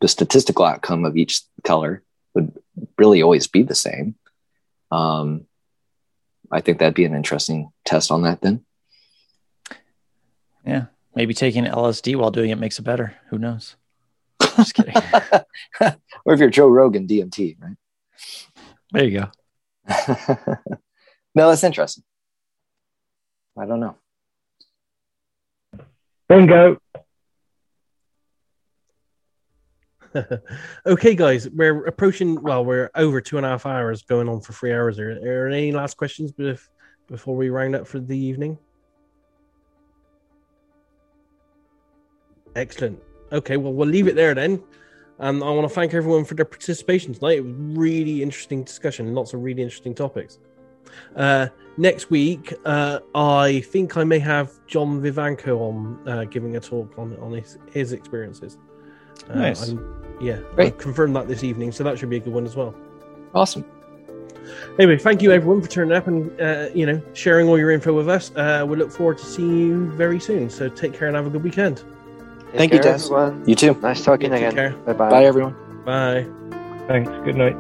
[0.02, 2.58] the statistical outcome of each color would
[2.98, 4.16] really always be the same.
[4.92, 5.46] Um,
[6.52, 8.66] I think that'd be an interesting test on that then.
[10.66, 10.86] Yeah,
[11.16, 13.16] maybe taking LSD while doing it makes it better.
[13.30, 13.76] Who knows?
[14.56, 14.96] Just kidding.
[16.26, 17.78] or if you're Joe Rogan, DMT, right?
[18.92, 19.32] There you go.
[21.36, 22.04] no, that's interesting.
[23.58, 23.96] I don't know.
[26.28, 26.78] Bingo.
[30.86, 32.42] okay, guys, we're approaching.
[32.42, 35.00] Well, we're over two and a half hours, going on for three hours.
[35.00, 36.32] Are, are there any last questions
[37.08, 38.58] before we round up for the evening?
[42.56, 43.00] Excellent.
[43.32, 44.64] Okay, well, we'll leave it there then.
[45.20, 47.40] And I want to thank everyone for their participation tonight.
[47.40, 50.40] It was really interesting discussion, lots of really interesting topics.
[51.16, 56.60] Uh, next week, uh, I think I may have John Vivanco on uh, giving a
[56.60, 58.58] talk on on his, his experiences.
[59.30, 59.70] Uh, nice.
[59.70, 60.74] I'm, yeah, Great.
[60.74, 62.74] I confirmed that this evening, so that should be a good one as well.
[63.36, 63.66] Awesome.
[64.80, 67.94] Anyway, thank you everyone for turning up and uh, you know sharing all your info
[67.94, 68.32] with us.
[68.36, 70.50] Uh, we look forward to seeing you very soon.
[70.50, 71.84] So take care and have a good weekend.
[72.52, 73.06] Take Thank care, you, Daz.
[73.06, 73.44] Everyone.
[73.48, 73.74] You too.
[73.82, 74.84] Nice talking yeah, again.
[74.86, 75.10] Bye bye.
[75.10, 75.56] Bye, everyone.
[75.86, 76.26] Bye.
[76.88, 77.10] Thanks.
[77.24, 77.56] Good night.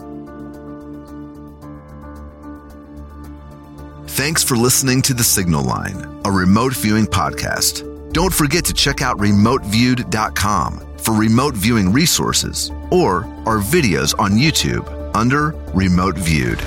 [4.08, 7.86] Thanks for listening to The Signal Line, a remote viewing podcast.
[8.12, 15.16] Don't forget to check out remoteviewed.com for remote viewing resources or our videos on YouTube
[15.16, 16.60] under Remote Viewed.